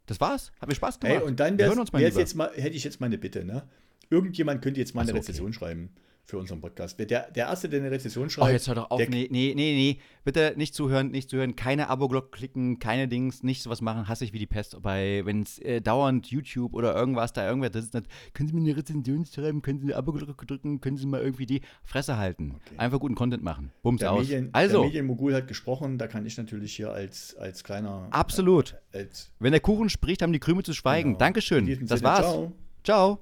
das 0.09 0.19
war's. 0.19 0.51
Hat 0.59 0.69
mir 0.69 0.75
Spaß 0.75 0.99
gemacht. 0.99 1.19
Hey, 1.19 1.27
und 1.27 1.39
dann 1.39 1.57
wär's, 1.57 1.77
uns 1.77 1.91
mal 1.91 2.01
jetzt 2.01 2.35
mal, 2.35 2.51
hätte 2.55 2.75
ich 2.75 2.83
jetzt 2.83 2.99
mal 2.99 3.07
eine 3.07 3.17
Bitte, 3.17 3.45
ne? 3.45 3.63
Irgendjemand 4.09 4.61
könnte 4.61 4.79
jetzt 4.79 4.95
mal 4.95 5.01
eine 5.01 5.11
so, 5.11 5.17
Rezession 5.17 5.47
okay. 5.47 5.57
schreiben 5.57 5.89
für 6.29 6.37
unseren 6.37 6.61
Podcast. 6.61 6.99
Der, 6.99 7.05
der 7.05 7.47
Erste, 7.47 7.67
der 7.69 7.79
eine 7.79 7.91
Rezession 7.91 8.29
schreibt. 8.29 8.47
Oh, 8.47 8.51
jetzt 8.51 8.67
hör 8.67 8.75
doch 8.75 8.91
auf. 8.91 8.99
Nee, 8.99 9.27
nee, 9.31 9.53
nee, 9.55 9.55
nee. 9.55 9.99
Bitte 10.23 10.53
nicht 10.57 10.75
zuhören, 10.75 11.09
nicht 11.09 11.29
zuhören. 11.29 11.55
Keine 11.55 11.89
Abo-Glocke 11.89 12.29
klicken, 12.29 12.77
keine 12.77 13.07
Dings, 13.07 13.41
nicht 13.41 13.63
sowas 13.63 13.81
machen. 13.81 14.07
Hasse 14.07 14.25
ich 14.25 14.33
wie 14.33 14.37
die 14.37 14.45
Pest. 14.45 14.79
Bei, 14.81 15.25
wenn 15.25 15.41
es 15.41 15.57
äh, 15.59 15.81
dauernd 15.81 16.27
YouTube 16.27 16.75
oder 16.75 16.95
irgendwas 16.95 17.33
da 17.33 17.47
irgendwer 17.47 17.73
ist, 17.73 17.95
nicht, 17.95 18.05
können 18.33 18.47
Sie 18.47 18.53
mir 18.53 18.61
eine 18.61 18.77
Rezension 18.77 19.25
schreiben, 19.25 19.63
können 19.63 19.79
Sie 19.79 19.85
eine 19.85 19.95
Abo-Glocke 19.95 20.45
drücken, 20.45 20.81
können 20.81 20.97
Sie 20.97 21.07
mal 21.07 21.21
irgendwie 21.21 21.47
die 21.47 21.61
Fresse 21.83 22.17
halten. 22.17 22.57
Okay. 22.57 22.75
Einfach 22.77 22.99
guten 22.99 23.15
Content 23.15 23.43
machen. 23.43 23.71
Bums 23.81 23.99
der 23.99 24.11
aus. 24.11 24.21
Medien, 24.21 24.49
also. 24.53 24.81
Der 24.81 24.87
Medienmogul 24.87 25.33
hat 25.33 25.47
gesprochen, 25.47 25.97
da 25.97 26.07
kann 26.07 26.27
ich 26.27 26.37
natürlich 26.37 26.75
hier 26.75 26.91
als, 26.91 27.35
als 27.37 27.63
kleiner. 27.63 28.07
Absolut. 28.11 28.75
Äh, 28.91 28.99
als 28.99 29.31
wenn 29.39 29.51
der 29.51 29.61
Kuchen 29.61 29.89
spricht, 29.89 30.21
haben 30.21 30.33
die 30.33 30.39
Krümel 30.39 30.63
zu 30.63 30.73
schweigen. 30.73 31.09
Genau. 31.09 31.19
Dankeschön. 31.19 31.87
Das 31.87 32.03
war's. 32.03 32.19
Ciao. 32.19 32.53
ciao. 32.83 33.19